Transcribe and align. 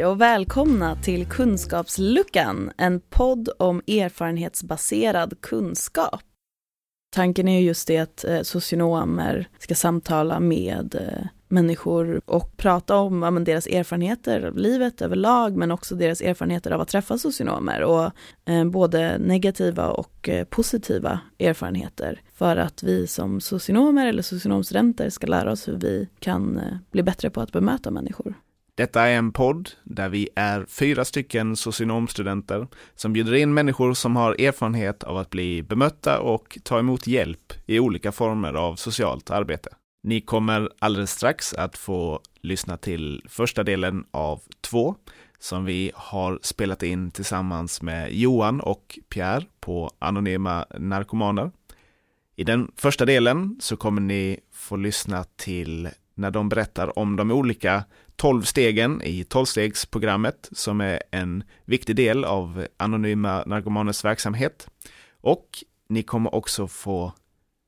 Hej 0.00 0.06
och 0.06 0.20
välkomna 0.20 0.96
till 0.96 1.26
Kunskapsluckan, 1.26 2.72
en 2.76 3.00
podd 3.00 3.48
om 3.58 3.82
erfarenhetsbaserad 3.86 5.40
kunskap. 5.40 6.20
Tanken 7.14 7.48
är 7.48 7.60
just 7.60 7.88
det 7.88 7.98
att 7.98 8.24
eh, 8.24 8.42
socionomer 8.42 9.48
ska 9.58 9.74
samtala 9.74 10.40
med 10.40 10.94
eh, 10.94 11.26
människor 11.48 12.20
och 12.26 12.56
prata 12.56 12.96
om 12.96 13.22
ja, 13.22 13.30
deras 13.30 13.66
erfarenheter 13.66 14.42
av 14.42 14.58
livet 14.58 15.02
överlag, 15.02 15.56
men 15.56 15.70
också 15.70 15.94
deras 15.94 16.20
erfarenheter 16.20 16.70
av 16.70 16.80
att 16.80 16.88
träffa 16.88 17.18
socionomer 17.18 17.82
och 17.82 18.10
eh, 18.44 18.64
både 18.64 19.18
negativa 19.18 19.88
och 19.88 20.28
eh, 20.28 20.44
positiva 20.44 21.20
erfarenheter 21.38 22.20
för 22.34 22.56
att 22.56 22.82
vi 22.82 23.06
som 23.06 23.40
socionomer 23.40 24.06
eller 24.06 24.22
socionomstudenter 24.22 25.10
ska 25.10 25.26
lära 25.26 25.52
oss 25.52 25.68
hur 25.68 25.76
vi 25.76 26.08
kan 26.18 26.58
eh, 26.58 26.76
bli 26.90 27.02
bättre 27.02 27.30
på 27.30 27.40
att 27.40 27.52
bemöta 27.52 27.90
människor. 27.90 28.34
Detta 28.80 29.08
är 29.08 29.16
en 29.16 29.32
podd 29.32 29.70
där 29.84 30.08
vi 30.08 30.28
är 30.34 30.66
fyra 30.68 31.04
stycken 31.04 31.56
socionomstudenter 31.56 32.68
som 32.94 33.12
bjuder 33.12 33.34
in 33.34 33.54
människor 33.54 33.94
som 33.94 34.16
har 34.16 34.40
erfarenhet 34.40 35.04
av 35.04 35.16
att 35.16 35.30
bli 35.30 35.62
bemötta 35.62 36.20
och 36.20 36.58
ta 36.62 36.78
emot 36.78 37.06
hjälp 37.06 37.52
i 37.66 37.80
olika 37.80 38.12
former 38.12 38.54
av 38.54 38.76
socialt 38.76 39.30
arbete. 39.30 39.70
Ni 40.02 40.20
kommer 40.20 40.70
alldeles 40.78 41.10
strax 41.10 41.54
att 41.54 41.78
få 41.78 42.20
lyssna 42.40 42.76
till 42.76 43.24
första 43.28 43.62
delen 43.62 44.04
av 44.10 44.40
två 44.60 44.94
som 45.38 45.64
vi 45.64 45.92
har 45.94 46.38
spelat 46.42 46.82
in 46.82 47.10
tillsammans 47.10 47.82
med 47.82 48.12
Johan 48.12 48.60
och 48.60 48.98
Pierre 49.08 49.44
på 49.60 49.90
Anonyma 49.98 50.66
Narkomaner. 50.78 51.50
I 52.36 52.44
den 52.44 52.70
första 52.76 53.04
delen 53.04 53.56
så 53.60 53.76
kommer 53.76 54.00
ni 54.00 54.40
få 54.52 54.76
lyssna 54.76 55.24
till 55.36 55.88
när 56.14 56.30
de 56.30 56.48
berättar 56.48 56.98
om 56.98 57.16
de 57.16 57.30
olika 57.30 57.84
tolv 58.20 58.42
stegen 58.42 59.02
i 59.02 59.24
tolvstegsprogrammet 59.24 60.48
som 60.52 60.80
är 60.80 61.02
en 61.10 61.44
viktig 61.64 61.96
del 61.96 62.24
av 62.24 62.66
Anonyma 62.76 63.44
Narkomaners 63.46 64.04
verksamhet. 64.04 64.68
Och 65.20 65.48
ni 65.88 66.02
kommer 66.02 66.34
också 66.34 66.68
få 66.68 67.12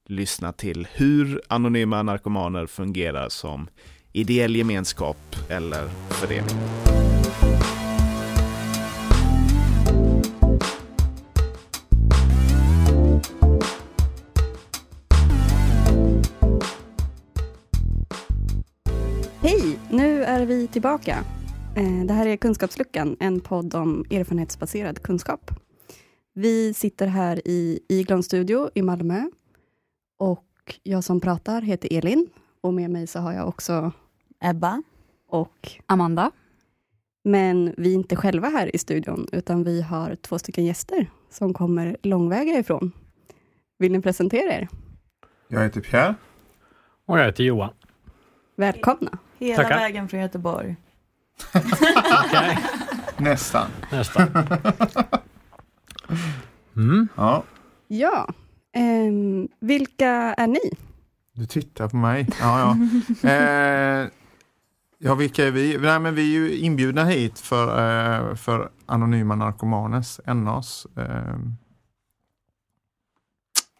lyssna 0.09 0.53
till 0.53 0.89
hur 0.93 1.43
anonyma 1.49 2.03
narkomaner 2.03 2.67
fungerar 2.67 3.29
som 3.29 3.69
ideell 4.13 4.57
gemenskap 4.57 5.37
eller 5.49 5.89
förening. 6.11 6.57
Hej! 19.45 19.79
Nu 19.91 20.25
är 20.25 20.47
vi 20.47 20.69
tillbaka. 20.69 21.25
Eh, 21.77 22.05
det 22.07 22.13
här 22.13 22.27
är 22.27 22.37
Kunskapsluckan, 22.37 23.17
en 23.21 23.41
podd 23.41 23.75
om 23.75 24.05
erfarenhetsbaserad 24.11 25.03
kunskap. 25.03 25.51
Vi 26.35 26.75
sitter 26.75 27.07
här 27.07 27.49
i 27.49 27.81
Iglon 27.89 28.23
studio 28.23 28.71
i 28.75 28.83
Malmö 28.83 29.25
och 30.19 30.79
jag 30.83 31.05
som 31.05 31.21
pratar 31.21 31.63
heter 31.63 31.99
Elin 31.99 32.27
och 32.61 32.75
med 32.75 32.91
mig 32.91 33.07
så 33.07 33.19
har 33.19 33.33
jag 33.33 33.49
också 33.49 33.93
Ebba 34.41 34.83
och 35.29 35.71
Amanda. 35.87 36.31
Men 37.25 37.75
vi 37.77 37.91
är 37.91 37.95
inte 37.95 38.17
själva 38.17 38.49
här 38.49 38.77
i 38.77 38.79
studion, 38.79 39.27
utan 39.33 39.65
vi 39.65 39.83
har 39.83 40.15
två 40.15 40.39
stycken 40.39 40.65
gäster 40.65 41.11
som 41.31 41.55
kommer 41.55 41.97
långväga 42.03 42.59
ifrån. 42.59 42.93
Vill 43.79 43.93
ni 43.93 44.03
presentera 44.03 44.53
er? 44.53 44.69
Jag 45.49 45.63
heter 45.63 45.81
Pierre. 45.81 46.15
Och 47.07 47.19
jag 47.19 47.25
heter 47.25 47.45
Johan. 47.45 47.71
Välkomna! 48.57 49.19
Hela 49.43 49.63
Tackar. 49.63 49.77
vägen 49.79 50.09
från 50.09 50.21
Göteborg. 50.21 50.77
Nästan. 53.17 53.67
nästa. 53.93 54.27
Mm. 56.77 57.09
Ja, 57.17 57.45
Ja, 57.89 58.29
ehm, 58.75 59.49
vilka 59.61 60.09
är 60.35 60.47
ni? 60.47 60.61
du 61.35 61.47
tittar 61.47 61.89
på 61.89 61.97
mig. 61.97 62.29
Ja, 62.41 62.59
ja. 62.61 62.77
Eh, 63.31 64.09
ja 64.99 65.15
vilka 65.15 65.47
är 65.47 65.51
vi? 65.51 65.79
Nej, 65.79 65.99
men 66.01 66.15
vi 66.15 66.23
är 66.23 66.41
ju 66.41 66.57
inbjudna 66.57 67.05
hit 67.05 67.39
för, 67.39 67.69
eh, 68.31 68.35
för 68.35 68.71
Anonyma 68.87 69.35
Narkomanes, 69.35 70.21
NAs. 70.27 70.87
Eh, 70.97 71.37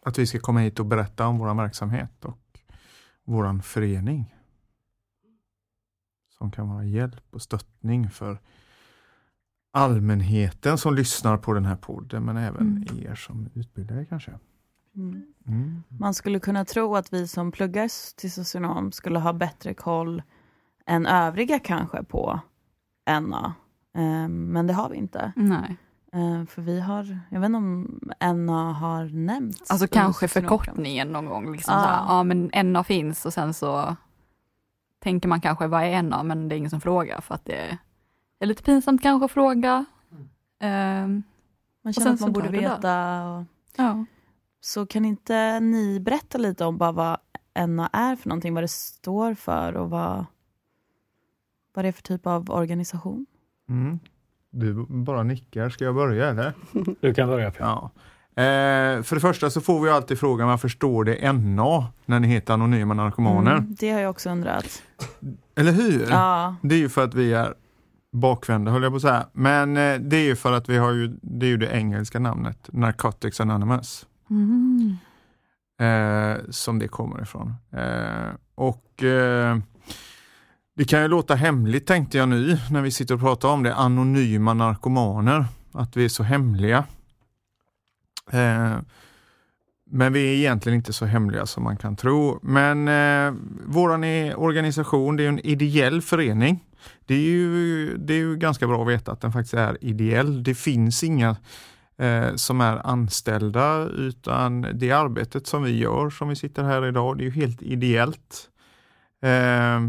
att 0.05 0.19
vi 0.19 0.27
ska 0.27 0.39
komma 0.39 0.61
hit 0.61 0.81
och 0.81 0.87
berätta 0.87 1.27
om 1.27 1.39
vår 1.39 1.55
verksamhet 1.55 2.25
och 2.25 2.39
vår 3.25 3.63
förening. 3.63 4.32
Som 6.43 6.51
kan 6.51 6.69
vara 6.69 6.85
hjälp 6.85 7.25
och 7.31 7.43
stöttning 7.43 8.11
för 8.11 8.39
allmänheten 9.73 10.79
som 10.79 10.95
lyssnar 10.95 11.37
på 11.37 11.53
den 11.53 11.65
här 11.65 11.77
podden, 11.77 12.25
men 12.25 12.37
även 12.37 12.87
er 13.03 13.15
som 13.15 13.49
utbildare 13.55 14.05
kanske. 14.05 14.33
Mm. 14.97 15.23
Mm. 15.47 15.83
Man 15.89 16.15
skulle 16.15 16.41
kunna 16.41 16.65
tro 16.65 16.97
att 16.97 17.13
vi 17.13 17.29
som 17.29 17.53
pluggar 17.53 18.17
till 18.17 18.33
socionom 18.33 18.93
skulle 18.93 19.19
ha 19.19 19.33
bättre 19.33 19.75
koll 19.75 20.23
än 20.87 21.07
övriga 21.07 21.59
kanske 21.59 22.05
på 22.05 22.41
NA. 23.07 23.55
Ehm, 23.95 24.53
men 24.53 24.67
det 24.67 24.73
har 24.73 24.89
vi 24.89 24.97
inte. 24.97 25.33
Nej. 25.37 25.77
Ehm, 26.13 26.47
för 26.47 26.63
vi 26.63 26.81
har, 26.81 27.19
jag 27.31 27.41
vet 27.41 27.47
inte 27.47 27.57
om 27.57 28.01
NA 28.47 28.73
har 28.73 29.05
nämnts. 29.05 29.71
Alltså 29.71 29.87
kanske 29.87 30.29
förkortningen 30.29 31.09
någon 31.09 31.27
gång. 31.27 31.53
Liksom 31.53 31.75
Ja. 31.75 31.81
så 31.81 31.87
här, 31.89 32.17
ja 32.17 32.23
men 32.23 32.73
NA 32.73 32.85
finns 32.85 33.27
och 33.27 33.33
sen 33.33 33.55
så 33.55 33.97
tänker 35.03 35.29
man 35.29 35.41
kanske 35.41 35.67
vad 35.67 35.83
är 35.83 36.03
NA 36.03 36.23
men 36.23 36.49
det 36.49 36.55
är 36.55 36.57
ingen 36.57 36.71
som 36.71 36.81
frågar 36.81 37.21
för 37.21 37.35
att 37.35 37.45
det 37.45 37.79
är 38.39 38.47
lite 38.47 38.63
pinsamt 38.63 39.03
kanske 39.03 39.25
att 39.25 39.31
fråga. 39.31 39.85
Ehm, 40.61 41.23
Man 41.83 41.95
sen 41.95 42.03
känner 42.03 42.15
att 42.15 42.21
man 42.21 42.33
borde 42.33 42.49
veta. 42.49 43.25
Och, 43.29 43.45
ja. 43.77 44.05
så 44.61 44.87
kan 44.87 45.05
inte 45.05 45.61
ni 45.61 46.01
berätta 46.01 46.39
lite 46.39 46.65
om 46.65 46.79
bara 46.79 46.93
vad 46.93 47.19
NA 47.69 47.91
är 47.93 48.17
för 48.17 48.29
någonting, 48.29 48.55
vad 48.55 48.63
det 48.63 48.69
står 48.69 49.35
för 49.35 49.77
och 49.77 49.91
vad, 49.91 50.27
vad 51.75 51.85
det 51.85 51.89
är 51.89 51.93
för 51.93 52.03
typ 52.03 52.27
av 52.27 52.51
organisation? 52.51 53.27
Mm. 53.69 53.99
Du 54.51 54.87
bara 54.89 55.23
nickar. 55.23 55.71
Ska 55.71 55.85
jag 55.85 55.95
börja 55.95 56.29
eller? 56.29 56.53
Du 57.01 57.15
kan 57.15 57.29
börja. 57.29 57.53
Ja. 57.59 57.91
Eh, 58.37 59.03
för 59.03 59.15
det 59.15 59.21
första 59.21 59.51
så 59.51 59.61
får 59.61 59.81
vi 59.81 59.91
alltid 59.91 60.19
frågan 60.19 60.49
varför 60.49 60.69
står 60.69 61.05
det 61.05 61.33
NA 61.33 61.87
när 62.07 62.21
ni 62.21 62.29
heter 62.29 62.55
Anonyma 62.55 62.95
Narkomaner? 62.95 63.53
Mm, 63.53 63.77
det 63.81 63.91
har 63.91 64.01
jag 64.01 64.11
också 64.11 64.31
undrat. 64.31 64.83
Eller 65.57 65.73
hur? 65.73 66.07
Ja, 66.11 66.57
Det 66.63 66.75
är 66.75 66.79
ju 66.79 66.89
för 66.89 67.05
att 67.05 67.15
vi 67.15 67.33
är 67.33 67.55
bakvända 68.13 68.71
höll 68.71 68.83
jag 68.83 68.93
på 68.93 68.97
att 68.97 69.03
säga. 69.03 69.27
Men 69.33 69.77
eh, 69.77 69.95
det 70.01 70.17
är 70.17 70.25
ju 70.25 70.37
för 70.37 70.53
att 70.53 70.69
vi 70.69 70.77
har 70.77 70.93
ju, 70.93 71.19
det 71.23 71.47
är 71.47 71.51
ju 71.51 71.57
det 71.57 71.71
engelska 71.73 72.19
namnet, 72.19 72.69
Narcotics 72.73 73.41
Anonymous. 73.41 74.07
Mm. 74.31 74.97
eh, 75.81 76.39
som 76.51 76.79
det 76.79 76.89
kommer 76.89 77.23
ifrån. 77.23 77.55
Eh, 77.73 78.35
och 78.55 79.03
eh, 79.03 79.57
det 80.77 80.85
kan 80.85 81.03
ju 81.03 81.09
låta 81.09 81.35
hemligt 81.35 81.87
tänkte 81.87 82.19
jag 82.19 82.29
nu 82.29 82.59
när 82.71 82.83
vi 82.83 82.91
sitter 82.91 83.15
och 83.15 83.21
pratar 83.21 83.49
om 83.49 83.63
det, 83.63 83.75
anonyma 83.75 84.55
narkomaner, 84.55 85.45
att 85.73 85.97
vi 85.97 86.05
är 86.05 86.09
så 86.09 86.23
hemliga. 86.23 86.85
Eh, 88.33 88.79
men 89.95 90.13
vi 90.13 90.33
är 90.33 90.37
egentligen 90.37 90.77
inte 90.77 90.93
så 90.93 91.07
hemliga 91.07 91.47
som 91.47 91.65
man 91.65 91.77
kan 91.77 91.97
tro. 91.97 92.39
Men 92.43 92.89
eh, 92.89 93.35
våran 93.67 94.05
organisation, 94.35 95.17
det 95.17 95.25
är 95.25 95.29
en 95.29 95.47
ideell 95.47 96.03
förening. 96.03 96.65
Det 97.07 97.15
är, 97.15 97.19
ju, 97.19 97.97
det 97.97 98.15
är 98.15 98.19
ju 98.19 98.37
ganska 98.37 98.67
bra 98.67 98.83
att 98.83 98.89
veta 98.89 99.13
att 99.13 99.21
den 99.21 99.33
faktiskt 99.33 99.55
är 99.55 99.85
ideell. 99.85 100.43
Det 100.43 100.55
finns 100.55 101.05
inga 101.05 101.37
eh, 101.99 102.35
som 102.35 102.61
är 102.61 102.87
anställda 102.87 103.85
utan 103.85 104.67
det 104.75 104.91
arbetet 104.91 105.47
som 105.47 105.63
vi 105.63 105.79
gör 105.79 106.11
som 106.11 106.29
vi 106.29 106.37
sitter 106.37 106.63
här 106.63 106.87
idag, 106.87 107.19
det 107.19 107.23
är 107.23 107.27
ju 107.27 107.31
helt 107.31 107.63
ideellt. 107.63 108.49
Eh, 109.23 109.81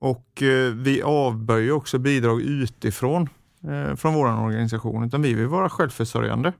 och 0.00 0.42
eh, 0.42 0.72
vi 0.74 1.02
avböjer 1.02 1.72
också 1.72 1.98
bidrag 1.98 2.40
utifrån 2.40 3.28
eh, 3.68 3.94
från 3.96 4.14
vår 4.14 4.44
organisation 4.44 5.04
utan 5.04 5.22
vi 5.22 5.34
vill 5.34 5.46
vara 5.46 5.68
självförsörjande. 5.68 6.52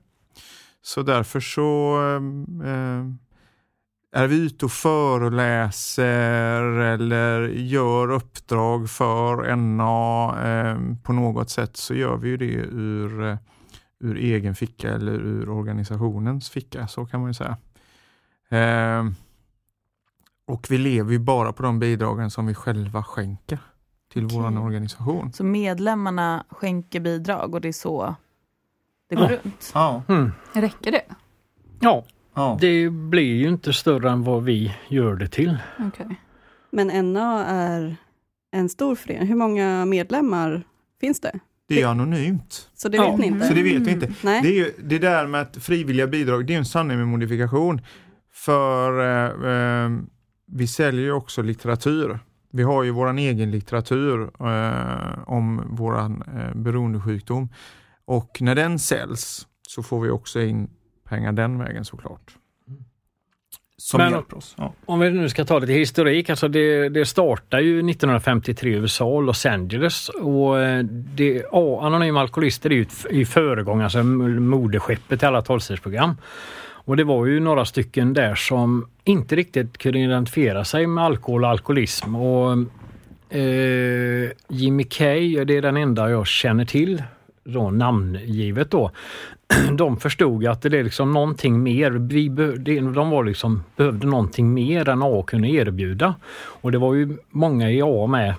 Så 0.81 1.01
därför 1.01 1.39
så 1.39 1.97
eh, 2.63 3.05
är 4.21 4.27
vi 4.27 4.45
ute 4.45 4.65
och 4.65 4.71
föreläser 4.71 6.63
eller 6.79 7.41
gör 7.47 8.11
uppdrag 8.11 8.89
för 8.89 9.55
NA 9.55 10.35
eh, 10.47 10.77
på 11.03 11.13
något 11.13 11.49
sätt 11.49 11.77
så 11.77 11.93
gör 11.93 12.17
vi 12.17 12.29
ju 12.29 12.37
det 12.37 12.53
ur 12.55 13.23
eh, 13.23 13.37
ur 13.99 14.17
egen 14.17 14.55
ficka 14.55 14.93
eller 14.93 15.13
ur 15.13 15.49
organisationens 15.49 16.49
ficka, 16.49 16.87
så 16.87 17.05
kan 17.05 17.19
man 17.19 17.29
ju 17.29 17.33
säga. 17.33 17.57
Eh, 18.49 19.05
och 20.47 20.67
vi 20.69 20.77
lever 20.77 21.11
ju 21.11 21.19
bara 21.19 21.53
på 21.53 21.63
de 21.63 21.79
bidragen 21.79 22.31
som 22.31 22.45
vi 22.45 22.53
själva 22.53 23.03
skänker 23.03 23.59
till 24.11 24.25
Okej. 24.25 24.37
vår 24.37 24.59
organisation. 24.59 25.33
så 25.33 25.43
medlemmarna 25.43 26.45
skänker 26.49 26.99
bidrag 26.99 27.53
och 27.53 27.61
det 27.61 27.67
är 27.67 27.73
så 27.73 28.15
det 29.09 29.15
går 29.15 29.23
Ja. 29.31 29.37
runt. 29.43 29.71
Ja, 29.73 30.03
Mm. 30.07 30.31
Räcker 30.53 30.91
det? 30.91 31.01
Ja, 31.79 32.05
ja. 32.35 32.57
det 32.61 32.89
blir 32.89 33.35
ju 33.35 33.47
inte 33.49 33.73
större 33.73 34.09
än 34.11 34.23
vad 34.23 34.43
vi 34.43 34.75
gör 34.87 35.15
det 35.15 35.27
till. 35.27 35.57
Okej. 35.79 36.19
Men 36.71 37.13
NA 37.13 37.45
är 37.45 37.95
en 38.51 38.69
stor 38.69 38.95
förening. 38.95 39.27
Hur 39.27 39.35
många 39.35 39.85
medlemmar 39.85 40.63
Finns 41.01 41.19
det? 41.19 41.39
Det 41.67 41.81
är 41.81 41.87
anonymt. 41.87 42.69
Så 42.73 42.89
det 42.89 42.97
Ja. 42.97 43.11
vet 43.11 43.19
ni 43.19 43.27
inte? 43.27 43.47
Så 43.47 43.53
det 43.53 43.63
vet 43.63 43.81
vi 43.81 43.91
inte. 43.91 44.13
Nej. 44.23 44.41
Det, 44.41 44.47
är 44.47 44.53
ju, 44.53 44.71
det 44.83 44.99
där 44.99 45.27
med 45.27 45.41
att 45.41 45.57
frivilliga 45.57 46.07
bidrag, 46.07 46.45
det 46.47 46.53
är 46.53 46.57
en 46.57 46.65
sanning 46.65 46.97
med 46.97 47.07
modifikation. 47.07 47.81
För 48.33 48.99
eh, 48.99 49.51
eh, 49.85 49.89
vi 50.51 50.67
säljer 50.67 51.01
ju 51.05 51.11
också 51.11 51.41
litteratur. 51.41 52.19
Vi 52.51 52.63
har 52.63 52.83
ju 52.83 52.91
våran 52.91 53.17
egen 53.17 53.51
litteratur 53.51 54.21
eh, 54.39 55.19
om 55.29 55.61
våran 55.75 56.23
eh, 56.37 56.55
beroendesjukdom. 56.55 57.49
Och 58.07 58.37
när 58.41 58.55
den 58.55 58.79
säljs 58.79 59.47
så 59.67 59.83
får 59.83 60.01
vi 60.01 60.09
också 60.09 60.41
in 60.41 60.69
pengar 61.09 61.31
den 61.31 61.59
vägen 61.59 61.85
såklart. 61.85 62.35
Som 63.77 63.97
Men- 63.97 64.11
hjälper 64.11 64.37
oss. 64.37 64.55
Ja. 64.57 64.73
Om 64.85 64.99
vi 64.99 65.11
nu 65.11 65.29
ska 65.29 65.45
ta 65.45 65.59
lite 65.59 65.73
historik, 65.73 66.29
alltså 66.29 66.47
det, 66.47 66.89
det 66.89 67.05
startar 67.05 67.59
ju 67.59 67.79
1953 67.79 68.69
i 68.69 68.73
USA, 68.73 69.21
Los 69.21 69.45
Angeles 69.45 70.09
och 70.09 70.59
eh, 70.59 70.83
det, 70.89 71.43
ja, 71.51 71.85
Anonyma 71.85 72.21
Alkoholister 72.21 72.69
är 72.69 72.75
ju 72.75 72.85
i 73.09 73.25
föregång, 73.25 73.81
alltså 73.81 74.03
moderskeppet 74.03 75.19
till 75.19 75.27
alla 75.27 75.41
tolvstegsprogram. 75.41 76.15
Och 76.59 76.97
det 76.97 77.03
var 77.03 77.25
ju 77.25 77.39
några 77.39 77.65
stycken 77.65 78.13
där 78.13 78.35
som 78.35 78.89
inte 79.03 79.35
riktigt 79.35 79.77
kunde 79.77 79.99
identifiera 79.99 80.65
sig 80.65 80.87
med 80.87 81.03
alkohol 81.03 81.43
och 81.43 81.49
alkoholism. 81.49 82.15
Och, 82.15 82.51
eh, 83.37 84.31
Jimmy 84.49 84.83
Kay, 84.83 85.43
det 85.45 85.57
är 85.57 85.61
den 85.61 85.77
enda 85.77 86.09
jag 86.09 86.27
känner 86.27 86.65
till, 86.65 87.03
då, 87.47 87.71
namngivet 87.71 88.71
då. 88.71 88.91
De 89.77 89.97
förstod 89.97 90.47
att 90.47 90.61
det 90.61 90.77
är 90.77 90.83
liksom 90.83 91.11
någonting 91.11 91.63
mer. 91.63 91.91
Vi 91.91 92.29
be, 92.29 92.51
de 92.79 93.09
var 93.09 93.23
liksom, 93.23 93.63
behövde 93.75 94.07
någonting 94.07 94.53
mer 94.53 94.89
än 94.89 95.01
A 95.03 95.23
kunde 95.27 95.47
erbjuda. 95.47 96.15
Och 96.35 96.71
det 96.71 96.77
var 96.77 96.93
ju 96.93 97.17
många 97.29 97.71
i 97.71 97.81
A 97.81 98.07
med 98.07 98.33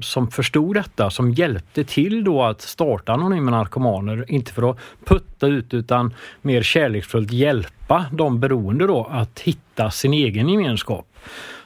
som 0.00 0.30
förstod 0.30 0.76
detta, 0.76 1.10
som 1.10 1.30
hjälpte 1.30 1.84
till 1.84 2.24
då 2.24 2.42
att 2.42 2.60
starta 2.60 3.12
Anonyma 3.12 3.50
Narkomaner. 3.50 4.24
Inte 4.28 4.52
för 4.52 4.70
att 4.70 4.78
putta 5.04 5.46
ut 5.46 5.74
utan 5.74 6.14
mer 6.42 6.62
kärleksfullt 6.62 7.32
hjälpa 7.32 8.06
de 8.12 8.40
beroende 8.40 8.86
då 8.86 9.08
att 9.10 9.40
hitta 9.40 9.90
sin 9.90 10.12
egen 10.12 10.48
gemenskap. 10.48 11.07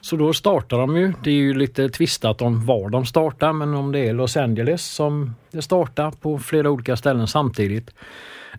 Så 0.00 0.16
då 0.16 0.32
startar 0.32 0.78
de 0.78 0.96
ju, 0.96 1.12
det 1.24 1.30
är 1.30 1.34
ju 1.34 1.54
lite 1.54 1.88
tvistat 1.88 2.42
om 2.42 2.66
var 2.66 2.90
de 2.90 3.06
startar, 3.06 3.52
men 3.52 3.74
om 3.74 3.92
det 3.92 3.98
är 3.98 4.12
Los 4.12 4.36
Angeles 4.36 4.84
som 4.84 5.34
det 5.50 5.62
startar 5.62 6.10
på 6.10 6.38
flera 6.38 6.70
olika 6.70 6.96
ställen 6.96 7.26
samtidigt. 7.26 7.90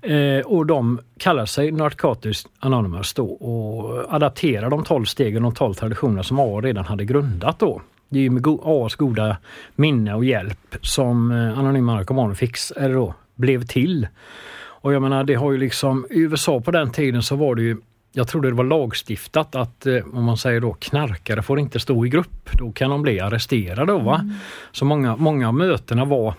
Eh, 0.01 0.45
och 0.45 0.65
de 0.65 0.99
kallar 1.17 1.45
sig 1.45 1.71
Narcotics 1.71 2.47
Anonymous 2.59 3.13
då 3.13 3.25
och 3.25 4.15
adapterar 4.15 4.69
de 4.69 4.83
12 4.83 5.05
stegen 5.05 5.45
och 5.45 5.55
12 5.55 5.73
traditioner 5.73 6.23
som 6.23 6.39
A 6.39 6.61
redan 6.61 6.85
hade 6.85 7.05
grundat 7.05 7.59
då. 7.59 7.81
Det 8.09 8.19
är 8.19 8.23
ju 8.23 8.29
med 8.29 8.47
AAS 8.47 8.63
A's 8.63 8.97
goda 8.97 9.37
minne 9.75 10.13
och 10.13 10.25
hjälp 10.25 10.75
som 10.81 11.31
eh, 11.31 11.59
Anonyma 11.59 11.95
Narkomaner 11.95 12.35
fix, 12.35 12.71
eller 12.71 12.95
då, 12.95 13.13
blev 13.35 13.65
till. 13.65 14.07
Och 14.55 14.93
jag 14.93 15.01
menar 15.01 15.23
det 15.23 15.33
har 15.33 15.51
ju 15.51 15.57
liksom, 15.57 16.07
i 16.09 16.19
USA 16.19 16.61
på 16.61 16.71
den 16.71 16.91
tiden 16.91 17.23
så 17.23 17.35
var 17.35 17.55
det 17.55 17.61
ju 17.61 17.77
jag 18.15 18.27
trodde 18.27 18.47
det 18.49 18.55
var 18.55 18.63
lagstiftat 18.63 19.55
att 19.55 19.85
eh, 19.85 19.97
om 20.13 20.23
man 20.23 20.37
säger 20.37 20.61
då 20.61 20.73
knarkare 20.73 21.41
får 21.41 21.59
inte 21.59 21.79
stå 21.79 22.05
i 22.05 22.09
grupp. 22.09 22.49
Då 22.51 22.71
kan 22.71 22.89
de 22.89 23.01
bli 23.01 23.19
arresterade. 23.19 23.93
Va? 23.93 24.29
Så 24.71 24.85
många, 24.85 25.15
många 25.15 25.47
av 25.47 25.53
mötena 25.53 26.05
var 26.05 26.33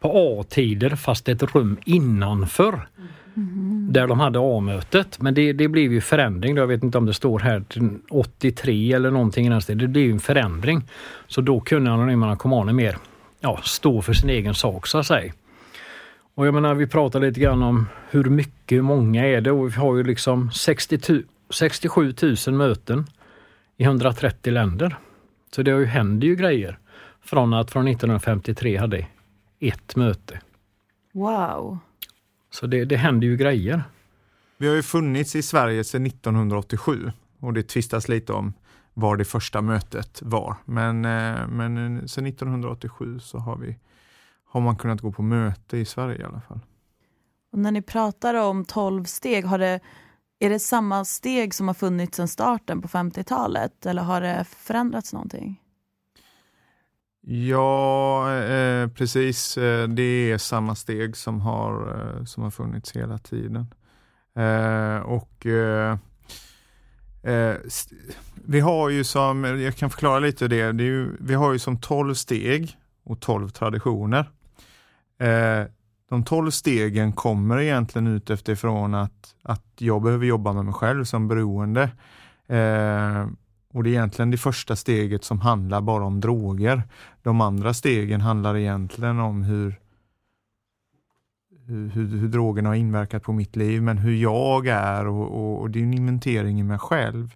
på 0.00 0.40
A-tider 0.40 0.90
fast 0.90 1.28
ett 1.28 1.54
rum 1.54 1.76
innanför. 1.84 2.88
Där 3.90 4.06
de 4.06 4.20
hade 4.20 4.38
A-mötet. 4.42 5.20
Men 5.20 5.34
det, 5.34 5.52
det 5.52 5.68
blev 5.68 5.92
ju 5.92 6.00
förändring. 6.00 6.56
Jag 6.56 6.66
vet 6.66 6.82
inte 6.82 6.98
om 6.98 7.06
det 7.06 7.14
står 7.14 7.38
här 7.38 7.64
till 7.68 7.98
83 8.10 8.92
eller 8.92 9.10
någonting 9.10 9.46
i 9.46 9.50
den 9.50 9.62
stilen. 9.62 9.78
Det 9.78 9.88
blev 9.88 10.10
en 10.10 10.20
förändring. 10.20 10.82
Så 11.26 11.40
då 11.40 11.60
kunde 11.60 11.90
anonyma 11.90 12.26
narkomaner 12.26 12.72
mer 12.72 12.96
ja, 13.40 13.60
stå 13.62 14.02
för 14.02 14.12
sin 14.12 14.30
egen 14.30 14.54
sak 14.54 14.86
så 14.86 14.98
att 14.98 15.06
säga. 15.06 15.32
Och 16.34 16.46
jag 16.46 16.54
menar 16.54 16.74
vi 16.74 16.86
pratar 16.86 17.20
lite 17.20 17.40
grann 17.40 17.62
om 17.62 17.86
hur 18.10 18.24
mycket, 18.24 18.76
hur 18.76 18.82
många 18.82 19.26
är 19.26 19.40
det 19.40 19.50
och 19.52 19.68
vi 19.68 19.72
har 19.74 19.96
ju 19.96 20.02
liksom 20.02 20.50
60 20.50 20.98
tu- 20.98 21.24
67 21.50 22.14
000 22.46 22.56
möten 22.56 23.06
i 23.76 23.84
130 23.84 24.52
länder. 24.52 24.96
Så 25.54 25.62
det 25.62 25.70
har 25.70 25.78
ju, 25.78 25.86
händer 25.86 26.26
ju 26.26 26.36
grejer. 26.36 26.78
Från 27.20 27.54
att 27.54 27.70
från 27.70 27.88
1953 27.88 28.76
hade 28.76 29.06
ett 29.60 29.96
möte. 29.96 30.40
Wow. 31.12 31.78
Så 32.50 32.66
det, 32.66 32.84
det 32.84 32.96
händer 32.96 33.26
ju 33.26 33.36
grejer. 33.36 33.82
Vi 34.58 34.68
har 34.68 34.74
ju 34.74 34.82
funnits 34.82 35.36
i 35.36 35.42
Sverige 35.42 35.84
sedan 35.84 36.06
1987 36.06 37.12
och 37.40 37.52
det 37.52 37.62
tvistas 37.62 38.08
lite 38.08 38.32
om 38.32 38.52
var 38.94 39.16
det 39.16 39.24
första 39.24 39.62
mötet 39.62 40.22
var. 40.22 40.56
Men, 40.64 41.04
eh, 41.04 41.48
men 41.48 41.96
eh, 41.98 42.04
sedan 42.04 42.26
1987 42.26 43.18
så 43.20 43.38
har, 43.38 43.56
vi, 43.56 43.76
har 44.54 44.60
man 44.60 44.76
kunnat 44.76 45.00
gå 45.00 45.12
på 45.12 45.22
möte 45.22 45.76
i 45.76 45.84
Sverige 45.84 46.20
i 46.20 46.24
alla 46.24 46.40
fall. 46.40 46.60
Och 47.52 47.58
när 47.58 47.72
ni 47.72 47.82
pratar 47.82 48.34
om 48.34 48.64
12 48.64 49.04
steg, 49.04 49.44
har 49.44 49.58
det, 49.58 49.80
är 50.38 50.50
det 50.50 50.58
samma 50.58 51.04
steg 51.04 51.54
som 51.54 51.66
har 51.66 51.74
funnits 51.74 52.16
sedan 52.16 52.28
starten 52.28 52.82
på 52.82 52.88
50-talet 52.88 53.86
eller 53.86 54.02
har 54.02 54.20
det 54.20 54.44
förändrats 54.44 55.12
någonting? 55.12 55.60
Ja, 57.26 58.34
eh, 58.42 58.88
precis. 58.88 59.56
Eh, 59.58 59.88
Det 59.88 60.32
är 60.32 60.38
samma 60.38 60.74
steg 60.74 61.16
som 61.16 61.40
har, 61.40 62.00
eh, 62.18 62.24
som 62.24 62.42
har 62.42 62.50
funnits 62.50 62.92
hela 62.96 63.18
tiden. 63.18 63.66
Eh, 64.36 64.96
och 64.96 65.46
eh, 65.46 65.98
eh, 67.22 67.56
Vi 68.34 68.60
har 68.60 68.88
ju 68.88 69.04
som, 69.04 69.44
jag 69.44 69.76
kan 69.76 69.90
förklara 69.90 70.18
lite 70.18 70.48
det, 70.48 70.72
det 70.72 70.84
ju, 70.84 71.16
vi 71.20 71.34
har 71.34 71.52
ju 71.52 71.58
som 71.58 71.80
12 71.80 72.14
steg 72.14 72.76
och 73.04 73.20
12 73.20 73.48
traditioner. 73.48 74.30
Eh, 75.18 75.66
de 76.08 76.24
12 76.24 76.50
stegen 76.50 77.12
kommer 77.12 77.60
egentligen 77.60 78.06
ut 78.06 78.30
efterifrån 78.30 78.94
att, 78.94 79.34
att 79.42 79.66
jag 79.78 80.02
behöver 80.02 80.26
jobba 80.26 80.52
med 80.52 80.64
mig 80.64 80.74
själv 80.74 81.04
som 81.04 81.28
beroende. 81.28 81.82
Eh, 82.46 83.26
och 83.72 83.84
det 83.84 83.90
är 83.90 83.92
egentligen 83.92 84.30
det 84.30 84.36
första 84.36 84.76
steget 84.76 85.24
som 85.24 85.40
handlar 85.40 85.80
bara 85.80 86.04
om 86.04 86.20
droger. 86.20 86.82
De 87.22 87.40
andra 87.40 87.74
stegen 87.74 88.20
handlar 88.20 88.56
egentligen 88.56 89.20
om 89.20 89.42
hur, 89.42 89.80
hur, 91.66 91.88
hur, 91.88 92.06
hur 92.06 92.28
drogerna 92.28 92.68
har 92.68 92.76
inverkat 92.76 93.22
på 93.22 93.32
mitt 93.32 93.56
liv, 93.56 93.82
men 93.82 93.98
hur 93.98 94.14
jag 94.14 94.66
är 94.66 95.06
och, 95.06 95.22
och, 95.22 95.60
och 95.60 95.70
det 95.70 95.78
är 95.78 95.82
en 95.82 95.94
inventering 95.94 96.60
i 96.60 96.62
mig 96.62 96.78
själv. 96.78 97.34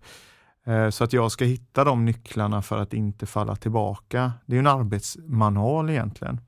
Eh, 0.65 0.91
så 0.91 1.05
att 1.05 1.13
jag 1.13 1.33
ska 1.33 1.45
hitta 1.45 1.85
de 1.85 2.05
nycklarna 2.05 2.63
för 2.63 2.79
att 2.79 2.95
inte 2.95 3.27
falla 3.27 3.57
tillbaka. 3.57 4.33
Det 4.47 4.55
är 4.57 4.61
en 4.61 4.67
arbetsmanual 4.67 5.91
egentligen. 5.91 6.41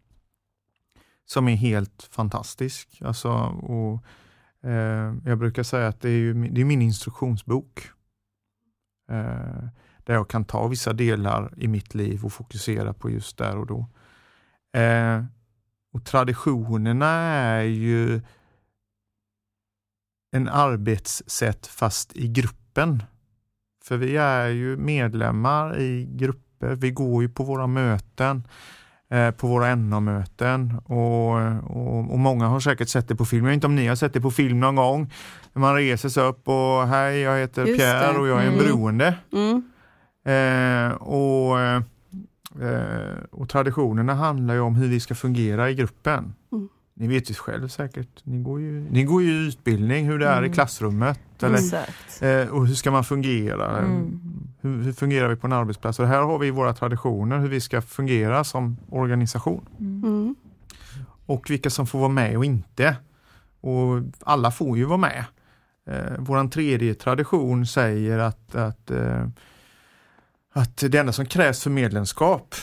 Som 1.30 1.48
är 1.48 1.56
helt 1.56 2.08
fantastisk. 2.10 3.02
Alltså, 3.04 3.28
och, 3.48 4.04
eh, 4.70 5.14
jag 5.24 5.38
brukar 5.38 5.62
säga 5.62 5.88
att 5.88 6.00
det 6.00 6.08
är, 6.08 6.18
ju, 6.18 6.34
min- 6.34 6.54
det 6.54 6.60
är 6.60 6.64
min 6.64 6.82
instruktionsbok. 6.82 7.90
Eh, 9.10 9.64
där 10.04 10.14
jag 10.14 10.28
kan 10.28 10.44
ta 10.44 10.66
vissa 10.66 10.92
delar 10.92 11.54
i 11.56 11.68
mitt 11.68 11.94
liv 11.94 12.24
och 12.24 12.32
fokusera 12.32 12.92
på 12.94 13.10
just 13.10 13.36
där 13.38 13.56
och 13.56 13.66
då. 13.66 13.86
Eh, 14.80 15.24
och 15.92 16.04
traditionerna 16.04 17.06
är 17.06 17.62
ju 17.62 18.20
en 20.32 20.48
arbetssätt 20.48 21.66
fast 21.66 22.16
i 22.16 22.28
gruppen. 22.28 23.02
För 23.84 23.96
vi 23.96 24.16
är 24.16 24.48
ju 24.48 24.76
medlemmar 24.76 25.78
i 25.80 26.06
grupper. 26.10 26.74
Vi 26.74 26.90
går 26.90 27.22
ju 27.22 27.28
på 27.28 27.44
våra 27.44 27.66
möten, 27.66 28.46
på 29.36 29.46
våra 29.46 29.74
NA-möten 29.74 30.80
och, 30.84 31.30
och, 31.76 32.12
och 32.12 32.18
många 32.18 32.46
har 32.46 32.60
säkert 32.60 32.88
sett 32.88 33.08
det 33.08 33.16
på 33.16 33.24
film. 33.24 33.44
Jag 33.44 33.50
vet 33.50 33.54
inte 33.54 33.66
om 33.66 33.76
ni 33.76 33.86
har 33.86 33.96
sett 33.96 34.12
det 34.12 34.20
på 34.20 34.30
film 34.30 34.60
någon 34.60 34.76
gång. 34.76 35.12
Man 35.52 35.74
reser 35.74 36.08
sig 36.08 36.22
upp 36.22 36.48
och 36.48 36.88
hej, 36.88 37.18
jag 37.20 37.38
heter 37.38 37.64
Just 37.66 37.78
Pierre 37.78 38.12
det. 38.12 38.18
och 38.18 38.28
jag 38.28 38.38
är 38.42 38.46
en 38.46 38.52
Mm. 38.54 38.64
beroende. 38.64 39.14
Mm. 39.32 39.62
Eh, 40.24 40.92
och, 40.96 41.60
eh, 41.60 41.82
och 43.30 43.48
traditionerna 43.48 44.14
handlar 44.14 44.54
ju 44.54 44.60
om 44.60 44.74
hur 44.74 44.88
vi 44.88 45.00
ska 45.00 45.14
fungera 45.14 45.70
i 45.70 45.74
gruppen. 45.74 46.34
Mm. 47.00 47.08
Ni 47.08 47.14
vet 47.14 47.30
ju 47.30 47.34
själv 47.34 47.68
säkert, 47.68 48.08
ni 48.24 48.42
går 48.42 48.60
ju, 48.60 48.80
ni 48.90 49.04
går 49.04 49.22
ju 49.22 49.30
utbildning 49.30 50.06
hur 50.06 50.18
det 50.18 50.26
är 50.26 50.36
i 50.36 50.38
Mm. 50.38 50.52
klassrummet. 50.52 51.20
Eller, 51.42 52.42
eh, 52.42 52.48
och 52.48 52.66
hur 52.66 52.74
ska 52.74 52.90
man 52.90 53.04
fungera? 53.04 53.78
Mm. 53.78 54.20
Hur, 54.60 54.82
hur 54.82 54.92
fungerar 54.92 55.28
vi 55.28 55.36
på 55.36 55.46
en 55.46 55.52
arbetsplats? 55.52 55.98
Och 55.98 56.06
här 56.06 56.22
har 56.22 56.38
vi 56.38 56.50
våra 56.50 56.72
traditioner, 56.74 57.38
hur 57.38 57.48
vi 57.48 57.60
ska 57.60 57.82
fungera 57.82 58.44
som 58.44 58.76
organisation. 58.88 59.66
Mm. 59.78 60.04
Mm. 60.04 60.34
Och 61.26 61.50
vilka 61.50 61.70
som 61.70 61.86
får 61.86 61.98
vara 61.98 62.08
med 62.08 62.36
och 62.36 62.44
inte. 62.44 62.96
Och 63.60 64.02
alla 64.24 64.50
får 64.50 64.78
ju 64.78 64.84
vara 64.84 64.98
med. 64.98 65.24
Eh, 65.90 66.18
våran 66.18 66.50
tredje 66.50 66.94
tradition 66.94 67.66
säger 67.66 68.18
att, 68.18 68.54
att, 68.54 68.90
eh, 68.90 69.26
att 70.52 70.76
det 70.76 70.94
enda 70.98 71.12
som 71.12 71.26
krävs 71.26 71.62
för 71.62 71.70
medlemskap 71.70 72.54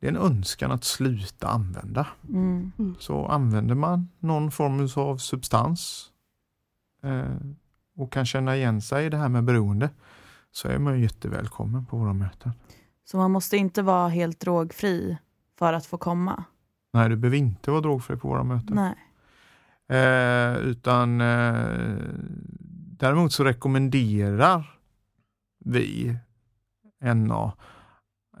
det 0.00 0.06
är 0.06 0.10
en 0.10 0.16
önskan 0.16 0.72
att 0.72 0.84
sluta 0.84 1.48
använda. 1.48 2.06
Mm. 2.28 2.72
Så 2.98 3.26
använder 3.26 3.74
man 3.74 4.08
någon 4.18 4.50
form 4.50 5.04
av 5.04 5.16
substans 5.16 6.10
eh, 7.02 7.36
och 7.96 8.12
kan 8.12 8.26
känna 8.26 8.56
igen 8.56 8.82
sig 8.82 9.06
i 9.06 9.08
det 9.08 9.16
här 9.16 9.28
med 9.28 9.44
beroende 9.44 9.90
så 10.50 10.68
är 10.68 10.78
man 10.78 11.00
jättevälkommen 11.00 11.86
på 11.86 11.96
våra 11.96 12.12
möten. 12.12 12.52
Så 13.04 13.16
man 13.16 13.30
måste 13.30 13.56
inte 13.56 13.82
vara 13.82 14.08
helt 14.08 14.40
drogfri 14.40 15.16
för 15.58 15.72
att 15.72 15.86
få 15.86 15.98
komma? 15.98 16.44
Nej, 16.92 17.08
du 17.08 17.16
behöver 17.16 17.36
inte 17.36 17.70
vara 17.70 17.80
drogfri 17.80 18.16
på 18.16 18.28
våra 18.28 18.42
möten. 18.42 18.76
Nej. 18.76 18.94
Eh, 19.88 20.56
utan 20.56 21.20
eh, 21.20 21.96
däremot 22.98 23.32
så 23.32 23.44
rekommenderar 23.44 24.78
vi 25.64 26.16
NA 27.00 27.52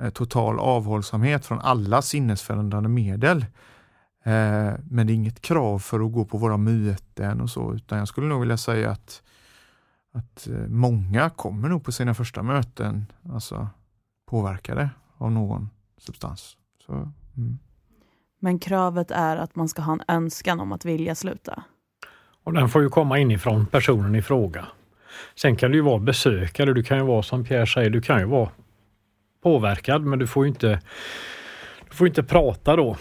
total 0.08 0.58
avhållsamhet 0.58 1.46
från 1.46 1.60
alla 1.60 2.02
sinnesförändrande 2.02 2.88
medel. 2.88 3.44
Eh, 4.24 4.72
men 4.90 5.06
det 5.06 5.12
är 5.12 5.14
inget 5.14 5.40
krav 5.40 5.78
för 5.78 6.00
att 6.00 6.12
gå 6.12 6.24
på 6.24 6.38
våra 6.38 6.56
möten 6.56 7.40
och 7.40 7.50
så, 7.50 7.74
utan 7.74 7.98
jag 7.98 8.08
skulle 8.08 8.26
nog 8.26 8.40
vilja 8.40 8.56
säga 8.56 8.90
att, 8.90 9.22
att 10.12 10.46
eh, 10.46 10.66
många 10.68 11.30
kommer 11.30 11.68
nog 11.68 11.84
på 11.84 11.92
sina 11.92 12.14
första 12.14 12.42
möten 12.42 13.06
alltså, 13.32 13.68
påverkade 14.26 14.90
av 15.16 15.32
någon 15.32 15.70
substans. 15.98 16.56
Så, 16.86 16.92
mm. 16.92 17.58
Men 18.40 18.58
kravet 18.58 19.10
är 19.10 19.36
att 19.36 19.56
man 19.56 19.68
ska 19.68 19.82
ha 19.82 19.92
en 19.92 20.02
önskan 20.08 20.60
om 20.60 20.72
att 20.72 20.84
vilja 20.84 21.14
sluta. 21.14 21.62
Och 22.44 22.52
den 22.52 22.68
får 22.68 22.82
ju 22.82 22.88
komma 22.88 23.18
inifrån 23.18 23.66
personen 23.66 24.14
i 24.14 24.22
fråga. 24.22 24.66
Sen 25.34 25.56
kan 25.56 25.70
det 25.70 25.76
ju 25.76 25.82
vara 25.82 25.98
besökare, 25.98 26.74
du 26.74 26.82
kan 26.82 26.98
ju 26.98 27.04
vara 27.04 27.22
som 27.22 27.44
Pierre 27.44 27.66
säger, 27.66 27.90
du 27.90 28.00
kan 28.00 28.18
ju 28.18 28.26
vara 28.26 28.50
påverkad 29.42 30.02
men 30.02 30.18
du 30.18 30.26
får 30.26 30.44
ju 30.44 30.48
inte, 30.48 30.80
du 31.88 31.96
får 31.96 32.06
inte 32.06 32.22
prata 32.22 32.76
då. 32.76 32.96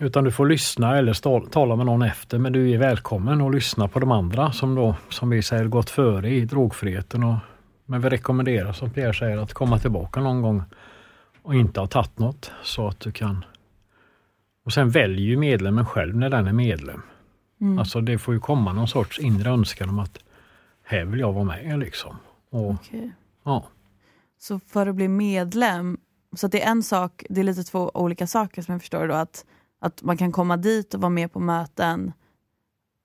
Utan 0.00 0.24
du 0.24 0.30
får 0.30 0.46
lyssna 0.46 0.98
eller 0.98 1.48
tala 1.48 1.76
med 1.76 1.86
någon 1.86 2.02
efter 2.02 2.38
men 2.38 2.52
du 2.52 2.70
är 2.70 2.78
välkommen 2.78 3.40
att 3.40 3.54
lyssna 3.54 3.88
på 3.88 4.00
de 4.00 4.12
andra 4.12 4.52
som 4.52 4.74
då, 4.74 4.94
som 5.08 5.30
vi 5.30 5.42
säger, 5.42 5.64
gått 5.64 5.90
före 5.90 6.30
i 6.30 6.44
drogfriheten. 6.44 7.24
Och, 7.24 7.36
men 7.86 8.00
vi 8.00 8.08
rekommenderar 8.08 8.72
som 8.72 8.90
Pierre 8.90 9.14
säger 9.14 9.38
att 9.38 9.52
komma 9.52 9.78
tillbaka 9.78 10.20
någon 10.20 10.42
gång 10.42 10.62
och 11.42 11.54
inte 11.54 11.80
ha 11.80 11.86
tagit 11.86 12.18
något 12.18 12.50
så 12.62 12.88
att 12.88 13.00
du 13.00 13.12
kan 13.12 13.44
och 14.68 14.72
sen 14.72 14.90
väljer 14.90 15.26
ju 15.26 15.36
medlemmen 15.36 15.86
själv 15.86 16.16
när 16.16 16.30
den 16.30 16.46
är 16.46 16.52
medlem. 16.52 17.02
Mm. 17.60 17.78
Alltså 17.78 18.00
det 18.00 18.18
får 18.18 18.34
ju 18.34 18.40
komma 18.40 18.72
någon 18.72 18.88
sorts 18.88 19.18
inre 19.18 19.50
önskan 19.50 19.88
om 19.88 19.98
att 19.98 20.18
här 20.82 21.04
vill 21.04 21.20
jag 21.20 21.32
vara 21.32 21.44
med 21.44 21.78
liksom. 21.78 22.16
Och, 22.50 22.70
okay. 22.70 23.10
ja. 23.44 23.66
Så 24.38 24.58
för 24.58 24.86
att 24.86 24.94
bli 24.94 25.08
medlem, 25.08 25.98
så 26.36 26.48
det 26.48 26.62
är 26.62 26.70
en 26.70 26.82
sak, 26.82 27.24
det 27.30 27.40
är 27.40 27.44
lite 27.44 27.62
två 27.64 27.90
olika 27.94 28.26
saker 28.26 28.62
som 28.62 28.72
jag 28.72 28.80
förstår 28.80 29.08
då, 29.08 29.14
att, 29.14 29.44
att 29.80 30.02
man 30.02 30.16
kan 30.16 30.32
komma 30.32 30.56
dit 30.56 30.94
och 30.94 31.00
vara 31.00 31.10
med 31.10 31.32
på 31.32 31.40
möten 31.40 32.12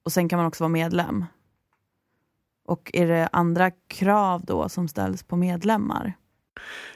och 0.06 0.12
sen 0.12 0.30
kan 0.30 0.38
man 0.38 0.46
också 0.46 0.64
vara 0.64 0.70
medlem. 0.70 1.26
Och 2.66 2.92
är 2.94 3.08
det 3.08 3.30
andra 3.32 3.72
krav 3.72 4.46
då 4.46 4.70
som 4.70 4.88
ställs 4.88 5.24
på 5.24 5.36
medlemmar? 5.36 6.14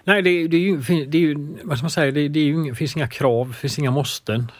Nej, 0.04 0.22
det, 0.22 0.48
det, 0.48 0.58
är 0.58 0.62
ju, 0.62 1.06
det 1.06 1.18
är 1.18 1.22
ju, 1.22 1.58
vad 1.64 1.78
ska 1.78 1.84
man 1.84 1.92
säga, 1.92 2.12
det, 2.12 2.28
det 2.28 2.40
är 2.40 2.46
ju, 2.46 2.76
finns 2.76 2.96
inga 2.96 3.08
krav, 3.08 3.48
det 3.48 3.54
finns 3.54 3.80
inga 3.80 3.92
måsten 3.92 4.52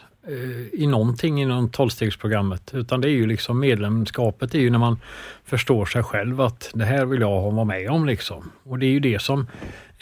i 0.72 0.86
någonting 0.86 1.42
inom 1.42 1.68
tolvstegsprogrammet. 1.68 2.74
Utan 2.74 3.00
det 3.00 3.08
är 3.08 3.12
ju 3.12 3.26
liksom 3.26 3.60
medlemskapet 3.60 4.54
är 4.54 4.58
ju 4.58 4.70
när 4.70 4.78
man 4.78 4.96
förstår 5.44 5.86
sig 5.86 6.02
själv 6.02 6.40
att 6.40 6.70
det 6.74 6.84
här 6.84 7.04
vill 7.04 7.20
jag 7.20 7.52
vara 7.52 7.64
med 7.64 7.90
om. 7.90 8.06
Liksom. 8.06 8.50
Och 8.62 8.78
det 8.78 8.86
är 8.86 8.90
ju 8.90 9.00
det 9.00 9.22
som, 9.22 9.46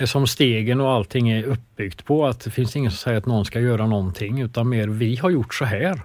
som 0.05 0.27
stegen 0.27 0.81
och 0.81 0.91
allting 0.91 1.31
är 1.31 1.45
uppbyggt 1.45 2.05
på. 2.05 2.27
Att 2.27 2.41
det 2.41 2.51
finns 2.51 2.77
ingen 2.77 2.91
som 2.91 2.99
säger 2.99 3.19
att 3.19 3.27
någon 3.27 3.45
ska 3.45 3.61
göra 3.61 3.87
någonting 3.87 4.41
utan 4.41 4.69
mer 4.69 4.89
vi 4.89 5.17
har 5.17 5.31
gjort 5.31 5.55
så 5.55 5.65
här. 5.65 6.01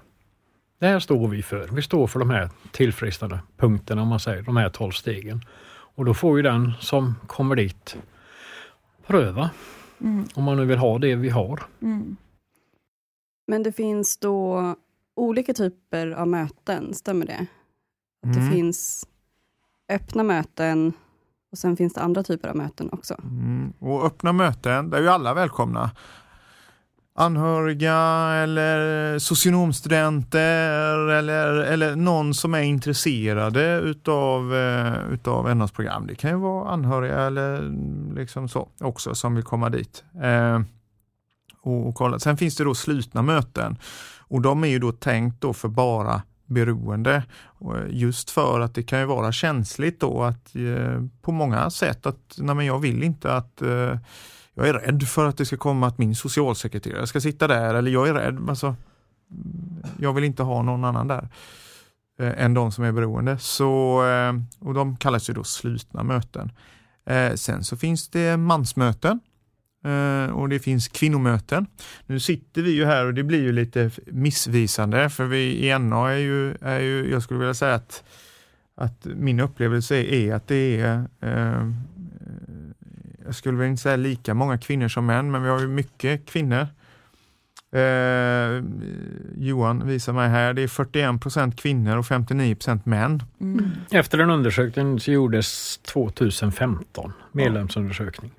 Det 0.79 0.87
här 0.87 0.99
står 0.99 1.27
vi 1.27 1.43
för. 1.43 1.67
Vi 1.67 1.81
står 1.81 2.07
för 2.07 2.19
de 2.19 2.29
här 2.29 2.49
tillfrisknande 2.71 3.39
punkterna 3.57 4.01
om 4.01 4.07
man 4.07 4.19
säger, 4.19 4.41
de 4.41 4.57
här 4.57 4.69
tolv 4.69 4.91
stegen. 4.91 5.45
Och 5.95 6.05
då 6.05 6.13
får 6.13 6.37
ju 6.37 6.43
den 6.43 6.71
som 6.79 7.15
kommer 7.27 7.55
dit 7.55 7.97
pröva. 9.07 9.49
Mm. 10.01 10.25
Om 10.33 10.43
man 10.43 10.57
nu 10.57 10.65
vill 10.65 10.77
ha 10.77 10.99
det 10.99 11.15
vi 11.15 11.29
har. 11.29 11.59
Mm. 11.81 12.17
Men 13.51 13.63
det 13.63 13.71
finns 13.71 14.17
då 14.17 14.75
olika 15.15 15.53
typer 15.53 16.11
av 16.11 16.27
möten, 16.27 16.93
stämmer 16.93 17.25
det? 17.25 17.45
Att 18.27 18.35
mm. 18.35 18.45
det 18.45 18.55
finns 18.55 19.07
öppna 19.89 20.23
möten 20.23 20.93
och 21.51 21.57
sen 21.57 21.77
finns 21.77 21.93
det 21.93 22.01
andra 22.01 22.23
typer 22.23 22.49
av 22.49 22.55
möten 22.55 22.89
också. 22.91 23.15
Mm. 23.23 23.73
Och 23.79 24.05
öppna 24.05 24.33
möten, 24.33 24.89
där 24.89 24.97
är 24.97 25.01
ju 25.01 25.09
alla 25.09 25.33
välkomna 25.33 25.91
anhöriga 27.13 27.95
eller 28.33 29.19
socionomstudenter 29.19 31.07
eller, 31.07 31.47
eller 31.47 31.95
någon 31.95 32.33
som 32.33 32.53
är 32.53 32.61
intresserade 32.61 33.79
utav, 33.79 34.55
eh, 34.55 35.13
utav 35.13 35.55
NAs 35.55 35.71
program. 35.71 36.07
Det 36.07 36.15
kan 36.15 36.29
ju 36.31 36.37
vara 36.37 36.69
anhöriga 36.69 37.21
eller 37.21 37.73
liksom 38.15 38.49
så 38.49 38.67
också 38.79 39.15
som 39.15 39.35
vill 39.35 39.43
komma 39.43 39.69
dit. 39.69 40.03
Eh, 40.21 40.59
och, 41.61 41.87
och 41.87 41.95
kolla. 41.95 42.19
Sen 42.19 42.37
finns 42.37 42.55
det 42.55 42.63
då 42.63 42.75
slutna 42.75 43.21
möten 43.21 43.77
och 44.19 44.41
de 44.41 44.63
är 44.63 44.67
ju 44.67 44.79
då 44.79 44.91
tänkt 44.91 45.41
då 45.41 45.53
för 45.53 45.67
bara 45.67 46.21
beroende. 46.45 47.23
Eh, 47.61 47.83
just 47.89 48.29
för 48.29 48.59
att 48.59 48.75
det 48.75 48.83
kan 48.83 48.99
ju 48.99 49.05
vara 49.05 49.31
känsligt 49.31 49.99
då 49.99 50.23
att 50.23 50.55
eh, 50.55 51.03
på 51.21 51.31
många 51.31 51.69
sätt 51.69 52.05
att 52.05 52.35
nej 52.37 52.55
men 52.55 52.65
jag 52.65 52.79
vill 52.79 53.03
inte 53.03 53.33
att 53.33 53.61
eh, 53.61 53.97
jag 54.53 54.67
är 54.67 54.73
rädd 54.73 55.03
för 55.03 55.27
att 55.27 55.37
det 55.37 55.45
ska 55.45 55.57
komma 55.57 55.87
att 55.87 55.97
min 55.97 56.15
socialsekreterare 56.15 57.07
ska 57.07 57.21
sitta 57.21 57.47
där 57.47 57.75
eller 57.75 57.91
jag 57.91 58.07
är 58.07 58.13
rädd, 58.13 58.49
alltså, 58.49 58.67
mm, 59.31 59.83
jag 59.99 60.13
vill 60.13 60.23
inte 60.23 60.43
ha 60.43 60.61
någon 60.61 60.83
annan 60.83 61.07
där 61.07 61.29
eh, 62.19 62.43
än 62.45 62.53
de 62.53 62.71
som 62.71 62.83
är 62.83 62.91
beroende. 62.91 63.37
Så, 63.37 64.03
eh, 64.07 64.33
och 64.59 64.73
de 64.73 64.97
kallas 64.97 65.29
ju 65.29 65.33
då 65.33 65.43
slutna 65.43 66.03
möten. 66.03 66.51
Eh, 67.05 67.33
sen 67.33 67.63
så 67.63 67.77
finns 67.77 68.09
det 68.09 68.37
mansmöten 68.37 69.19
och 70.33 70.49
det 70.49 70.59
finns 70.59 70.87
kvinnomöten. 70.87 71.65
Nu 72.05 72.19
sitter 72.19 72.61
vi 72.61 72.71
ju 72.71 72.85
här 72.85 73.05
och 73.05 73.13
det 73.13 73.23
blir 73.23 73.41
ju 73.41 73.51
lite 73.51 73.91
missvisande 74.05 75.09
för 75.09 75.25
vi 75.25 75.67
i 75.67 75.79
NA 75.79 76.11
är 76.11 76.17
ju, 76.17 76.55
är 76.61 76.79
ju 76.79 77.11
jag 77.11 77.23
skulle 77.23 77.39
vilja 77.39 77.53
säga 77.53 77.73
att, 77.73 78.03
att 78.75 79.05
min 79.05 79.39
upplevelse 79.39 79.95
är 79.95 80.33
att 80.33 80.47
det 80.47 80.79
är 80.79 81.05
eh, 81.21 81.71
jag 83.25 83.35
skulle 83.35 83.57
väl 83.57 83.67
inte 83.67 83.81
säga 83.81 83.95
lika 83.95 84.33
många 84.33 84.57
kvinnor 84.57 84.87
som 84.87 85.05
män, 85.05 85.31
men 85.31 85.43
vi 85.43 85.49
har 85.49 85.59
ju 85.59 85.67
mycket 85.67 86.25
kvinnor. 86.25 86.67
Eh, 87.75 88.63
Johan 89.37 89.87
visar 89.87 90.13
mig 90.13 90.29
här, 90.29 90.53
det 90.53 90.61
är 90.61 90.67
41 90.67 91.21
procent 91.21 91.55
kvinnor 91.55 91.97
och 91.97 92.05
59 92.05 92.55
procent 92.55 92.85
män. 92.85 93.23
Mm. 93.41 93.71
Efter 93.91 94.19
en 94.19 94.29
undersökning 94.29 94.99
som 94.99 95.13
gjordes 95.13 95.77
2015, 95.77 97.13
medlemsundersökning. 97.31 98.31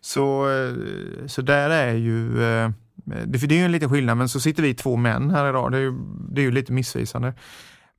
Så, 0.00 0.50
eh, 0.50 1.26
så 1.26 1.42
där 1.42 1.70
är 1.70 1.94
ju, 1.94 2.42
eh, 2.42 2.70
det, 3.04 3.46
det 3.46 3.54
är 3.54 3.58
ju 3.58 3.64
en 3.64 3.72
liten 3.72 3.90
skillnad, 3.90 4.16
men 4.16 4.28
så 4.28 4.40
sitter 4.40 4.62
vi 4.62 4.74
två 4.74 4.96
män 4.96 5.30
här 5.30 5.48
idag, 5.48 5.72
det 5.72 5.78
är 5.78 5.82
ju, 5.82 5.92
det 6.30 6.40
är 6.40 6.44
ju 6.44 6.50
lite 6.50 6.72
missvisande. 6.72 7.34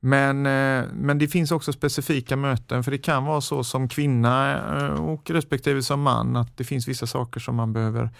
Men, 0.00 0.46
eh, 0.46 0.84
men 0.92 1.18
det 1.18 1.28
finns 1.28 1.52
också 1.52 1.72
specifika 1.72 2.36
möten 2.36 2.84
för 2.84 2.90
det 2.90 2.98
kan 2.98 3.24
vara 3.24 3.40
så 3.40 3.64
som 3.64 3.88
kvinna 3.88 4.58
och 4.98 5.30
respektive 5.30 5.82
som 5.82 6.02
man 6.02 6.36
att 6.36 6.56
det 6.56 6.64
finns 6.64 6.88
vissa 6.88 7.06
saker 7.06 7.40
som 7.40 7.56
man 7.56 7.72
behöver 7.72 8.10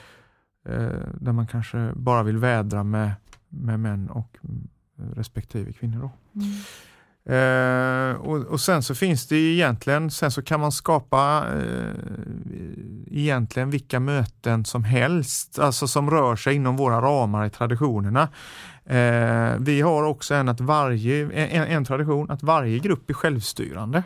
där 1.14 1.32
man 1.32 1.46
kanske 1.46 1.92
bara 1.94 2.22
vill 2.22 2.36
vädra 2.36 2.84
med, 2.84 3.12
med 3.48 3.80
män 3.80 4.10
och 4.10 4.36
mm, 4.44 4.68
respektive 5.16 5.72
kvinnor. 5.72 6.00
Då. 6.00 6.40
Mm. 6.40 6.52
Eh, 7.24 8.12
och, 8.20 8.36
och, 8.36 8.60
sen 8.60 8.82
så 8.82 8.94
finns 8.94 9.26
det 9.26 9.36
egentligen, 9.36 10.10
sen 10.10 10.30
så 10.30 10.42
kan 10.42 10.60
man 10.60 10.72
skapa 10.72 11.46
eh, 11.56 11.94
egentligen 13.10 13.70
vilka 13.70 14.00
möten 14.00 14.64
som 14.64 14.84
helst, 14.84 15.58
alltså 15.58 15.88
som 15.88 16.10
rör 16.10 16.36
sig 16.36 16.54
inom 16.54 16.76
våra 16.76 17.00
ramar 17.00 17.46
i 17.46 17.50
traditionerna. 17.50 18.28
Eh, 18.84 19.54
vi 19.58 19.80
har 19.80 20.02
också 20.02 20.34
en, 20.34 20.48
att 20.48 20.60
varje, 20.60 21.24
en, 21.32 21.66
en, 21.66 21.84
tradition 21.84 22.30
att 22.30 22.42
varje 22.42 22.78
grupp 22.78 23.10
är 23.10 23.14
självstyrande. 23.14 24.02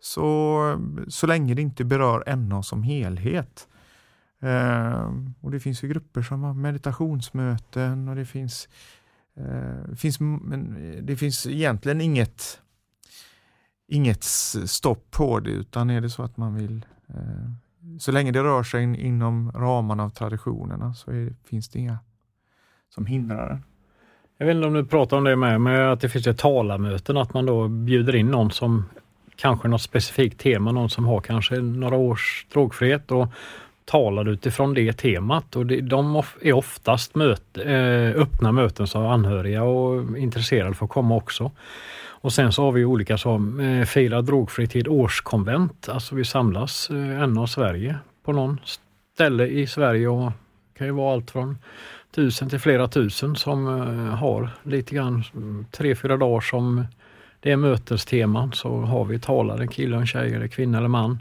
Så, 0.00 0.80
så 1.08 1.26
länge 1.26 1.54
det 1.54 1.62
inte 1.62 1.84
berör 1.84 2.36
NA 2.36 2.62
som 2.62 2.82
helhet. 2.82 3.68
Eh, 4.42 5.12
och 5.40 5.50
Det 5.50 5.60
finns 5.60 5.84
ju 5.84 5.88
grupper 5.88 6.22
som 6.22 6.42
har 6.42 6.54
meditationsmöten 6.54 8.08
och 8.08 8.16
det 8.16 8.24
finns, 8.24 8.68
det 9.88 9.96
finns, 9.96 10.20
eh, 10.20 11.02
det 11.02 11.16
finns 11.16 11.46
egentligen 11.46 12.00
inget, 12.00 12.60
inget 13.88 14.24
stopp 14.24 15.10
på 15.10 15.40
det 15.40 15.50
utan 15.50 15.90
är 15.90 16.00
det 16.00 16.10
så 16.10 16.22
att 16.22 16.36
man 16.36 16.54
vill 16.54 16.86
eh, 17.08 17.50
så 17.98 18.12
länge 18.12 18.32
det 18.32 18.42
rör 18.42 18.62
sig 18.62 18.82
inom 18.82 19.52
ramarna 19.52 20.04
av 20.04 20.10
traditionerna 20.10 20.94
så 20.94 21.10
är, 21.10 21.34
finns 21.44 21.68
det 21.68 21.78
inga 21.78 21.98
som 22.94 23.06
hindrar 23.06 23.48
det. 23.48 23.58
Jag 24.38 24.46
vet 24.46 24.54
inte 24.54 24.66
om 24.66 24.74
du 24.74 24.84
pratar 24.84 25.16
om 25.16 25.24
det 25.24 25.36
med, 25.36 25.60
men 25.60 25.88
att 25.88 26.00
det 26.00 26.08
finns 26.08 26.26
ett 26.26 26.38
talarmöten, 26.38 27.16
att 27.16 27.34
man 27.34 27.46
då 27.46 27.68
bjuder 27.68 28.16
in 28.16 28.26
någon 28.26 28.50
som 28.50 28.84
kanske 29.36 29.68
något 29.68 29.82
specifikt 29.82 30.40
tema, 30.40 30.72
någon 30.72 30.90
som 30.90 31.04
har 31.04 31.20
kanske 31.20 31.60
några 31.60 31.96
års 31.96 32.46
drogfrihet 32.52 33.10
och 33.10 33.28
talar 33.88 34.28
utifrån 34.28 34.74
det 34.74 34.92
temat. 34.92 35.56
Och 35.56 35.66
det, 35.66 35.80
de 35.80 36.22
är 36.42 36.52
oftast 36.52 37.14
möte, 37.14 37.62
eh, 37.62 38.22
öppna 38.22 38.52
möten 38.52 38.86
som 38.86 39.06
anhöriga 39.06 39.62
och 39.62 40.18
intresserade 40.18 40.74
får 40.74 40.86
komma 40.86 41.16
också. 41.16 41.50
Och 42.20 42.32
sen 42.32 42.52
så 42.52 42.62
har 42.62 42.72
vi 42.72 42.84
olika 42.84 43.18
som 43.18 43.60
eh, 43.60 43.84
firar 43.84 44.22
drogfri 44.22 44.66
tid 44.66 44.88
årskonvent, 44.88 45.88
alltså 45.88 46.14
vi 46.14 46.24
samlas 46.24 46.90
eh, 46.90 47.22
en 47.22 47.38
av 47.38 47.46
Sverige 47.46 47.98
på 48.24 48.32
någon 48.32 48.60
ställe 49.14 49.46
i 49.46 49.66
Sverige 49.66 50.08
och 50.08 50.32
det 50.72 50.78
kan 50.78 50.86
ju 50.86 50.92
vara 50.92 51.12
allt 51.12 51.30
från 51.30 51.58
tusen 52.14 52.48
till 52.48 52.58
flera 52.58 52.88
tusen 52.88 53.36
som 53.36 53.66
eh, 53.66 54.14
har 54.14 54.50
lite 54.62 54.94
grann 54.94 55.24
mm, 55.34 55.66
tre, 55.70 55.94
fyra 55.94 56.16
dagar 56.16 56.40
som 56.40 56.84
det 57.40 57.50
är 57.50 57.56
mötesteman 57.56 58.52
så 58.52 58.80
har 58.80 59.04
vi 59.04 59.18
talare, 59.18 59.66
kille 59.66 59.96
och 59.96 60.08
tjej 60.08 60.34
eller 60.34 60.48
kvinna 60.48 60.78
eller 60.78 60.88
man. 60.88 61.18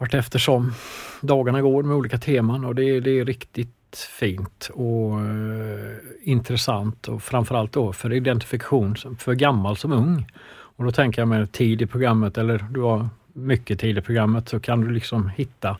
Vart 0.00 0.14
eftersom 0.14 0.72
dagarna 1.20 1.62
går 1.62 1.82
med 1.82 1.96
olika 1.96 2.18
teman 2.18 2.64
och 2.64 2.74
det, 2.74 3.00
det 3.00 3.10
är 3.10 3.24
riktigt 3.24 4.08
fint 4.18 4.70
och 4.74 5.20
eh, 5.20 5.96
intressant 6.22 7.08
och 7.08 7.22
framförallt 7.22 7.72
då 7.72 7.92
för 7.92 8.12
identifikation 8.12 8.96
för 9.18 9.34
gammal 9.34 9.76
som 9.76 9.92
ung. 9.92 10.26
Och 10.48 10.84
då 10.84 10.92
tänker 10.92 11.22
jag 11.22 11.28
med 11.28 11.52
tid 11.52 11.82
i 11.82 11.86
programmet 11.86 12.38
eller 12.38 12.66
du 12.70 12.80
har 12.80 13.08
mycket 13.32 13.80
tid 13.80 13.98
i 13.98 14.00
programmet 14.00 14.48
så 14.48 14.60
kan 14.60 14.80
du 14.80 14.90
liksom 14.90 15.28
hitta 15.28 15.76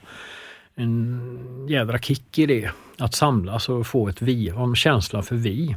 en 0.74 1.66
jädra 1.68 1.98
kick 1.98 2.38
i 2.38 2.46
det. 2.46 2.70
Att 2.98 3.14
samlas 3.14 3.68
och 3.68 3.86
få 3.86 4.08
ett 4.08 4.22
vi, 4.22 4.52
om 4.52 4.74
känslan 4.74 5.22
för 5.22 5.36
vi. 5.36 5.76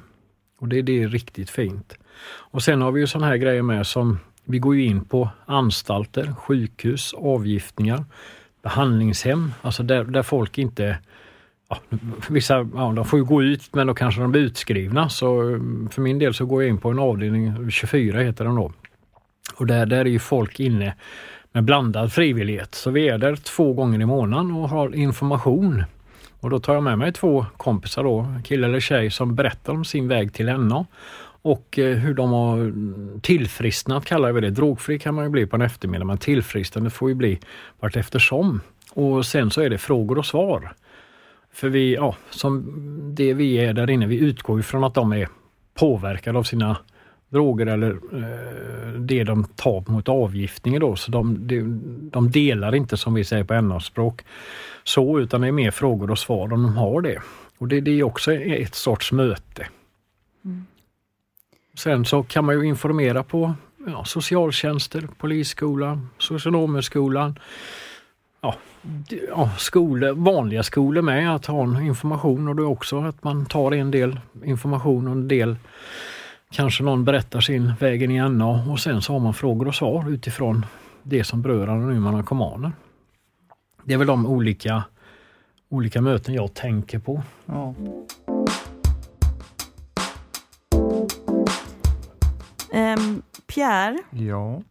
Och 0.60 0.68
det, 0.68 0.82
det 0.82 1.04
är 1.04 1.08
riktigt 1.08 1.50
fint. 1.50 1.98
Och 2.26 2.64
sen 2.64 2.82
har 2.82 2.92
vi 2.92 3.02
ju 3.02 3.08
sådana 3.08 3.28
här 3.28 3.38
grejer 3.38 3.62
med 3.62 3.88
som 3.88 4.20
vi 4.46 4.60
går 4.60 4.76
ju 4.76 4.86
in 4.86 5.06
på 5.06 5.30
anstalter, 5.46 6.34
sjukhus, 6.38 7.14
avgiftningar, 7.14 8.06
behandlingshem, 8.64 9.54
alltså 9.62 9.84
där, 9.84 10.04
där 10.04 10.24
folk 10.24 10.58
inte 10.58 10.98
Ja, 11.70 11.80
vissa 12.30 12.70
ja, 12.76 12.94
de 12.96 13.06
får 13.06 13.20
ju 13.20 13.26
gå 13.26 13.44
ut 13.44 13.76
men 13.76 13.88
då 13.88 13.94
kanske 13.94 14.22
de 14.22 14.32
blir 14.32 14.42
utskrivna. 14.42 15.10
Så 15.10 15.42
mm, 15.42 15.90
för 15.90 16.02
min 16.02 16.20
del 16.20 16.34
så 16.34 16.46
går 16.46 16.64
jag 16.64 16.70
in 16.70 16.78
på 16.78 16.90
en 16.90 17.00
avdelning, 17.00 17.72
24 17.72 18.20
heter 18.20 18.46
den 18.46 18.56
då. 18.56 18.72
Och 19.56 19.68
där, 19.68 19.86
där 19.86 19.98
är 19.98 20.06
ju 20.06 20.20
folk 20.20 20.60
inne 20.60 20.96
med 21.52 21.64
blandad 21.64 22.14
frivillighet. 22.14 22.76
Så 22.76 22.92
vi 22.92 23.10
är 23.10 23.18
där 23.18 23.36
två 23.36 23.74
gånger 23.74 24.02
i 24.02 24.06
månaden 24.06 24.52
och 24.52 24.70
har 24.70 24.96
information. 24.96 25.84
Och 26.40 26.50
då 26.50 26.60
tar 26.60 26.74
jag 26.74 26.84
med 26.84 26.98
mig 26.98 27.14
två 27.14 27.46
kompisar 27.58 28.04
då, 28.04 28.36
kille 28.44 28.68
eller 28.68 28.80
tjej, 28.80 29.12
som 29.12 29.36
berättar 29.36 29.74
om 29.74 29.86
sin 29.86 30.08
väg 30.08 30.34
till 30.34 30.46
NA 30.46 30.86
och 31.44 31.80
eh, 31.80 31.98
hur 31.98 32.14
de 32.14 32.32
har 32.32 32.58
mm, 32.58 33.20
tillfrisknat 33.22 34.06
kallar 34.06 34.32
vi 34.32 34.42
det. 34.42 34.50
Drogfri 34.50 35.00
kan 35.00 35.16
man 35.16 35.24
ju 35.24 35.30
bli 35.30 35.46
på 35.46 35.56
en 35.56 35.62
eftermiddag 35.62 36.06
men 36.06 36.18
tillfrisknande 36.18 36.90
får 36.90 37.10
ju 37.10 37.16
bli 37.16 37.40
vart 37.80 37.96
eftersom. 37.96 38.62
Och 38.94 39.26
sen 39.26 39.52
så 39.52 39.62
är 39.62 39.70
det 39.70 39.78
frågor 39.78 40.18
och 40.18 40.26
svar. 40.26 40.74
För 41.54 41.70
vi, 41.70 41.94
ja, 41.94 42.16
som 42.30 42.66
det 43.16 43.34
vi 43.34 43.56
är 43.56 43.74
där 43.74 43.90
inne, 43.90 44.08
vi 44.08 44.18
utgår 44.18 44.60
ifrån 44.60 44.84
att 44.84 44.94
de 44.94 45.14
är 45.14 45.28
påverkade 45.74 46.40
av 46.40 46.44
sina 46.44 46.78
droger 47.30 47.66
eller 47.66 47.92
eh, 47.92 49.00
det 49.00 49.24
de 49.24 49.44
tar 49.44 49.92
mot 49.92 50.10
avgiftningen 50.10 50.82
då. 50.82 50.96
Så 50.96 51.12
de, 51.12 51.48
de, 51.48 51.82
de 52.12 52.32
delar 52.32 52.76
inte 52.76 52.98
som 52.98 53.14
vi 53.14 53.24
säger 53.24 53.44
på 53.44 53.62
NA-språk 53.62 54.22
så 54.84 55.20
utan 55.20 55.42
det 55.42 55.48
är 55.48 55.52
mer 55.52 55.72
frågor 55.72 56.12
och 56.12 56.20
svar 56.20 56.54
om 56.54 56.64
de 56.64 56.78
har 56.78 57.02
det. 57.02 57.22
Och 57.58 57.68
det, 57.68 57.82
det 57.82 58.00
är 58.00 58.04
också 58.04 58.34
ett 58.34 58.76
sorts 58.76 59.12
möte. 59.12 59.68
Mm. 60.46 60.66
Sen 61.78 62.06
så 62.06 62.24
kan 62.24 62.46
man 62.46 62.56
ju 62.56 62.68
informera 62.68 63.24
på 63.24 63.54
ja, 63.88 64.06
socialtjänster, 64.06 65.08
polisskolan, 65.18 66.10
socionomskolan, 66.18 67.40
ja, 68.42 68.56
ja, 69.30 69.50
skolor, 69.58 70.12
vanliga 70.14 70.64
skolor 70.64 71.02
med 71.02 71.36
att 71.36 71.46
ha 71.46 71.64
en 71.64 71.86
information 71.86 72.48
och 72.48 72.56
det 72.56 72.62
är 72.62 72.68
också 72.68 73.00
att 73.00 73.24
man 73.24 73.46
tar 73.46 73.72
en 73.72 73.92
del 73.92 74.20
information 74.44 75.08
och 75.08 75.14
en 75.14 75.28
del 75.28 75.56
kanske 76.52 76.84
någon 76.84 77.06
berättar 77.06 77.42
sin 77.42 77.74
vägen 77.80 78.12
i 78.12 78.30
NA 78.30 78.72
och 78.72 78.80
sen 78.80 79.02
så 79.02 79.14
har 79.14 79.20
man 79.20 79.34
frågor 79.34 79.68
och 79.68 79.76
svar 79.76 80.10
utifrån 80.10 80.66
det 81.04 81.24
som 81.24 81.42
berör 81.42 81.68
anonyma 81.68 82.12
narkomaner. 82.12 82.72
Det 83.84 83.94
är 83.94 83.98
väl 83.98 84.08
de 84.08 84.26
olika, 84.26 84.84
olika 85.70 86.02
möten 86.02 86.34
jag 86.34 86.54
tänker 86.54 87.00
på. 87.00 87.24
Ja. 87.46 87.74
Um, 92.74 93.22
Pierre, 93.48 93.98
ja. 94.12 94.62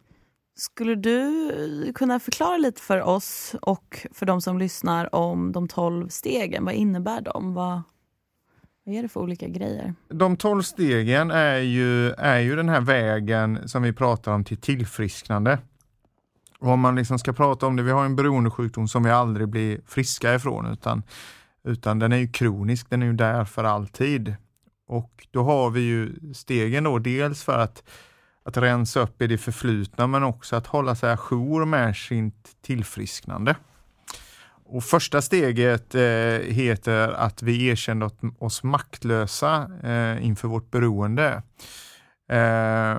skulle 0.55 0.95
du 0.95 1.91
kunna 1.95 2.19
förklara 2.19 2.57
lite 2.57 2.81
för 2.81 3.01
oss 3.01 3.55
och 3.61 4.07
för 4.11 4.25
de 4.25 4.41
som 4.41 4.57
lyssnar 4.57 5.15
om 5.15 5.51
de 5.51 5.67
tolv 5.67 6.07
stegen? 6.07 6.65
Vad 6.65 6.73
innebär 6.73 7.21
de? 7.21 7.53
Vad, 7.53 7.81
vad 8.85 8.95
är 8.95 9.01
det 9.01 9.09
för 9.09 9.19
olika 9.19 9.47
grejer? 9.47 9.95
De 10.09 10.37
tolv 10.37 10.61
stegen 10.61 11.31
är 11.31 11.57
ju, 11.57 12.11
är 12.11 12.39
ju 12.39 12.55
den 12.55 12.69
här 12.69 12.81
vägen 12.81 13.69
som 13.69 13.83
vi 13.83 13.93
pratar 13.93 14.31
om 14.31 14.43
till 14.43 14.57
tillfrisknande. 14.57 15.59
Och 16.59 16.69
om 16.69 16.79
man 16.79 16.95
liksom 16.95 17.19
ska 17.19 17.33
prata 17.33 17.67
om 17.67 17.75
det, 17.75 17.83
vi 17.83 17.91
har 17.91 18.05
en 18.05 18.15
beroendesjukdom 18.15 18.87
som 18.87 19.03
vi 19.03 19.11
aldrig 19.11 19.47
blir 19.47 19.81
friska 19.87 20.35
ifrån 20.35 20.65
utan, 20.65 21.03
utan 21.63 21.99
den 21.99 22.11
är 22.11 22.17
ju 22.17 22.27
kronisk, 22.27 22.89
den 22.89 23.01
är 23.01 23.05
ju 23.05 23.13
där 23.13 23.45
för 23.45 23.63
alltid. 23.63 24.35
Och 24.87 25.27
då 25.31 25.43
har 25.43 25.69
vi 25.69 25.81
ju 25.81 26.33
stegen 26.33 26.83
då, 26.83 26.99
dels 26.99 27.43
för 27.43 27.59
att, 27.59 27.83
att 28.43 28.57
rensa 28.57 28.99
upp 28.99 29.21
i 29.21 29.27
det 29.27 29.37
förflutna 29.37 30.07
men 30.07 30.23
också 30.23 30.55
att 30.55 30.67
hålla 30.67 30.95
sig 30.95 31.11
ajour 31.11 31.65
med 31.65 31.95
sitt 31.95 32.61
tillfrisknande. 32.61 33.55
Och 34.65 34.83
första 34.83 35.21
steget 35.21 35.95
eh, 35.95 36.53
heter 36.53 37.07
att 37.07 37.41
vi 37.41 37.67
erkände 37.67 38.09
oss 38.39 38.63
maktlösa 38.63 39.69
eh, 39.83 40.25
inför 40.25 40.47
vårt 40.47 40.71
beroende. 40.71 41.43
Eh, 42.29 42.97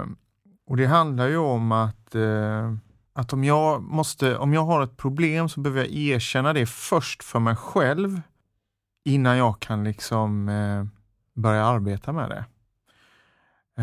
och 0.67 0.77
det 0.77 0.87
handlar 0.87 1.29
ju 1.29 1.37
om 1.37 1.73
att, 1.73 2.15
eh, 2.15 2.75
att 3.13 3.33
om, 3.33 3.45
jag 3.45 3.83
måste, 3.83 4.37
om 4.37 4.55
jag 4.55 4.65
har 4.65 4.83
ett 4.83 4.97
problem 4.97 5.49
så 5.49 5.61
behöver 5.61 5.81
jag 5.81 5.93
erkänna 5.93 6.53
det 6.53 6.67
först 6.67 7.25
för 7.25 7.39
mig 7.39 7.57
själv 7.57 8.21
innan 9.05 9.37
jag 9.37 9.61
kan 9.61 9.85
liksom 9.85 10.49
eh, 10.49 10.85
börja 11.35 11.65
arbeta 11.65 12.13
med 12.13 12.31
det. 12.31 12.45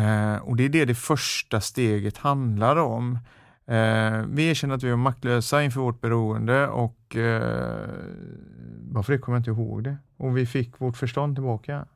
Eh, 0.00 0.36
och 0.36 0.56
det 0.56 0.64
är 0.64 0.68
det 0.68 0.84
det 0.84 0.94
första 0.94 1.60
steget 1.60 2.18
handlar 2.18 2.76
om. 2.76 3.18
Eh, 3.66 4.24
vi 4.28 4.48
erkänner 4.48 4.74
att 4.74 4.82
vi 4.82 4.90
var 4.90 4.96
maktlösa 4.96 5.62
inför 5.62 5.80
vårt 5.80 6.00
beroende 6.00 6.68
och 6.68 7.16
eh, 7.16 7.88
varför 8.90 9.12
det 9.12 9.18
kommer 9.18 9.36
jag 9.36 9.40
inte 9.40 9.50
ihåg 9.50 9.84
det. 9.84 9.96
Och 10.16 10.36
vi 10.36 10.46
fick 10.46 10.80
vårt 10.80 10.96
förstånd 10.96 11.36
tillbaka. 11.36 11.86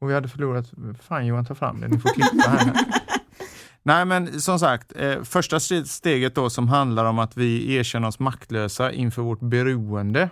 Och 0.00 0.10
vi 0.10 0.14
hade 0.14 0.28
förlorat, 0.28 0.72
fan 1.00 1.26
Johan 1.26 1.44
ta 1.44 1.54
fram 1.54 1.80
det, 1.80 1.88
ni 1.88 1.98
får 1.98 2.08
klippa 2.08 2.50
här. 2.50 2.72
Nej 3.82 4.04
men 4.04 4.40
som 4.40 4.58
sagt, 4.58 4.92
eh, 4.96 5.22
första 5.22 5.60
steget 5.84 6.34
då 6.34 6.50
som 6.50 6.68
handlar 6.68 7.04
om 7.04 7.18
att 7.18 7.36
vi 7.36 7.74
erkänner 7.74 8.08
oss 8.08 8.18
maktlösa 8.18 8.92
inför 8.92 9.22
vårt 9.22 9.40
beroende 9.40 10.30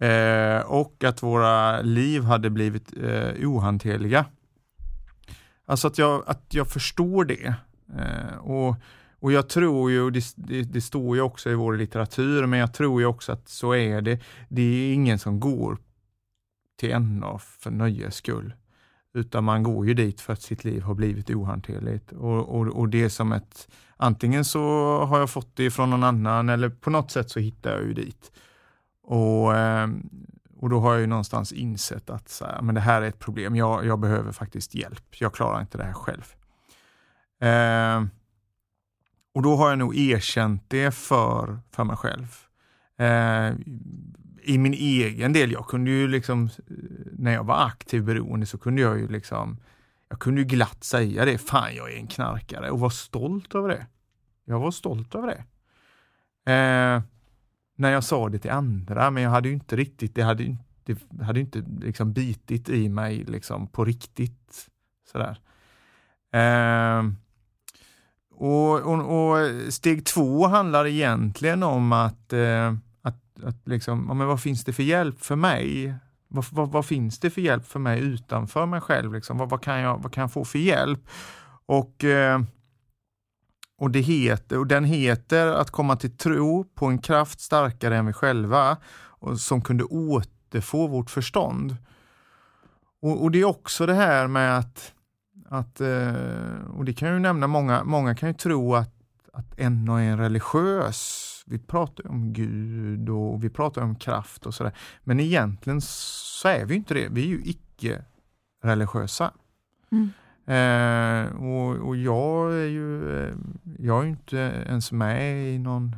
eh, 0.00 0.60
och 0.66 1.04
att 1.04 1.22
våra 1.22 1.80
liv 1.80 2.22
hade 2.22 2.50
blivit 2.50 2.92
eh, 3.02 3.48
ohanterliga. 3.48 4.26
Alltså 5.66 5.86
att 5.86 5.98
jag, 5.98 6.22
att 6.26 6.44
jag 6.48 6.68
förstår 6.68 7.24
det. 7.24 7.54
Eh, 7.98 8.36
och 8.38 8.76
och 9.20 9.32
jag 9.32 9.48
tror 9.48 9.90
ju, 9.90 10.10
det, 10.10 10.24
det, 10.36 10.62
det, 10.62 10.80
står 10.80 11.16
ju 11.16 11.22
också 11.22 11.50
i 11.50 11.54
vår 11.54 11.76
litteratur, 11.76 12.46
men 12.46 12.58
jag 12.58 12.74
tror 12.74 13.00
ju 13.00 13.06
också 13.06 13.32
att 13.32 13.48
så 13.48 13.74
är 13.74 14.00
det. 14.00 14.20
Det 14.48 14.62
är 14.62 14.94
ingen 14.94 15.18
som 15.18 15.40
går 15.40 15.78
till 16.76 16.98
NA 16.98 17.38
för 17.38 17.70
nöjes 17.70 18.14
skull. 18.14 18.54
Utan 19.14 19.44
man 19.44 19.62
går 19.62 19.86
ju 19.86 19.94
dit 19.94 20.20
för 20.20 20.32
att 20.32 20.42
sitt 20.42 20.64
liv 20.64 20.82
har 20.82 20.94
blivit 20.94 21.30
ohanterligt. 21.30 22.12
Och, 22.12 22.48
och, 22.48 22.66
och 22.66 22.88
det 22.88 23.04
är 23.04 23.08
som 23.08 23.32
ett, 23.32 23.68
antingen 23.96 24.44
så 24.44 24.60
har 25.04 25.18
jag 25.18 25.30
fått 25.30 25.56
det 25.56 25.70
från 25.70 25.90
någon 25.90 26.04
annan 26.04 26.48
eller 26.48 26.68
på 26.68 26.90
något 26.90 27.10
sätt 27.10 27.30
så 27.30 27.40
hittar 27.40 27.70
jag 27.70 27.84
ju 27.84 27.94
dit. 27.94 28.32
Och, 29.06 29.56
ehm, 29.56 30.10
och 30.60 30.70
då 30.70 30.80
har 30.80 30.92
jag 30.92 31.00
ju 31.00 31.06
någonstans 31.06 31.52
insett 31.52 32.10
att 32.10 32.28
så 32.28 32.44
här, 32.44 32.62
men 32.62 32.74
det 32.74 32.80
här 32.80 33.02
är 33.02 33.06
ett 33.06 33.18
problem, 33.18 33.56
jag, 33.56 33.86
jag 33.86 33.98
behöver 33.98 34.32
faktiskt 34.32 34.74
hjälp. 34.74 35.04
Jag 35.10 35.34
klarar 35.34 35.60
inte 35.60 35.78
det 35.78 35.84
här 35.84 35.92
själv. 35.92 36.34
Eh, 37.40 38.04
och 39.34 39.42
då 39.42 39.56
har 39.56 39.68
jag 39.68 39.78
nog 39.78 39.96
erkänt 39.96 40.64
det 40.68 40.94
för, 40.94 41.58
för 41.70 41.84
mig 41.84 41.96
själv. 41.96 42.26
Eh, 42.98 43.54
I 44.42 44.58
min 44.58 44.74
egen 44.74 45.32
del, 45.32 45.52
jag 45.52 45.66
kunde 45.66 45.90
ju 45.90 46.08
liksom, 46.08 46.48
när 47.12 47.32
jag 47.32 47.44
var 47.44 47.66
aktiv 47.66 48.04
beroende 48.04 48.46
så 48.46 48.58
kunde 48.58 48.82
jag 48.82 48.98
ju 48.98 49.08
liksom, 49.08 49.56
jag 50.08 50.18
kunde 50.18 50.40
ju 50.40 50.46
glatt 50.46 50.84
säga 50.84 51.24
det, 51.24 51.38
fan 51.38 51.74
jag 51.74 51.92
är 51.92 51.96
en 51.96 52.06
knarkare 52.06 52.70
och 52.70 52.80
vara 52.80 52.90
stolt 52.90 53.54
över 53.54 53.68
det. 53.68 53.86
Jag 54.44 54.60
var 54.60 54.70
stolt 54.70 55.14
över 55.14 55.26
det. 55.26 55.44
Eh, 56.52 57.02
när 57.76 57.92
jag 57.92 58.04
sa 58.04 58.28
det 58.28 58.38
till 58.38 58.50
andra, 58.50 59.10
men 59.10 59.22
jag 59.22 59.30
hade 59.30 59.48
ju 59.48 59.54
inte 59.54 59.76
riktigt, 59.76 60.14
det 60.14 60.22
hade, 60.22 60.56
det 60.84 61.24
hade 61.24 61.40
inte 61.40 61.64
liksom 61.80 62.12
bitit 62.12 62.68
i 62.68 62.88
mig 62.88 63.24
liksom 63.24 63.66
på 63.66 63.84
riktigt. 63.84 64.66
Sådär. 65.12 65.40
Eh, 66.32 67.02
och, 68.38 68.80
och, 68.80 69.30
och, 69.30 69.38
steg 69.72 70.04
två 70.04 70.46
handlar 70.46 70.86
egentligen 70.86 71.62
om 71.62 71.92
att, 71.92 72.32
eh, 72.32 72.74
att, 73.02 73.44
att 73.44 73.68
liksom, 73.68 74.04
ja, 74.08 74.14
men 74.14 74.26
vad 74.26 74.40
finns 74.40 74.64
det 74.64 74.72
för 74.72 74.82
hjälp 74.82 75.20
för 75.20 75.36
mig? 75.36 75.94
Vad, 76.28 76.44
vad, 76.50 76.72
vad, 76.72 76.86
finns 76.86 77.18
det 77.18 77.30
för 77.30 77.40
hjälp 77.40 77.66
för 77.66 77.78
mig 77.78 78.00
utanför 78.00 78.66
mig 78.66 78.80
själv? 78.80 79.14
Liksom? 79.14 79.38
Vad, 79.38 79.50
vad, 79.50 79.62
kan 79.62 79.80
jag, 79.80 80.02
vad 80.02 80.12
kan 80.12 80.20
jag 80.20 80.32
få 80.32 80.44
för 80.44 80.58
hjälp? 80.58 81.00
Och, 81.66 82.04
eh, 82.04 82.40
och, 83.78 83.90
det 83.90 84.00
heter, 84.00 84.58
och 84.58 84.66
den 84.66 84.84
heter 84.84 85.46
att 85.46 85.70
komma 85.70 85.96
till 85.96 86.16
tro 86.16 86.64
på 86.64 86.86
en 86.86 86.98
kraft 86.98 87.40
starkare 87.40 87.96
än 87.96 88.06
vi 88.06 88.12
själva 88.12 88.76
och 88.94 89.40
som 89.40 89.62
kunde 89.62 89.84
återfå 89.84 90.86
vårt 90.86 91.10
förstånd. 91.10 91.76
och, 93.02 93.22
och, 93.22 93.30
det 93.30 93.40
är 93.40 93.44
också 93.44 93.86
det 93.86 93.94
här 93.94 94.26
med 94.26 94.58
att, 94.58 94.92
att 95.48 95.80
eh, 95.80 96.14
och 96.76 96.84
det 96.84 96.92
kan 96.92 97.08
jag 97.08 97.14
ju 97.14 97.20
nämna, 97.20 97.46
många, 97.46 97.84
många 97.84 98.14
kan 98.14 98.28
ju 98.28 98.34
tro 98.34 98.74
att, 98.74 98.94
att 99.32 99.58
en 99.58 99.88
är 99.88 100.00
en 100.00 100.18
religiös 100.18 101.22
vi 101.46 101.58
pratar 101.58 102.10
om 102.10 102.32
Gud 102.32 103.08
och 103.08 103.44
vi 103.44 103.50
pratar 103.50 103.82
om 103.82 103.96
kraft 103.96 104.46
och 104.46 104.54
sådär. 104.54 104.72
Men 105.04 105.20
egentligen 105.20 105.80
så 105.80 106.48
är 106.48 106.64
vi 106.64 106.74
inte 106.74 106.94
det. 106.94 107.08
Vi 107.10 107.22
är 107.22 107.26
ju 107.26 107.42
icke-religiösa. 107.44 109.32
Mm. 109.92 110.10
Eh, 110.46 111.26
och, 111.36 111.88
och, 111.88 111.96
jag 111.96 112.52
är 112.52 112.66
ju 112.66 113.18
eh, 113.18 113.34
jag 113.78 114.04
är 114.04 114.08
inte 114.08 114.36
ens 114.66 114.92
med 114.92 115.54
i 115.54 115.58
någon 115.58 115.96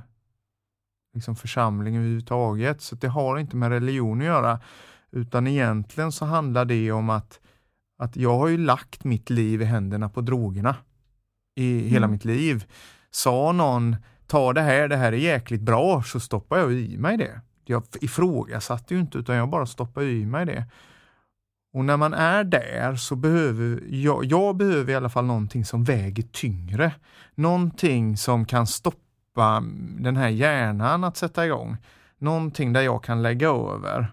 liksom, 1.15 1.37
församling 1.37 1.97
överhuvudtaget, 1.97 2.81
så 2.81 2.97
det 2.97 3.09
har 3.09 3.39
inte 3.39 3.57
med 3.57 3.69
religion 3.69 4.21
att 4.21 4.27
göra. 4.27 4.61
Utan 5.11 5.47
egentligen 5.47 6.13
så 6.13 6.25
handlar 6.25 6.65
det 6.65 6.93
om 6.93 7.11
att, 7.11 7.41
att 7.99 8.17
jag 8.17 8.39
har 8.39 8.49
ju 8.49 8.59
lagt 8.59 9.05
mitt 9.05 9.31
liv 9.31 9.63
i 9.63 9.65
händerna 9.65 10.09
på 10.09 10.21
drogerna 10.21 10.77
i 11.55 11.89
hela 11.89 12.05
mm. 12.05 12.11
mitt 12.11 12.25
liv. 12.25 12.65
Sa 13.11 13.53
någon 13.53 13.97
ta 14.27 14.53
det 14.53 14.63
här, 14.63 14.89
det 14.89 14.97
här 14.97 15.13
är 15.13 15.17
jäkligt 15.17 15.61
bra, 15.61 16.03
så 16.03 16.21
stoppar 16.21 16.59
jag 16.59 16.73
i 16.73 16.97
mig 16.99 17.17
det. 17.17 17.41
Jag 17.65 17.85
ifrågasatte 18.01 18.95
ju 18.95 19.01
inte 19.01 19.19
utan 19.19 19.37
jag 19.37 19.49
bara 19.49 19.67
stoppade 19.67 20.07
i 20.07 20.27
mig 20.27 20.47
det. 20.47 20.65
Och 21.73 21.85
när 21.85 21.97
man 21.97 22.15
är 22.15 22.45
där 22.45 22.97
så 22.97 23.17
behöver 23.17 23.81
jag, 23.89 24.25
jag 24.25 24.57
behöver 24.57 24.93
i 24.93 24.97
alla 24.97 25.09
fall 25.09 25.25
någonting 25.25 25.65
som 25.65 25.85
väger 25.85 26.23
tyngre. 26.23 26.95
Någonting 27.35 28.17
som 28.17 28.45
kan 28.45 28.67
stoppa 28.67 29.65
den 29.99 30.17
här 30.17 30.29
hjärnan 30.29 31.05
att 31.05 31.17
sätta 31.17 31.47
igång. 31.47 31.77
Någonting 32.19 32.73
där 32.73 32.81
jag 32.81 33.05
kan 33.05 33.23
lägga 33.23 33.49
över. 33.49 34.13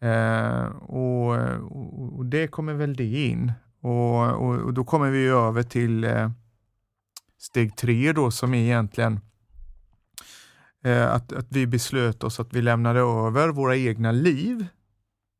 Eh, 0.00 0.64
och, 0.66 1.36
och, 1.76 2.18
och, 2.18 2.26
det 2.26 2.46
kommer 2.46 2.74
väl 2.74 2.96
det 2.96 3.26
in. 3.26 3.52
Och, 3.80 4.32
och 4.32 4.74
då 4.74 4.84
kommer 4.84 5.10
vi 5.10 5.26
över 5.26 5.62
till 5.62 6.04
eh, 6.04 6.30
steg 7.38 7.76
tre 7.76 8.12
då 8.12 8.30
som 8.30 8.54
är 8.54 8.58
egentligen 8.58 9.20
eh, 10.84 11.12
att, 11.12 11.32
att 11.32 11.46
vi 11.48 11.66
beslöt 11.66 12.24
oss 12.24 12.40
att 12.40 12.52
vi 12.52 12.62
lämnade 12.62 13.00
över 13.00 13.48
våra 13.48 13.76
egna 13.76 14.12
liv 14.12 14.66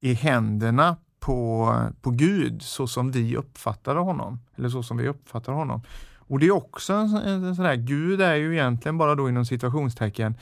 i 0.01 0.14
händerna 0.14 0.97
på, 1.24 1.72
på 2.00 2.10
Gud 2.10 2.62
så 2.62 2.87
som 2.87 3.10
vi 3.10 3.37
uppfattade 3.37 4.00
honom. 4.00 4.40
Eller 4.56 4.68
så 4.68 4.82
som 4.82 4.96
vi 4.96 5.08
uppfattar 5.08 5.52
honom. 5.52 5.82
Och 6.18 6.38
det 6.38 6.46
är 6.46 6.50
också 6.50 6.92
en, 6.92 7.16
en, 7.16 7.56
sån 7.56 7.64
här, 7.64 7.76
Gud 7.76 8.20
är 8.20 8.34
ju 8.34 8.52
egentligen 8.52 8.98
bara 8.98 9.14
då 9.14 9.28
inom 9.28 9.46
situationstecken 9.46 10.34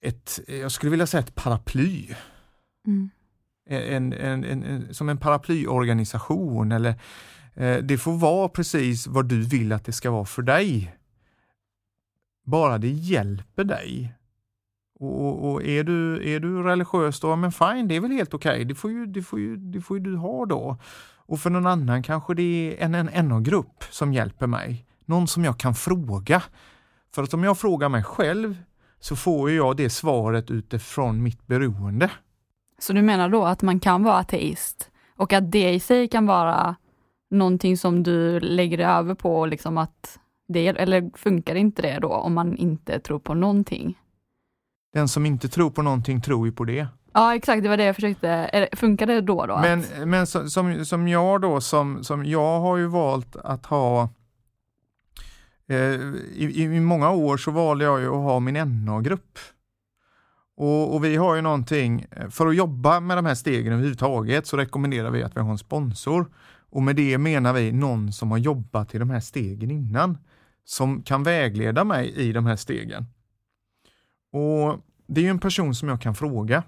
ett, 0.00 0.40
jag 0.46 0.72
skulle 0.72 0.90
vilja 0.90 1.06
säga 1.06 1.20
ett 1.20 1.34
paraply. 1.34 2.14
Mm. 2.86 3.10
En, 3.66 4.12
en, 4.12 4.44
en, 4.44 4.94
som 4.94 5.08
en 5.08 5.18
paraplyorganisation 5.18 6.72
eller 6.72 6.94
Eh, 7.54 7.78
det 7.78 7.98
får 7.98 8.12
vara 8.12 8.48
precis 8.48 9.06
vad 9.06 9.26
du 9.26 9.42
vill 9.42 9.72
att 9.72 9.84
det 9.84 9.92
ska 9.92 10.10
vara 10.10 10.24
för 10.24 10.42
dig. 10.42 10.96
Bara 12.44 12.78
det 12.78 12.90
hjälper 12.90 13.64
dig. 13.64 14.14
Och, 15.00 15.50
och 15.50 15.62
är, 15.62 15.84
du, 15.84 16.30
är 16.34 16.40
du 16.40 16.62
religiös 16.62 17.20
då, 17.20 17.36
men 17.36 17.52
fine, 17.52 17.88
det 17.88 17.96
är 17.96 18.00
väl 18.00 18.10
helt 18.10 18.34
okej. 18.34 18.52
Okay. 18.52 18.64
Det, 18.64 18.74
får 18.74 18.90
ju, 18.90 19.06
det, 19.06 19.22
får 19.22 19.40
ju, 19.40 19.56
det 19.56 19.80
får 19.80 19.96
ju 19.98 20.02
du 20.02 20.16
ha 20.16 20.46
då. 20.46 20.76
Och 21.26 21.40
för 21.40 21.50
någon 21.50 21.66
annan 21.66 22.02
kanske 22.02 22.34
det 22.34 22.76
är 22.80 22.84
en, 22.84 22.94
en 22.94 23.28
NA-grupp 23.28 23.84
som 23.90 24.12
hjälper 24.12 24.46
mig. 24.46 24.86
Någon 25.04 25.28
som 25.28 25.44
jag 25.44 25.58
kan 25.58 25.74
fråga. 25.74 26.42
För 27.14 27.22
att 27.22 27.34
om 27.34 27.44
jag 27.44 27.58
frågar 27.58 27.88
mig 27.88 28.02
själv 28.02 28.56
så 29.00 29.16
får 29.16 29.50
jag 29.50 29.76
det 29.76 29.90
svaret 29.90 30.50
utifrån 30.50 31.22
mitt 31.22 31.46
beroende. 31.46 32.10
Så 32.78 32.92
du 32.92 33.02
menar 33.02 33.28
då 33.28 33.44
att 33.44 33.62
man 33.62 33.80
kan 33.80 34.02
vara 34.02 34.16
ateist 34.16 34.90
och 35.16 35.32
att 35.32 35.52
det 35.52 35.72
i 35.72 35.80
sig 35.80 36.08
kan 36.08 36.26
vara 36.26 36.76
någonting 37.30 37.76
som 37.76 38.02
du 38.02 38.40
lägger 38.40 38.78
över 38.78 39.14
på, 39.14 39.46
liksom 39.46 39.78
att 39.78 40.18
det, 40.48 40.66
eller 40.66 41.10
funkar 41.18 41.54
inte 41.54 41.82
det 41.82 41.98
då 41.98 42.08
om 42.08 42.34
man 42.34 42.56
inte 42.56 43.00
tror 43.00 43.18
på 43.18 43.34
någonting? 43.34 43.98
Den 44.94 45.08
som 45.08 45.26
inte 45.26 45.48
tror 45.48 45.70
på 45.70 45.82
någonting 45.82 46.20
tror 46.20 46.46
ju 46.46 46.52
på 46.52 46.64
det. 46.64 46.86
Ja 47.12 47.34
exakt, 47.34 47.62
det 47.62 47.68
var 47.68 47.76
det 47.76 47.84
jag 47.84 47.94
försökte, 47.94 48.68
funkar 48.72 49.06
det 49.06 49.20
då? 49.20 49.46
då 49.46 49.58
men 49.58 49.78
att... 49.78 50.08
men 50.08 50.26
som, 50.26 50.50
som, 50.50 50.84
som 50.84 51.08
jag 51.08 51.40
då, 51.40 51.60
som, 51.60 52.04
som 52.04 52.24
jag 52.24 52.60
har 52.60 52.76
ju 52.76 52.86
valt 52.86 53.36
att 53.36 53.66
ha 53.66 54.08
eh, 55.68 55.76
i, 55.76 56.62
i, 56.62 56.80
många 56.80 57.10
år 57.10 57.36
så 57.36 57.50
valde 57.50 57.84
jag 57.84 58.00
ju 58.00 58.06
att 58.06 58.22
ha 58.22 58.40
min 58.40 58.84
NA-grupp. 58.84 59.38
Och, 60.56 60.94
och, 60.94 61.04
vi 61.04 61.16
har 61.16 61.34
ju 61.34 61.42
någonting, 61.42 62.06
för 62.30 62.46
att 62.46 62.56
jobba 62.56 63.00
med 63.00 63.18
de 63.18 63.26
här 63.26 63.34
stegen 63.34 63.72
överhuvudtaget 63.72 64.46
så 64.46 64.56
rekommenderar 64.56 65.10
vi 65.10 65.22
att 65.22 65.36
vi 65.36 65.40
har 65.40 65.50
en 65.50 65.58
sponsor. 65.58 66.26
Och 66.70 66.82
med 66.82 66.96
det 66.96 67.18
menar 67.18 67.52
vi 67.52 67.72
någon 67.72 68.12
som 68.12 68.30
har 68.30 68.38
jobbat 68.38 68.94
i 68.94 68.98
de 68.98 69.10
här 69.10 69.20
stegen 69.20 69.70
innan, 69.70 70.18
som 70.64 71.02
kan 71.02 71.22
vägleda 71.22 71.84
mig 71.84 72.12
i 72.16 72.32
de 72.32 72.46
här 72.46 72.56
stegen. 72.56 73.06
Och 74.34 74.80
Det 75.06 75.26
är 75.26 75.30
en 75.30 75.38
person 75.38 75.74
som 75.74 75.88
jag 75.88 76.00
kan 76.00 76.14
fråga. 76.14 76.62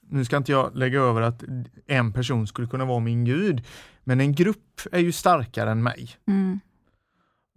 Nu 0.00 0.24
ska 0.24 0.36
inte 0.36 0.52
jag 0.52 0.76
lägga 0.76 1.00
över 1.00 1.22
att 1.22 1.44
en 1.86 2.12
person 2.12 2.46
skulle 2.46 2.68
kunna 2.68 2.84
vara 2.84 3.00
min 3.00 3.24
gud, 3.24 3.66
men 4.04 4.20
en 4.20 4.34
grupp 4.34 4.80
är 4.92 4.98
ju 4.98 5.12
starkare 5.12 5.70
än 5.70 5.82
mig. 5.82 6.10
Mm. 6.26 6.60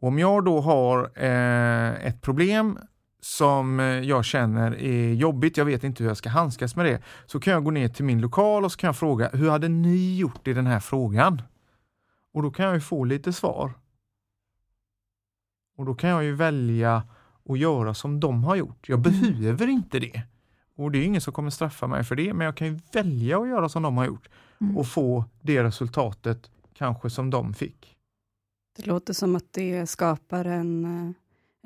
Om 0.02 0.20
jag 0.20 0.46
då 0.46 0.62
har 0.62 1.12
eh, 1.16 2.08
ett 2.08 2.22
problem 2.22 2.80
som 3.22 3.80
jag 4.04 4.26
känner 4.26 4.76
är 4.82 5.14
jobbigt, 5.14 5.58
jag 5.58 5.66
vet 5.66 5.84
inte 5.84 6.04
hur 6.04 6.10
jag 6.10 6.18
ska 6.18 6.30
handskas 6.30 6.76
med 6.76 6.86
det, 6.86 7.02
så 7.26 7.40
kan 7.40 7.54
jag 7.54 7.64
gå 7.64 7.72
ner 7.72 7.90
till 7.90 8.06
min 8.06 8.22
lokal 8.22 8.66
och 8.66 8.72
så 8.72 8.78
kan 8.78 8.88
jag 8.88 8.98
fråga, 8.98 9.30
hur 9.34 9.50
hade 9.50 9.70
ni 9.70 10.18
gjort 10.18 10.48
i 10.48 10.54
den 10.54 10.68
här 10.68 10.80
frågan? 10.80 11.42
Och 12.34 12.44
då 12.44 12.52
kan 12.52 12.66
jag 12.66 12.76
ju 12.76 12.82
få 12.82 13.04
lite 13.04 13.34
svar. 13.34 13.74
Och 15.78 15.86
då 15.86 15.96
kan 15.96 16.10
jag 16.10 16.24
ju 16.24 16.36
välja 16.36 17.04
att 17.50 17.60
göra 17.60 17.94
som 17.94 18.20
de 18.20 18.44
har 18.44 18.56
gjort. 18.56 18.90
Jag 18.90 19.08
mm. 19.08 19.22
behöver 19.22 19.68
inte 19.68 20.00
det. 20.00 20.22
Och 20.76 20.92
det 20.92 20.98
är 20.98 21.04
ingen 21.04 21.22
som 21.22 21.34
kommer 21.34 21.50
straffa 21.50 21.88
mig 21.88 22.04
för 22.04 22.16
det, 22.16 22.34
men 22.34 22.46
jag 22.46 22.58
kan 22.58 22.68
ju 22.68 22.80
välja 22.94 23.40
att 23.40 23.48
göra 23.48 23.70
som 23.70 23.84
de 23.84 23.98
har 23.98 24.06
gjort 24.06 24.30
mm. 24.62 24.78
och 24.78 24.88
få 24.88 25.26
det 25.42 25.64
resultatet 25.64 26.52
kanske 26.74 27.10
som 27.10 27.30
de 27.30 27.54
fick. 27.54 27.96
Det 28.78 28.86
låter 28.86 29.14
som 29.14 29.36
att 29.36 29.54
det 29.54 29.88
skapar 29.88 30.46
en 30.46 30.86
eh, 30.86 31.12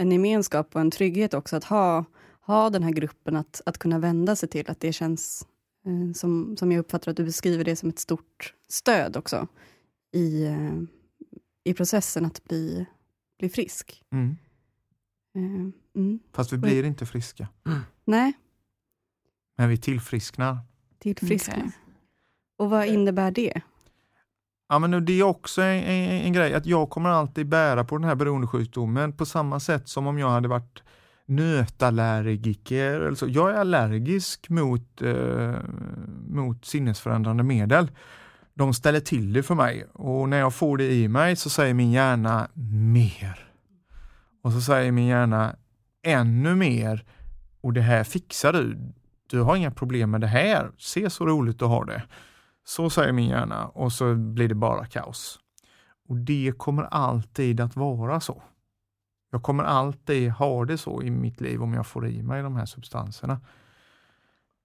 en 0.01 0.11
gemenskap 0.11 0.75
och 0.75 0.81
en 0.81 0.91
trygghet 0.91 1.33
också 1.33 1.55
att 1.55 1.63
ha, 1.63 2.05
ha 2.41 2.69
den 2.69 2.83
här 2.83 2.91
gruppen 2.91 3.35
att, 3.35 3.61
att 3.65 3.77
kunna 3.77 3.99
vända 3.99 4.35
sig 4.35 4.49
till. 4.49 4.69
Att 4.69 4.79
det 4.79 4.93
känns, 4.93 5.47
eh, 5.85 6.13
som, 6.13 6.57
som 6.57 6.71
jag 6.71 6.79
uppfattar 6.79 7.11
att 7.11 7.17
du 7.17 7.23
beskriver 7.23 7.63
det 7.63 7.75
som 7.75 7.89
ett 7.89 7.99
stort 7.99 8.53
stöd 8.69 9.17
också 9.17 9.47
i, 10.11 10.45
eh, 10.45 10.81
i 11.63 11.73
processen 11.73 12.25
att 12.25 12.43
bli, 12.43 12.85
bli 13.39 13.49
frisk. 13.49 14.03
Mm. 14.11 14.37
Eh, 15.35 15.41
mm. 15.95 16.19
Fast 16.33 16.53
vi 16.53 16.57
blir 16.57 16.83
inte 16.83 17.05
friska. 17.05 17.47
Mm. 17.65 17.79
Nej. 18.05 18.33
Men 19.57 19.69
vi 19.69 19.77
tillfrisknar. 19.77 20.57
Tillfrisknar. 20.99 21.57
Okay. 21.57 21.71
Och 22.57 22.69
vad 22.69 22.85
innebär 22.85 23.31
det? 23.31 23.61
Ja, 24.69 24.79
men 24.79 25.05
det 25.05 25.19
är 25.19 25.23
också 25.23 25.61
en, 25.61 25.83
en, 25.83 26.21
en, 26.21 26.33
grej 26.33 26.53
att 26.53 26.65
jag 26.65 26.89
kommer 26.89 27.09
alltid 27.09 27.47
bära 27.47 27.83
på 27.83 27.97
den 27.97 28.07
här 28.07 28.15
beroendesjukdomen 28.15 29.13
på 29.13 29.25
samma 29.25 29.59
sätt 29.59 29.87
som 29.87 30.07
om 30.07 30.19
jag 30.19 30.29
hade 30.29 30.47
varit 30.47 30.83
nötallergiker. 31.25 33.07
Alltså, 33.07 33.27
jag 33.27 33.49
är 33.49 33.53
allergisk 33.53 34.49
mot, 34.49 35.01
eh, 35.01 35.55
mot 36.27 36.65
sinnesförändrande 36.65 37.43
medel. 37.43 37.91
De 38.53 38.73
ställer 38.73 38.99
till 38.99 39.33
det 39.33 39.43
för 39.43 39.55
mig 39.55 39.85
och 39.93 40.29
när 40.29 40.39
jag 40.39 40.53
får 40.53 40.77
det 40.77 40.91
i 40.93 41.07
mig 41.07 41.35
så 41.35 41.49
säger 41.49 41.73
min 41.73 41.91
hjärna 41.91 42.47
mer. 42.93 43.50
Och 44.41 44.51
så 44.51 44.62
säger 44.62 44.91
min 44.91 45.08
hjärna 45.08 45.56
ännu 46.04 46.56
mer 46.56 47.06
och 47.62 47.73
det 47.73 47.82
här 47.82 48.04
fixar 48.04 48.54
du. 48.54 48.93
Du 49.27 49.41
har 49.41 49.56
inga 49.56 49.71
problem 49.71 50.12
med 50.12 50.21
det 50.21 50.27
här. 50.27 50.71
Se 50.77 51.10
så 51.10 51.25
roligt 51.25 51.60
du 51.60 51.65
har 51.65 51.86
det. 51.86 52.04
Så 52.63 52.89
säger 52.89 53.12
min 53.12 53.30
hjärna 53.30 53.67
och 53.67 53.93
så 53.93 54.15
blir 54.15 54.47
det 54.47 54.56
bara 54.56 54.86
kaos. 54.86 55.39
Och 56.10 56.17
det 56.17 56.54
kommer 56.58 56.84
alltid 56.84 57.60
att 57.60 57.75
vara 57.75 58.19
så. 58.19 58.43
Jag 59.32 59.43
kommer 59.43 59.63
alltid 59.63 60.32
ha 60.32 60.65
det 60.65 60.77
så 60.77 61.04
i 61.04 61.12
mitt 61.12 61.41
liv 61.41 61.63
om 61.63 61.73
jag 61.73 61.88
får 61.88 62.08
i 62.08 62.23
mig 62.23 62.43
de 62.43 62.56
här 62.56 62.65
substanserna. 62.65 63.41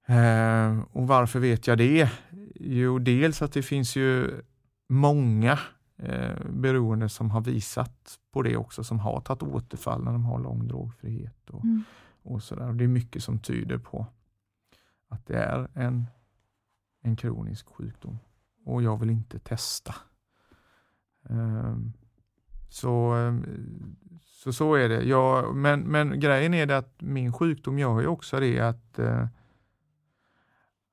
Eh, 0.06 0.78
och 0.92 1.06
varför 1.06 1.38
vet 1.40 1.66
jag 1.66 1.78
det? 1.78 2.10
Jo, 2.54 2.98
dels 2.98 3.42
att 3.42 3.52
det 3.52 3.62
finns 3.62 3.96
ju 3.96 4.30
många 4.88 5.58
eh, 5.96 6.36
beroende 6.50 7.08
som 7.08 7.30
har 7.30 7.40
visat 7.40 8.18
på 8.32 8.42
det 8.42 8.56
också, 8.56 8.84
som 8.84 8.98
har 8.98 9.20
tagit 9.20 9.42
återfall 9.42 10.04
när 10.04 10.12
de 10.12 10.24
har 10.24 10.38
lång 10.38 10.68
drogfrihet. 10.68 11.50
Och, 11.50 11.64
mm. 11.64 11.84
och 12.22 12.42
sådär. 12.42 12.72
Det 12.72 12.84
är 12.84 12.88
mycket 12.88 13.22
som 13.22 13.38
tyder 13.38 13.78
på 13.78 14.06
att 15.08 15.26
det 15.26 15.36
är 15.36 15.68
en 15.74 16.06
en 17.06 17.16
kronisk 17.16 17.66
sjukdom 17.68 18.18
och 18.64 18.82
jag 18.82 19.00
vill 19.00 19.10
inte 19.10 19.38
testa. 19.38 19.94
Um, 21.22 21.92
så, 22.68 23.14
så 24.24 24.52
så 24.52 24.74
är 24.74 24.88
det. 24.88 25.02
Jag, 25.02 25.56
men, 25.56 25.80
men 25.80 26.20
grejen 26.20 26.54
är 26.54 26.66
det 26.66 26.76
att 26.76 27.00
min 27.00 27.32
sjukdom 27.32 27.78
gör 27.78 28.00
ju 28.00 28.06
också 28.06 28.40
det 28.40 28.60
att, 28.60 28.98
uh, 28.98 29.26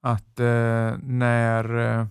att 0.02 0.40
uh, 0.40 0.98
när, 0.98 1.76
uh, 1.76 2.08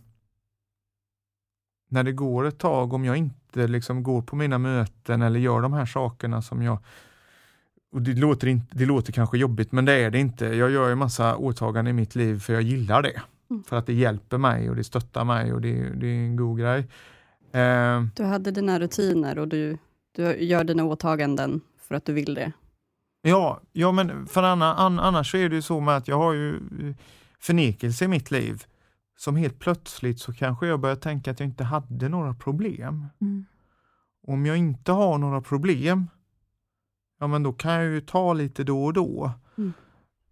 när 1.93 2.03
det 2.05 2.13
går 2.13 2.47
ett 2.47 2.59
tag, 2.59 2.93
om 2.93 3.05
jag 3.05 3.17
inte 3.17 3.67
liksom 3.67 4.03
går 4.03 4.23
på 4.23 4.37
mina 4.37 4.59
möten 4.59 5.23
eller 5.23 5.41
gör 5.41 5.61
de 5.61 5.73
här 5.73 5.87
sakerna 5.87 6.43
som 6.43 6.63
jag 6.63 6.79
och 7.93 8.03
det 8.03 8.15
låter, 8.15 8.47
inte, 8.47 8.77
det 8.77 8.85
låter 8.87 9.13
kanske 9.13 9.39
jobbigt, 9.39 9.73
men 9.73 9.85
det 9.85 9.93
är 9.93 10.11
det 10.11 10.19
inte. 10.19 10.47
Jag 10.47 10.71
gör 10.71 10.91
en 10.91 10.99
massa 10.99 11.37
åtaganden 11.37 11.91
i 11.91 12.01
mitt 12.01 12.15
liv 12.15 12.41
för 12.41 12.53
jag 12.53 12.63
gillar 12.63 13.03
det. 13.03 13.23
Mm. 13.51 13.63
För 13.65 13.77
att 13.77 13.87
det 13.87 13.93
hjälper 13.93 14.39
mig 14.39 14.71
och 14.71 14.77
det 14.77 14.85
stöttar 14.85 15.25
mig 15.25 15.53
och 15.53 15.61
det, 15.61 15.91
det 15.95 16.07
är 16.07 16.25
en 16.25 16.37
god 16.37 16.59
grej. 16.59 16.87
Eh, 17.53 18.03
Du 18.17 18.25
hade 18.25 18.51
dina 18.51 18.81
rutiner 18.81 19.39
och 19.39 19.49
du, 19.49 19.79
du 20.17 20.37
gör 20.45 20.65
dina 20.65 20.85
åtaganden 20.85 21.61
för 21.81 21.95
att 21.95 22.05
du 22.05 22.13
vill 22.13 22.35
det. 22.35 22.53
Ja, 23.23 23.61
ja 23.73 23.93
men 23.93 24.27
för 24.27 24.43
anna, 24.43 24.75
an, 24.75 24.99
annars 24.99 25.35
är 25.35 25.49
det 25.49 25.55
ju 25.55 25.63
så 25.63 25.81
med 25.81 25.97
att 25.97 26.09
jag 26.09 26.19
har 26.19 26.33
ju 26.33 26.57
eh, 26.57 26.95
förnekelse 27.41 28.05
i 28.05 28.09
mitt 28.09 28.31
liv. 28.31 28.65
Som 29.23 29.37
helt 29.37 29.59
plötsligt 29.59 30.21
så 30.21 30.33
kanske 30.33 30.67
jag 30.67 30.81
börjar 30.81 30.97
tänka 30.97 31.31
att 31.31 31.41
jag 31.41 31.49
inte 31.49 31.65
hade 31.65 32.09
några 32.09 32.35
problem. 32.35 33.07
Mm. 33.21 33.45
Om 34.27 34.47
jag 34.47 34.57
inte 34.57 34.93
har 34.93 35.19
några 35.19 35.41
problem, 35.41 36.11
ja 37.21 37.27
men 37.27 37.43
då 37.43 37.53
kan 37.53 37.73
jag 37.73 37.85
ju 37.85 38.01
ta 38.01 38.33
lite 38.33 38.65
då 38.65 38.85
och 38.85 38.93
då. 38.93 39.33
Mm. 39.59 39.73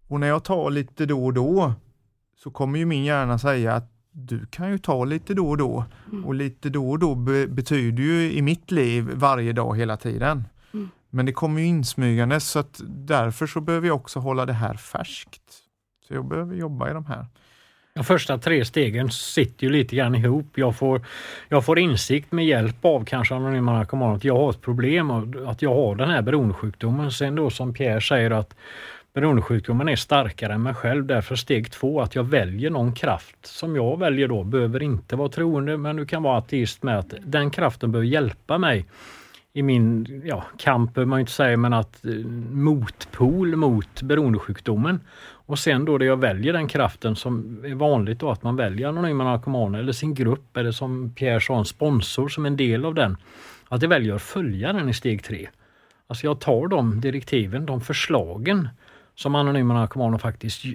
Och 0.07 0.19
när 0.19 0.27
jag 0.27 0.43
tar 0.43 0.69
lite 0.69 1.05
då 1.05 1.25
och 1.25 1.33
då 1.33 1.73
så 2.35 2.51
kommer 2.51 2.79
ju 2.79 2.85
min 2.85 3.03
hjärna 3.03 3.37
säga 3.37 3.73
att 3.73 3.91
du 4.11 4.45
kan 4.45 4.71
ju 4.71 4.77
ta 4.77 5.05
lite 5.05 5.33
då 5.33 5.49
och 5.49 5.57
då. 5.57 5.85
Mm. 6.11 6.25
Och 6.25 6.33
lite 6.33 6.69
då 6.69 6.89
och 6.89 6.99
då 6.99 7.15
be 7.15 7.47
betyder 7.47 8.03
ju 8.03 8.31
i 8.31 8.41
mitt 8.41 8.71
liv 8.71 9.11
varje 9.15 9.53
dag 9.53 9.77
hela 9.77 9.97
tiden. 9.97 10.43
Mm. 10.73 10.89
Men 11.09 11.25
det 11.25 11.33
kommer 11.33 11.61
ju 11.61 11.67
insmygande 11.67 12.39
så 12.39 12.59
att 12.59 12.81
därför 12.87 13.47
så 13.47 13.61
behöver 13.61 13.87
jag 13.87 13.95
också 13.95 14.19
hålla 14.19 14.45
det 14.45 14.53
här 14.53 14.73
färskt. 14.73 15.53
Så 16.07 16.13
jag 16.13 16.27
behöver 16.27 16.55
jobba 16.55 16.89
i 16.89 16.93
de 16.93 17.05
här. 17.05 17.25
De 17.93 18.03
första 18.03 18.37
tre 18.37 18.65
stegen 18.65 19.09
sitter 19.09 19.67
ju 19.67 19.73
lite 19.73 19.95
grann 19.95 20.15
ihop. 20.15 20.47
Jag 20.55 20.75
får, 20.75 21.01
jag 21.49 21.65
får 21.65 21.79
insikt 21.79 22.31
med 22.31 22.45
hjälp 22.45 22.85
av 22.85 23.05
kanske 23.05 23.35
anonyma 23.35 23.73
narkomaner 23.73 24.15
att 24.15 24.23
jag 24.23 24.37
har 24.37 24.49
ett 24.49 24.61
problem 24.61 25.11
och 25.11 25.51
att 25.51 25.61
jag 25.61 25.75
har 25.75 25.95
den 25.95 26.09
här 26.09 26.21
beroendesjukdomen. 26.21 27.11
Sen 27.11 27.35
då 27.35 27.49
som 27.49 27.73
Pierre 27.73 28.01
säger 28.01 28.31
att 28.31 28.55
beroendesjukdomen 29.13 29.89
är 29.89 29.95
starkare 29.95 30.53
än 30.53 30.63
mig 30.63 30.73
själv. 30.73 31.05
Därför 31.05 31.35
steg 31.35 31.71
två 31.71 32.01
att 32.01 32.15
jag 32.15 32.23
väljer 32.23 32.69
någon 32.69 32.93
kraft 32.93 33.45
som 33.45 33.75
jag 33.75 33.99
väljer 33.99 34.27
då. 34.27 34.43
Behöver 34.43 34.83
inte 34.83 35.15
vara 35.15 35.29
troende 35.29 35.77
men 35.77 35.95
du 35.95 36.05
kan 36.05 36.23
vara 36.23 36.37
ateist 36.37 36.83
med 36.83 36.99
att 36.99 37.13
den 37.19 37.51
kraften 37.51 37.91
behöver 37.91 38.07
hjälpa 38.07 38.57
mig 38.57 38.85
i 39.53 39.61
min 39.61 40.21
ja, 40.25 40.43
kamp, 40.57 40.93
behöver 40.93 41.09
man 41.09 41.19
inte 41.19 41.31
säga, 41.31 41.57
men 41.57 41.73
att 41.73 42.05
eh, 42.05 42.11
motpol 42.51 43.55
mot 43.55 44.01
beroendesjukdomen. 44.01 44.99
Och 45.45 45.59
sen 45.59 45.85
då 45.85 45.97
det 45.97 46.05
jag 46.05 46.17
väljer 46.17 46.53
den 46.53 46.67
kraften 46.67 47.15
som 47.15 47.63
är 47.65 47.75
vanligt 47.75 48.19
då 48.19 48.31
att 48.31 48.43
man 48.43 48.55
väljer 48.55 48.87
anonyma 48.87 49.23
narkomaner 49.23 49.79
eller 49.79 49.91
sin 49.91 50.13
grupp 50.13 50.57
eller 50.57 50.71
som 50.71 51.13
Pierre 51.15 51.41
sa 51.41 51.57
en 51.57 51.65
sponsor 51.65 52.27
som 52.27 52.45
en 52.45 52.57
del 52.57 52.85
av 52.85 52.93
den. 52.93 53.17
Att 53.69 53.81
jag 53.81 53.89
väljer 53.89 54.15
att 54.15 54.21
följa 54.21 54.73
den 54.73 54.89
i 54.89 54.93
steg 54.93 55.23
tre. 55.23 55.49
Alltså 56.07 56.25
jag 56.25 56.39
tar 56.39 56.67
de 56.67 57.01
direktiven, 57.01 57.65
de 57.65 57.81
förslagen 57.81 58.69
som 59.15 59.35
anonyma 59.35 59.73
narkomaner 59.73 60.17
faktiskt 60.17 60.65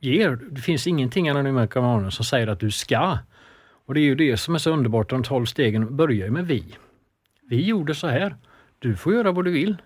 ger. 0.00 0.38
Det 0.50 0.60
finns 0.60 0.86
ingenting 0.86 1.26
i 1.26 1.30
anonyma 1.30 1.60
narkomaner 1.60 2.10
som 2.10 2.24
säger 2.24 2.46
att 2.46 2.60
du 2.60 2.70
ska. 2.70 3.18
Och 3.86 3.94
det 3.94 4.00
är 4.00 4.04
ju 4.04 4.14
det 4.14 4.36
som 4.36 4.54
är 4.54 4.58
så 4.58 4.70
underbart, 4.70 5.10
de 5.10 5.22
12 5.22 5.46
stegen 5.46 5.96
börjar 5.96 6.26
ju 6.26 6.30
med 6.30 6.46
vi. 6.46 6.64
Vi 7.48 7.64
gjorde 7.64 7.94
så 7.94 8.06
här. 8.06 8.36
Du 8.78 8.96
får 8.96 9.14
göra 9.14 9.32
vad 9.32 9.44
du 9.44 9.50
vill. 9.50 9.76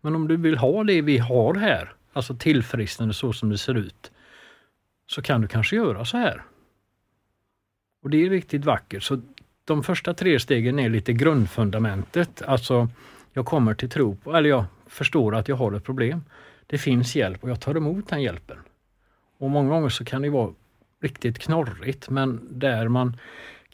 Men 0.00 0.14
om 0.14 0.28
du 0.28 0.36
vill 0.36 0.58
ha 0.58 0.84
det 0.84 1.02
vi 1.02 1.18
har 1.18 1.54
här, 1.54 1.92
alltså 2.12 2.36
tillfrisknande 2.36 3.14
så 3.14 3.32
som 3.32 3.50
det 3.50 3.58
ser 3.58 3.74
ut, 3.74 4.12
så 5.06 5.22
kan 5.22 5.40
du 5.40 5.48
kanske 5.48 5.76
göra 5.76 6.04
så 6.04 6.16
här. 6.16 6.42
Och 8.02 8.10
det 8.10 8.26
är 8.26 8.30
riktigt 8.30 8.64
vackert. 8.64 9.02
Så 9.02 9.20
de 9.64 9.82
första 9.82 10.14
tre 10.14 10.40
stegen 10.40 10.78
är 10.78 10.88
lite 10.88 11.12
grundfundamentet. 11.12 12.42
Alltså, 12.42 12.88
jag 13.32 13.46
kommer 13.46 13.74
till 13.74 13.90
tro 13.90 14.16
på, 14.16 14.36
eller 14.36 14.48
jag 14.48 14.64
förstår 14.86 15.34
att 15.34 15.48
jag 15.48 15.56
har 15.56 15.72
ett 15.72 15.84
problem. 15.84 16.24
Det 16.66 16.78
finns 16.78 17.16
hjälp 17.16 17.44
och 17.44 17.50
jag 17.50 17.60
tar 17.60 17.74
emot 17.74 18.08
den 18.08 18.22
hjälpen. 18.22 18.58
Och 19.38 19.50
många 19.50 19.68
gånger 19.68 19.88
så 19.88 20.04
kan 20.04 20.22
det 20.22 20.30
vara 20.30 20.52
riktigt 21.02 21.38
knorrigt, 21.38 22.10
men 22.10 22.48
där 22.50 22.88
man 22.88 23.16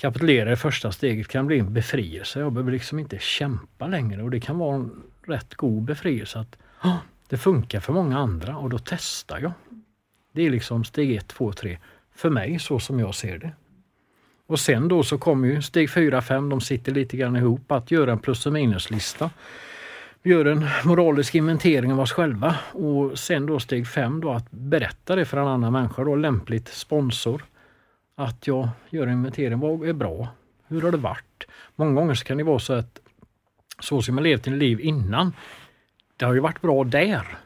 kapitulera 0.00 0.52
i 0.52 0.56
första 0.56 0.92
steget 0.92 1.28
kan 1.28 1.46
bli 1.46 1.58
en 1.58 1.74
befrielse. 1.74 2.40
Jag 2.40 2.52
behöver 2.52 2.72
liksom 2.72 2.98
inte 2.98 3.18
kämpa 3.18 3.86
längre 3.86 4.22
och 4.22 4.30
det 4.30 4.40
kan 4.40 4.58
vara 4.58 4.76
en 4.76 5.02
rätt 5.26 5.54
god 5.54 5.82
befrielse 5.82 6.38
att 6.38 6.56
det 7.28 7.36
funkar 7.36 7.80
för 7.80 7.92
många 7.92 8.18
andra 8.18 8.56
och 8.56 8.70
då 8.70 8.78
testar 8.78 9.38
jag. 9.38 9.52
Det 10.32 10.46
är 10.46 10.50
liksom 10.50 10.84
steg 10.84 11.16
ett, 11.16 11.28
två, 11.28 11.52
tre 11.52 11.78
för 12.14 12.30
mig 12.30 12.58
så 12.58 12.78
som 12.78 13.00
jag 13.00 13.14
ser 13.14 13.38
det. 13.38 13.52
Och 14.46 14.60
sen 14.60 14.88
då 14.88 15.02
så 15.02 15.18
kommer 15.18 15.48
ju 15.48 15.62
steg 15.62 15.90
4, 15.90 16.22
5, 16.22 16.48
de 16.48 16.60
sitter 16.60 16.92
lite 16.92 17.16
grann 17.16 17.36
ihop, 17.36 17.72
att 17.72 17.90
göra 17.90 18.12
en 18.12 18.18
plus 18.18 18.46
och 18.46 18.52
minuslista. 18.52 19.30
Vi 20.22 20.30
gör 20.30 20.44
en 20.44 20.66
moralisk 20.84 21.34
inventering 21.34 21.92
av 21.92 22.00
oss 22.00 22.12
själva 22.12 22.56
och 22.72 23.18
sen 23.18 23.46
då 23.46 23.60
steg 23.60 23.86
5 23.86 24.20
då 24.20 24.30
att 24.30 24.50
berätta 24.50 25.16
det 25.16 25.24
för 25.24 25.36
en 25.36 25.48
annan 25.48 25.72
människa, 25.72 26.04
då 26.04 26.16
lämpligt 26.16 26.68
sponsor. 26.68 27.42
Att 28.20 28.46
jag 28.46 28.68
gör 28.90 29.06
en 29.06 29.12
inventering, 29.12 29.60
vad 29.60 29.88
är 29.88 29.92
bra? 29.92 30.28
Hur 30.68 30.82
har 30.82 30.90
det 30.90 30.98
varit? 30.98 31.46
Många 31.76 31.92
gånger 31.92 32.14
så 32.14 32.24
kan 32.24 32.38
det 32.38 32.44
vara 32.44 32.58
så 32.58 32.72
att 32.72 33.00
så 33.78 34.02
som 34.02 34.16
jag 34.16 34.24
levt 34.24 34.46
i 34.46 34.50
liv 34.50 34.80
innan, 34.80 35.32
det 36.16 36.24
har 36.24 36.34
ju 36.34 36.40
varit 36.40 36.60
bra 36.60 36.84
där. 36.84 37.38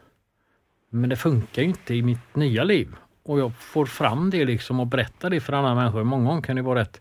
Men 0.89 1.11
det 1.11 1.17
funkar 1.17 1.63
ju 1.63 1.69
inte 1.69 1.95
i 1.95 2.03
mitt 2.03 2.37
nya 2.37 2.65
liv. 2.65 2.97
Och 3.23 3.41
jag 3.41 3.53
får 3.57 3.87
fram 3.87 4.31
det 4.31 4.45
liksom 4.45 4.81
och 4.81 4.87
berättar 4.87 5.31
det 5.31 5.41
för 5.41 5.53
andra 5.53 5.75
människor. 5.75 6.05
Många 6.05 6.29
gånger 6.29 6.43
kan 6.43 6.57
det 6.57 6.63
vara 6.63 6.81
rätt 6.81 7.01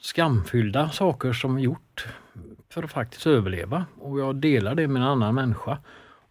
skamfyllda 0.00 0.88
saker 0.88 1.32
som 1.32 1.58
gjort 1.58 2.06
för 2.68 2.82
att 2.82 2.90
faktiskt 2.90 3.26
överleva. 3.26 3.86
Och 3.98 4.20
jag 4.20 4.36
delar 4.36 4.74
det 4.74 4.88
med 4.88 5.02
en 5.02 5.08
annan 5.08 5.34
människa. 5.34 5.78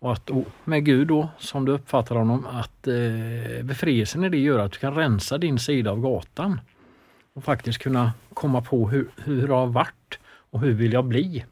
Och 0.06 0.12
att 0.12 0.30
med 0.64 0.86
Gud 0.86 1.08
då, 1.08 1.30
som 1.38 1.66
du 1.66 1.72
uppfattar 1.72 2.16
honom, 2.16 2.46
att 2.46 2.88
eh, 2.88 3.64
befrielsen 3.64 4.24
i 4.24 4.30
det 4.30 4.38
gör 4.38 4.60
att 4.60 4.72
du 4.72 4.80
kan 4.80 4.96
rensa 4.96 5.38
din 5.38 5.60
sida 5.60 5.92
av 5.92 6.02
gatan. 6.02 6.60
Och 7.34 7.44
faktiskt 7.44 7.80
kunna 7.80 8.14
komma 8.34 8.62
på 8.62 8.90
hur, 8.90 9.10
hur 9.24 9.48
det 9.48 9.54
har 9.54 9.68
varit 9.68 10.20
och 10.52 10.60
hur 10.60 10.74
vill 10.74 10.94
jag 10.94 11.06
bli. 11.06 11.46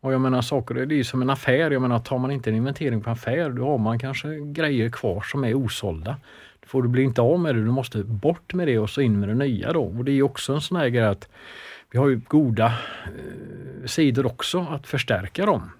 Och 0.00 0.12
jag 0.12 0.20
menar 0.20 0.42
saker, 0.42 0.74
det 0.74 0.94
är 0.94 0.96
ju 0.96 1.04
som 1.04 1.22
en 1.22 1.30
affär. 1.30 1.70
Jag 1.70 1.82
menar 1.82 1.98
tar 1.98 2.18
man 2.18 2.30
inte 2.30 2.50
en 2.50 2.56
inventering 2.56 3.00
på 3.00 3.10
en 3.10 3.14
affär, 3.14 3.50
då 3.50 3.66
har 3.66 3.78
man 3.78 3.98
kanske 3.98 4.28
grejer 4.40 4.90
kvar 4.90 5.20
som 5.20 5.44
är 5.44 5.54
osålda. 5.54 6.16
Då 6.60 6.66
får 6.66 6.82
du 6.82 6.88
bli 6.88 7.02
inte 7.02 7.20
av 7.20 7.40
med 7.40 7.54
det, 7.54 7.64
du 7.64 7.70
måste 7.70 8.04
bort 8.04 8.54
med 8.54 8.68
det 8.68 8.78
och 8.78 8.90
så 8.90 9.00
in 9.00 9.20
med 9.20 9.28
det 9.28 9.34
nya 9.34 9.72
då. 9.72 9.82
Och 9.82 10.04
det 10.04 10.12
är 10.12 10.22
också 10.22 10.52
en 10.52 10.60
sån 10.60 10.76
här 10.76 10.88
grej 10.88 11.06
att 11.06 11.28
vi 11.90 11.98
har 11.98 12.08
ju 12.08 12.20
goda 12.28 12.66
eh, 12.66 13.86
sidor 13.86 14.26
också 14.26 14.66
att 14.70 14.86
förstärka 14.86 15.46
dem. 15.46 15.70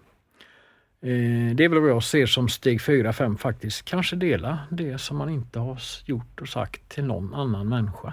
Eh, 1.01 1.55
det 1.55 1.65
är 1.65 1.69
väl 1.69 1.81
vad 1.81 1.91
jag 1.91 2.03
ser 2.03 2.27
som 2.27 2.49
steg 2.49 2.83
4, 2.83 3.13
5 3.13 3.37
faktiskt. 3.37 3.85
Kanske 3.85 4.17
dela 4.17 4.59
det 4.71 4.99
som 4.99 5.17
man 5.17 5.29
inte 5.29 5.59
har 5.59 5.79
gjort 6.05 6.41
och 6.41 6.49
sagt 6.49 6.89
till 6.89 7.05
någon 7.05 7.35
annan 7.35 7.69
människa. 7.69 8.13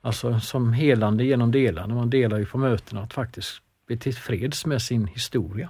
Alltså 0.00 0.40
som 0.40 0.72
helande 0.72 1.24
genom 1.24 1.50
delande. 1.50 1.94
Man 1.94 2.10
delar 2.10 2.38
ju 2.38 2.46
på 2.46 2.58
mötena 2.58 3.02
att 3.02 3.12
faktiskt 3.12 3.62
bli 3.86 3.98
tillfreds 3.98 4.66
med 4.66 4.82
sin 4.82 5.06
historia. 5.06 5.68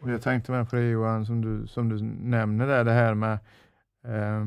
Och 0.00 0.10
jag 0.10 0.22
tänkte 0.22 0.52
med 0.52 0.70
på 0.70 0.76
det 0.76 0.88
Johan, 0.88 1.26
som 1.26 1.40
du, 1.40 1.66
som 1.66 1.88
du 1.88 2.02
nämner 2.02 2.66
där, 2.66 2.84
det 2.84 2.92
här 2.92 3.14
med 3.14 3.32
eh, 4.04 4.46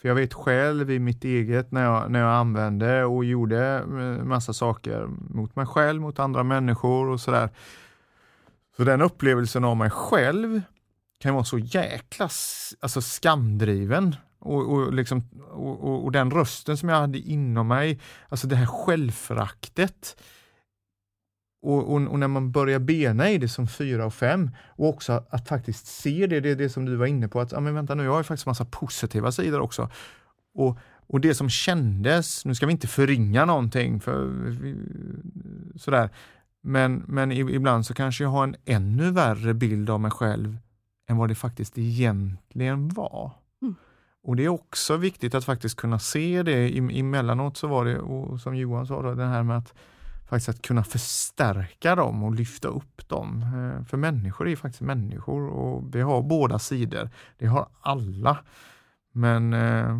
för 0.00 0.08
jag 0.08 0.14
vet 0.14 0.34
själv 0.34 0.90
i 0.90 0.98
mitt 0.98 1.24
eget 1.24 1.72
när 1.72 1.84
jag, 1.84 2.10
när 2.10 2.20
jag 2.20 2.30
använde 2.30 3.04
och 3.04 3.24
gjorde 3.24 3.76
eh, 3.76 4.24
massa 4.24 4.52
saker 4.52 5.06
mot 5.28 5.56
mig 5.56 5.66
själv, 5.66 6.00
mot 6.00 6.18
andra 6.18 6.42
människor 6.42 7.08
och 7.08 7.20
sådär. 7.20 7.48
Så 8.76 8.84
den 8.84 9.02
upplevelsen 9.02 9.64
av 9.64 9.76
mig 9.76 9.90
själv 9.90 10.62
kan 11.20 11.34
vara 11.34 11.44
så 11.44 11.58
jäkla 11.58 12.24
alltså 12.80 13.00
skamdriven. 13.00 14.16
Och, 14.38 14.72
och, 14.72 14.94
liksom, 14.94 15.28
och, 15.50 15.84
och, 15.84 16.04
och 16.04 16.12
den 16.12 16.30
rösten 16.30 16.76
som 16.76 16.88
jag 16.88 16.96
hade 16.96 17.18
inom 17.18 17.68
mig, 17.68 18.00
alltså 18.28 18.46
det 18.46 18.56
här 18.56 18.66
självföraktet. 18.66 20.22
Och, 21.62 21.92
och, 21.92 22.02
och 22.02 22.18
när 22.18 22.28
man 22.28 22.52
börjar 22.52 22.78
bena 22.78 23.30
i 23.30 23.38
det 23.38 23.48
som 23.48 23.68
fyra 23.68 24.06
och 24.06 24.14
fem 24.14 24.50
och 24.66 24.88
också 24.88 25.24
att, 25.30 25.48
faktiskt 25.48 25.86
se 25.86 26.26
det, 26.26 26.40
det 26.40 26.50
är 26.50 26.56
det 26.56 26.68
som 26.68 26.84
du 26.84 26.96
var 26.96 27.06
inne 27.06 27.28
på, 27.28 27.40
att 27.40 27.52
ah, 27.52 27.60
men 27.60 27.74
vänta 27.74 27.94
nu, 27.94 28.04
jag 28.04 28.10
har 28.10 28.18
ju 28.18 28.24
faktiskt 28.24 28.46
massa 28.46 28.64
positiva 28.64 29.32
sidor 29.32 29.60
också. 29.60 29.90
Och, 30.54 30.78
och 31.06 31.20
det 31.20 31.34
som 31.34 31.48
kändes, 31.48 32.44
nu 32.44 32.54
ska 32.54 32.66
vi 32.66 32.72
inte 32.72 32.86
förringa 32.86 33.44
någonting, 33.44 34.00
för 34.00 34.30
sådär, 35.76 36.10
men, 36.62 37.04
men 37.08 37.32
ibland 37.32 37.86
så 37.86 37.94
kanske 37.94 38.24
jag 38.24 38.30
har 38.30 38.44
en 38.44 38.56
ännu 38.64 39.10
värre 39.10 39.54
bild 39.54 39.90
av 39.90 40.00
mig 40.00 40.10
själv 40.10 40.58
än 41.08 41.16
vad 41.16 41.28
det 41.28 41.34
faktiskt 41.34 41.78
egentligen 41.78 42.88
var. 42.88 43.32
Mm. 43.62 43.74
Och 44.22 44.36
det 44.36 44.44
är 44.44 44.48
också 44.48 44.96
viktigt 44.96 45.34
att 45.34 45.44
faktiskt 45.44 45.76
kunna 45.76 45.98
se 45.98 46.42
det. 46.42 46.68
I- 46.68 46.98
Emellanåt 47.00 47.56
så 47.56 47.66
var 47.66 47.84
det, 47.84 47.98
och 47.98 48.40
som 48.40 48.56
Johan 48.56 48.86
sa, 48.86 49.02
då, 49.02 49.14
det 49.14 49.26
här 49.26 49.42
med 49.42 49.56
att 49.56 49.74
faktiskt 50.28 50.48
att 50.48 50.62
kunna 50.62 50.84
förstärka 50.84 51.94
dem 51.94 52.22
och 52.22 52.34
lyfta 52.34 52.68
upp 52.68 53.08
dem. 53.08 53.42
Eh, 53.42 53.84
För 53.84 53.96
människor 53.96 54.48
är 54.48 54.56
faktiskt 54.56 54.80
människor 54.82 55.48
och 55.48 55.94
vi 55.94 56.00
har 56.00 56.22
båda 56.22 56.58
sidor. 56.58 57.10
Det 57.38 57.46
har 57.46 57.68
alla. 57.80 58.38
Men 59.12 59.52
eh, 59.52 59.98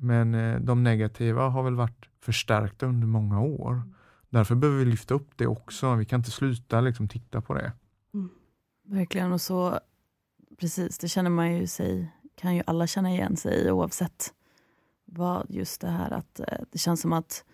men 0.00 0.34
eh, 0.34 0.60
de 0.60 0.82
negativa 0.84 1.48
har 1.48 1.62
väl 1.62 1.74
varit 1.74 2.08
förstärkta 2.20 2.86
under 2.86 3.06
många 3.06 3.40
år. 3.40 3.82
Därför 4.30 4.54
behöver 4.54 4.78
vi 4.78 4.84
lyfta 4.84 5.14
upp 5.14 5.30
det 5.36 5.46
också. 5.46 5.94
Vi 5.94 6.04
kan 6.04 6.20
inte 6.20 6.30
sluta 6.30 6.80
liksom 6.80 7.08
titta 7.08 7.40
på 7.40 7.54
det. 7.54 7.72
Mm. 8.14 8.30
Verkligen, 8.84 9.32
och 9.32 9.40
så 9.40 9.80
precis, 10.60 10.98
det 10.98 11.08
känner 11.08 11.30
man 11.30 11.56
ju 11.56 11.66
sig, 11.66 12.12
kan 12.34 12.56
ju 12.56 12.62
alla 12.66 12.86
känna 12.86 13.10
igen 13.10 13.36
sig 13.36 13.66
i 13.66 13.70
oavsett 13.70 14.34
vad 15.04 15.46
just 15.48 15.80
det 15.80 15.88
här 15.88 16.10
att 16.10 16.40
eh, 16.40 16.58
det 16.70 16.78
känns 16.78 17.00
som 17.00 17.12
att 17.12 17.44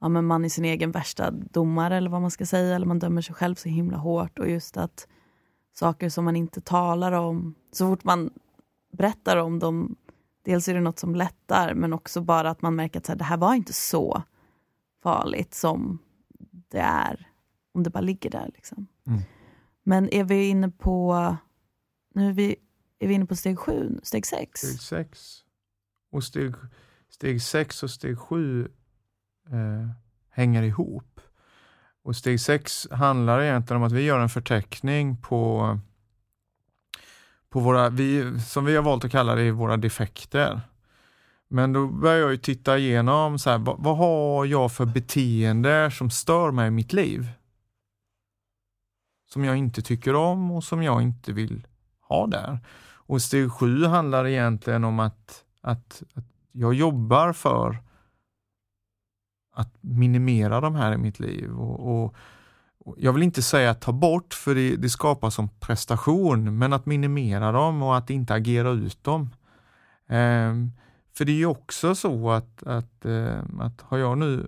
ja, 0.00 0.08
men 0.08 0.26
man 0.26 0.44
är 0.44 0.48
sin 0.48 0.64
egen 0.64 0.90
värsta 0.90 1.30
domare 1.30 1.96
eller 1.96 2.10
vad 2.10 2.20
man 2.20 2.30
ska 2.30 2.46
säga, 2.46 2.76
eller 2.76 2.86
man 2.86 2.98
dömer 2.98 3.22
sig 3.22 3.34
själv 3.34 3.54
så 3.54 3.68
himla 3.68 3.96
hårt 3.96 4.38
och 4.38 4.50
just 4.50 4.76
att 4.76 5.08
saker 5.74 6.08
som 6.08 6.24
man 6.24 6.36
inte 6.36 6.60
talar 6.60 7.12
om, 7.12 7.54
så 7.72 7.88
fort 7.88 8.04
man 8.04 8.30
berättar 8.92 9.36
om 9.36 9.58
dem, 9.58 9.96
dels 10.44 10.68
är 10.68 10.74
det 10.74 10.80
något 10.80 10.98
som 10.98 11.14
lättar 11.14 11.74
men 11.74 11.92
också 11.92 12.20
bara 12.20 12.50
att 12.50 12.62
man 12.62 12.74
märker 12.74 12.98
att 12.98 13.06
så 13.06 13.12
här, 13.12 13.18
det 13.18 13.24
här 13.24 13.36
var 13.36 13.54
inte 13.54 13.72
så 13.72 14.22
farligt 15.02 15.54
som 15.54 15.98
det 16.72 16.80
är 16.80 17.28
om 17.74 17.82
det 17.82 17.90
bara 17.90 18.00
ligger 18.00 18.30
där. 18.30 18.50
Liksom. 18.54 18.86
Mm. 19.06 19.20
Men 19.82 20.14
är 20.14 20.24
vi 20.24 20.48
inne 20.48 20.68
på, 20.68 21.36
nu 22.14 22.28
är 22.28 22.32
vi, 22.32 22.56
är 22.98 23.08
vi 23.08 23.14
inne 23.14 23.26
på 23.26 23.36
steg 23.36 23.58
sju, 23.58 24.00
steg 24.02 24.26
sex? 24.26 24.60
Steg 24.60 24.80
sex 24.80 25.44
och 26.10 26.24
steg, 26.24 26.54
steg 27.08 27.42
sex 27.42 27.82
och 27.82 27.90
steg 27.90 28.18
sju 28.18 28.68
eh, 29.50 29.90
hänger 30.30 30.62
ihop. 30.62 31.20
Och 32.04 32.16
steg 32.16 32.40
sex 32.40 32.88
handlar 32.90 33.40
egentligen 33.40 33.82
om 33.82 33.86
att 33.86 33.92
vi 33.92 34.02
gör 34.02 34.20
en 34.20 34.28
förteckning 34.28 35.16
på, 35.16 35.78
på 37.48 37.60
våra, 37.60 37.90
vi, 37.90 38.40
som 38.40 38.64
vi 38.64 38.76
har 38.76 38.82
valt 38.82 39.04
att 39.04 39.10
kalla 39.10 39.34
det, 39.34 39.50
våra 39.50 39.76
defekter. 39.76 40.60
Men 41.52 41.72
då 41.72 41.86
börjar 41.86 42.18
jag 42.18 42.30
ju 42.30 42.36
titta 42.36 42.78
igenom, 42.78 43.38
så 43.38 43.50
här, 43.50 43.58
vad, 43.58 43.76
vad 43.78 43.96
har 43.96 44.44
jag 44.44 44.72
för 44.72 44.84
beteende 44.84 45.90
som 45.90 46.10
stör 46.10 46.50
mig 46.50 46.68
i 46.68 46.70
mitt 46.70 46.92
liv? 46.92 47.28
Som 49.32 49.44
jag 49.44 49.56
inte 49.56 49.82
tycker 49.82 50.14
om 50.14 50.50
och 50.50 50.64
som 50.64 50.82
jag 50.82 51.02
inte 51.02 51.32
vill 51.32 51.66
ha 52.08 52.26
där. 52.26 52.58
Och 52.94 53.22
steg 53.22 53.52
sju 53.52 53.84
handlar 53.84 54.26
egentligen 54.26 54.84
om 54.84 55.00
att, 55.00 55.44
att, 55.60 56.02
att 56.14 56.24
jag 56.52 56.74
jobbar 56.74 57.32
för 57.32 57.76
att 59.54 59.74
minimera 59.80 60.60
de 60.60 60.74
här 60.74 60.92
i 60.92 60.98
mitt 60.98 61.20
liv. 61.20 61.52
Och, 61.52 62.04
och, 62.04 62.14
och 62.78 62.94
jag 62.98 63.12
vill 63.12 63.22
inte 63.22 63.42
säga 63.42 63.70
att 63.70 63.80
ta 63.80 63.92
bort, 63.92 64.34
för 64.34 64.54
det, 64.54 64.76
det 64.76 64.88
skapar 64.88 65.30
som 65.30 65.48
prestation, 65.48 66.58
men 66.58 66.72
att 66.72 66.86
minimera 66.86 67.52
dem 67.52 67.82
och 67.82 67.96
att 67.96 68.10
inte 68.10 68.34
agera 68.34 68.70
ut 68.70 69.04
dem. 69.04 69.30
Ehm, 70.08 70.72
för 71.14 71.24
det 71.24 71.32
är 71.32 71.36
ju 71.36 71.46
också 71.46 71.94
så 71.94 72.30
att, 72.30 72.62
att, 72.62 73.04
eh, 73.04 73.38
att 73.60 73.80
har 73.80 73.98
jag 73.98 74.18
nu 74.18 74.46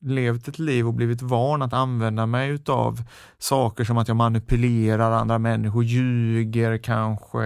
levt 0.00 0.48
ett 0.48 0.58
liv 0.58 0.86
och 0.86 0.94
blivit 0.94 1.22
van 1.22 1.62
att 1.62 1.72
använda 1.72 2.26
mig 2.26 2.50
utav 2.50 3.02
saker 3.38 3.84
som 3.84 3.98
att 3.98 4.08
jag 4.08 4.16
manipulerar 4.16 5.12
andra 5.12 5.38
människor, 5.38 5.84
ljuger 5.84 6.78
kanske, 6.78 7.44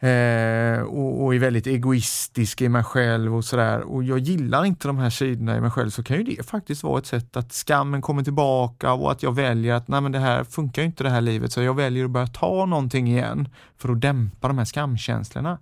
eh, 0.00 0.80
och, 0.80 1.24
och 1.24 1.34
är 1.34 1.38
väldigt 1.38 1.66
egoistisk 1.66 2.62
i 2.62 2.68
mig 2.68 2.84
själv 2.84 3.36
och 3.36 3.44
sådär. 3.44 3.80
Och 3.80 4.04
jag 4.04 4.18
gillar 4.18 4.64
inte 4.64 4.88
de 4.88 4.98
här 4.98 5.10
sidorna 5.10 5.56
i 5.56 5.60
mig 5.60 5.70
själv 5.70 5.90
så 5.90 6.02
kan 6.02 6.16
ju 6.16 6.22
det 6.22 6.46
faktiskt 6.46 6.82
vara 6.82 6.98
ett 6.98 7.06
sätt 7.06 7.36
att 7.36 7.52
skammen 7.52 8.02
kommer 8.02 8.22
tillbaka 8.22 8.92
och 8.92 9.12
att 9.12 9.22
jag 9.22 9.34
väljer 9.34 9.74
att 9.74 9.88
nej 9.88 10.00
men 10.00 10.12
det 10.12 10.18
här 10.18 10.44
funkar 10.44 10.82
inte 10.82 11.04
det 11.04 11.10
här 11.10 11.20
livet 11.20 11.52
så 11.52 11.62
jag 11.62 11.74
väljer 11.74 12.04
att 12.04 12.10
börja 12.10 12.26
ta 12.26 12.66
någonting 12.66 13.08
igen 13.08 13.48
för 13.76 13.88
att 13.88 14.00
dämpa 14.00 14.48
de 14.48 14.58
här 14.58 14.64
skamkänslorna. 14.64 15.58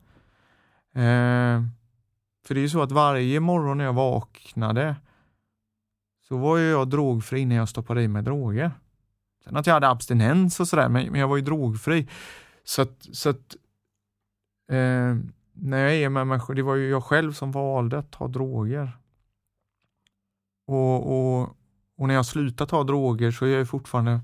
Eh, 0.97 1.63
för 2.47 2.55
det 2.55 2.61
är 2.61 2.63
ju 2.63 2.69
så 2.69 2.83
att 2.83 2.93
varje 2.93 3.41
morgon 3.41 3.79
när 3.79 3.85
jag 3.85 3.93
vaknade 3.93 4.97
så 6.29 6.37
var 6.37 6.57
ju 6.57 6.71
jag 6.71 6.89
drogfri 6.89 7.41
innan 7.41 7.57
jag 7.57 7.69
stoppade 7.69 8.03
i 8.03 8.09
mig 8.09 8.23
droger. 8.23 8.71
Sen 9.45 9.57
att 9.57 9.67
jag 9.67 9.75
hade 9.75 9.89
abstinens 9.89 10.61
och 10.61 10.69
sådär, 10.69 10.89
men, 10.89 11.11
men 11.11 11.21
jag 11.21 11.29
var 11.29 11.37
ju 11.37 11.43
drogfri. 11.43 12.09
Så 12.65 12.83
att, 12.83 13.09
så 13.13 13.31
att 13.31 13.57
eh, 14.71 15.17
när 15.53 15.79
jag 15.79 15.95
är 15.95 16.09
med 16.09 16.27
mig 16.27 16.41
det 16.55 16.63
var 16.63 16.75
ju 16.75 16.89
jag 16.89 17.05
själv 17.05 17.33
som 17.33 17.53
valde 17.53 17.99
att 17.99 18.11
ta 18.11 18.29
droger. 18.29 18.99
Och, 20.67 21.17
och, 21.17 21.57
och 21.99 22.09
när 22.09 22.15
jag 22.15 22.27
slutar 22.27 22.67
ta 22.67 22.85
droger 22.85 23.31
så 23.31 23.45
är 23.45 23.59
jag 23.59 23.69
fortfarande 23.69 24.21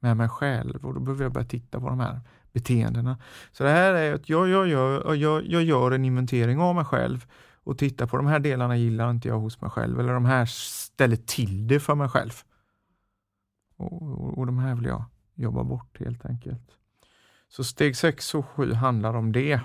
med 0.00 0.16
mig 0.16 0.28
själv 0.28 0.86
och 0.86 0.94
då 0.94 1.00
behöver 1.00 1.24
jag 1.24 1.32
börja 1.32 1.46
titta 1.46 1.80
på 1.80 1.88
de 1.88 2.00
här 2.00 2.20
beteendena. 2.56 3.18
Så 3.52 3.64
det 3.64 3.70
här 3.70 3.94
är 3.94 4.14
att 4.14 4.28
jag, 4.28 4.48
jag, 4.48 4.68
jag, 4.68 5.16
jag, 5.16 5.46
jag 5.46 5.62
gör 5.62 5.90
en 5.90 6.04
inventering 6.04 6.58
av 6.58 6.74
mig 6.74 6.84
själv 6.84 7.26
och 7.64 7.78
tittar 7.78 8.06
på 8.06 8.16
de 8.16 8.26
här 8.26 8.38
delarna 8.38 8.76
gillar 8.76 9.10
inte 9.10 9.28
jag 9.28 9.38
hos 9.38 9.60
mig 9.60 9.70
själv 9.70 10.00
eller 10.00 10.12
de 10.12 10.24
här 10.24 10.46
ställer 10.46 11.16
till 11.16 11.66
det 11.66 11.80
för 11.80 11.94
mig 11.94 12.08
själv. 12.08 12.32
Och, 13.76 14.02
och, 14.02 14.38
och 14.38 14.46
de 14.46 14.58
här 14.58 14.74
vill 14.74 14.84
jag 14.84 15.04
jobba 15.34 15.64
bort 15.64 16.00
helt 16.00 16.26
enkelt. 16.26 16.70
Så 17.48 17.64
steg 17.64 17.96
6 17.96 18.34
och 18.34 18.46
7 18.46 18.72
handlar 18.72 19.14
om 19.14 19.32
det. 19.32 19.60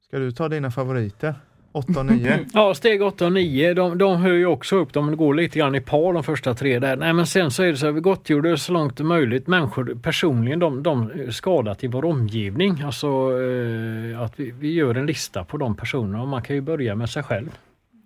Ska 0.00 0.18
du 0.18 0.32
ta 0.32 0.48
dina 0.48 0.70
favoriter? 0.70 1.34
8 1.78 2.00
och 2.00 2.06
9? 2.06 2.38
Ja, 2.52 2.74
steg 2.74 3.02
8 3.02 3.26
och 3.26 3.32
9, 3.32 3.74
de, 3.74 3.98
de 3.98 4.16
hör 4.16 4.32
ju 4.32 4.46
också 4.46 4.76
upp, 4.76 4.92
de 4.92 5.16
går 5.16 5.34
lite 5.34 5.58
grann 5.58 5.74
i 5.74 5.80
par 5.80 6.12
de 6.12 6.24
första 6.24 6.54
tre 6.54 6.78
där. 6.78 6.96
Nej 6.96 7.12
men 7.12 7.26
sen 7.26 7.50
så 7.50 7.62
är 7.62 7.66
det 7.66 7.76
så 7.76 7.86
att 7.86 7.94
vi 7.94 8.00
gottgjorde 8.00 8.58
så 8.58 8.72
långt 8.72 9.00
möjligt 9.00 9.46
människor 9.46 9.98
personligen, 10.02 10.58
de, 10.58 10.82
de 10.82 11.10
skadar 11.30 11.76
i 11.80 11.86
vår 11.86 12.04
omgivning. 12.04 12.82
Alltså 12.82 13.06
eh, 13.40 14.20
att 14.20 14.40
vi, 14.40 14.50
vi 14.50 14.72
gör 14.72 14.94
en 14.94 15.06
lista 15.06 15.44
på 15.44 15.56
de 15.56 15.76
personerna 15.76 16.22
och 16.22 16.28
man 16.28 16.42
kan 16.42 16.56
ju 16.56 16.62
börja 16.62 16.94
med 16.94 17.10
sig 17.10 17.22
själv. 17.22 17.58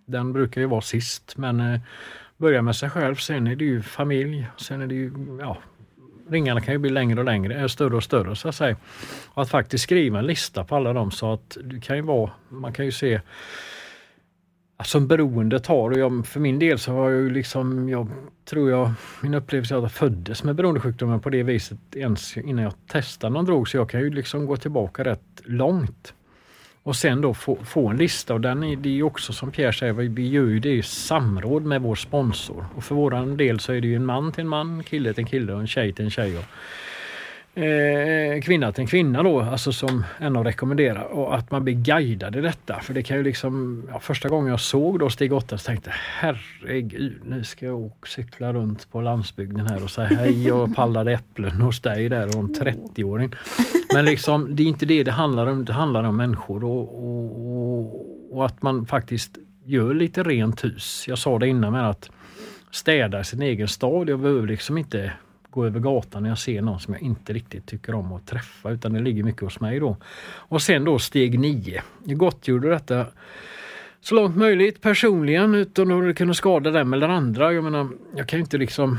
Den 0.07 0.33
brukar 0.33 0.61
ju 0.61 0.67
vara 0.67 0.81
sist 0.81 1.35
men 1.37 1.61
eh, 1.61 1.81
börja 2.37 2.63
med 2.63 2.77
sig 2.77 2.91
själv, 2.91 3.15
sen 3.15 3.47
är 3.47 3.57
det 3.57 3.65
ju 3.65 3.83
familj, 3.83 4.47
sen 4.57 4.83
är 4.83 4.87
det 4.87 4.95
ju 4.95 5.13
ja, 5.41 5.59
ringarna 6.29 6.61
kan 6.61 6.75
ju 6.75 6.79
bli 6.79 6.91
längre 6.91 7.19
och 7.19 7.25
längre, 7.25 7.69
större 7.69 7.97
och 7.97 8.05
större 8.05 8.37
så 8.37 8.49
att 8.49 8.55
säga. 8.55 8.77
Och 9.29 9.43
att 9.43 9.51
faktiskt 9.51 9.85
skriva 9.85 10.19
en 10.19 10.27
lista 10.27 10.65
på 10.65 10.77
alla 10.77 10.93
dem 10.93 11.11
så 11.11 11.33
att 11.33 11.57
det 11.65 11.81
kan 11.81 11.97
ju 11.97 12.03
vara, 12.03 12.31
man 12.49 12.73
kan 12.73 12.85
ju 12.85 12.93
se 12.93 13.21
som 14.85 15.07
beroendet 15.07 15.67
har, 15.67 15.91
och 15.91 15.99
jag, 15.99 16.27
för 16.27 16.41
min 16.41 16.59
del 16.59 16.79
så 16.79 16.93
har 16.93 17.11
jag 17.11 17.21
ju 17.21 17.31
liksom, 17.31 17.89
jag 17.89 18.09
tror 18.45 18.71
jag, 18.71 18.93
min 19.23 19.35
upplevelse 19.35 19.75
är 19.75 19.79
att 19.79 19.83
jag 19.83 19.93
föddes 19.93 20.45
med 20.45 20.55
beroendesjukdomen 20.55 21.21
på 21.21 21.31
det 21.31 21.43
viset 21.43 21.79
ens 21.97 22.37
innan 22.37 22.65
jag 22.65 22.75
testade 22.87 23.33
någon 23.33 23.45
drog 23.45 23.69
så 23.69 23.77
jag 23.77 23.91
kan 23.91 24.01
ju 24.01 24.11
liksom 24.11 24.47
gå 24.47 24.57
tillbaka 24.57 25.05
rätt 25.05 25.43
långt. 25.45 26.15
Och 26.85 26.97
sen 26.97 27.21
då 27.21 27.35
få, 27.35 27.59
få 27.65 27.89
en 27.89 27.97
lista 27.97 28.35
och 28.35 28.41
den 28.41 28.65
är, 28.65 28.77
det 28.77 28.99
är 28.99 29.03
också 29.03 29.33
som 29.33 29.51
Pierre 29.51 29.73
säger, 29.73 29.93
vi 29.93 30.29
gör 30.29 30.47
ju 30.47 30.59
det 30.59 30.73
i 30.73 30.83
samråd 30.83 31.65
med 31.65 31.83
vår 31.83 31.95
sponsor. 31.95 32.67
Och 32.75 32.85
för 32.85 32.95
våran 32.95 33.37
del 33.37 33.61
så 33.61 33.73
är 33.73 33.81
det 33.81 33.87
ju 33.87 33.97
en 33.97 34.07
man 34.07 34.33
till 34.33 34.41
en 34.41 34.49
man, 34.49 34.85
kille 34.85 35.13
till 35.13 35.25
en 35.25 35.31
kille 35.31 35.53
och 35.53 35.61
en 35.61 35.67
tjej 35.67 35.93
till 35.93 36.05
en 36.05 36.11
tjej. 36.11 36.39
Och, 36.39 36.45
eh, 37.55 38.41
kvinna 38.43 38.73
till 38.73 38.81
en 38.81 38.87
kvinna 38.87 39.23
då, 39.23 39.41
alltså 39.41 39.73
som 39.73 40.05
en 40.19 40.37
av 40.37 40.45
rekommenderar. 40.45 41.05
Och 41.05 41.35
att 41.35 41.51
man 41.51 41.65
blir 41.65 41.75
guidad 41.75 42.37
i 42.37 42.41
detta. 42.41 42.81
För 42.81 42.95
det 42.95 43.03
kan 43.03 43.17
ju 43.17 43.23
liksom, 43.23 43.83
ja, 43.93 44.01
första 44.01 44.29
gången 44.29 44.51
jag 44.51 44.61
såg 44.61 44.99
då 44.99 45.11
Stig 45.11 45.33
8 45.33 45.59
så 45.59 45.67
tänkte 45.67 45.91
jag 45.91 45.97
herregud, 45.97 47.21
nu 47.25 47.45
ska 47.45 47.67
jag 47.67 47.81
åka 47.81 48.07
cykla 48.07 48.53
runt 48.53 48.91
på 48.91 49.01
landsbygden 49.01 49.67
här 49.67 49.85
och 49.85 49.91
säga 49.91 50.09
hej 50.09 50.53
och 50.53 50.75
pallade 50.75 51.13
äpplen 51.13 51.61
hos 51.61 51.81
dig 51.81 52.09
där 52.09 52.27
och 52.27 52.43
en 52.43 52.55
30-åring. 52.55 53.35
Men 53.95 54.05
liksom, 54.05 54.57
det 54.57 54.63
är 54.63 54.67
inte 54.67 54.87
det 54.87 55.05
det 55.05 55.13
handlar 55.13 55.47
om. 55.47 55.65
Det 55.65 55.73
handlar 55.73 56.05
om 56.05 56.17
människor 56.17 56.65
och, 56.65 56.83
och, 57.05 58.37
och 58.37 58.47
att 58.47 58.63
man 58.63 58.87
faktiskt 58.87 59.39
gör 59.65 59.95
lite 59.95 60.23
rent 60.23 60.65
hus. 60.65 61.05
Jag 61.09 61.19
sa 61.19 61.39
det 61.39 61.49
innan 61.49 61.73
med 61.73 61.91
att 61.91 62.11
städa 62.71 63.25
sin 63.25 63.43
egen 63.43 63.69
stad. 63.69 64.09
Jag 64.09 64.21
behöver 64.21 64.47
liksom 64.47 64.79
inte 64.79 65.13
gå 65.53 65.67
över 65.67 65.81
gatan 65.81 66.23
när 66.23 66.29
jag 66.29 66.39
ser 66.39 66.63
någon 66.63 66.81
som 66.81 66.95
jag 66.95 67.03
inte 67.03 67.33
riktigt 67.33 67.67
tycker 67.67 67.95
om 67.95 68.13
att 68.13 68.27
träffa 68.27 68.71
utan 68.71 68.93
det 68.93 69.01
ligger 69.01 69.23
mycket 69.23 69.43
hos 69.43 69.61
mig 69.61 69.81
då. 69.81 69.97
Och 70.25 70.63
sen 70.63 70.85
då 70.85 70.99
steg 70.99 71.39
9. 71.39 71.83
Jag 72.05 72.19
gottgjorde 72.19 72.71
detta 72.71 73.07
så 74.01 74.15
långt 74.15 74.37
möjligt 74.37 74.81
personligen 74.81 75.55
utan 75.55 76.11
att 76.11 76.17
kunna 76.17 76.35
skada 76.35 76.71
dem 76.71 76.93
eller 76.93 77.09
andra. 77.09 77.53
Jag 77.53 77.65
menar, 77.65 77.89
jag 78.17 78.29
kan 78.29 78.39
ju 78.39 78.41
inte 78.43 78.59
liksom 78.59 78.99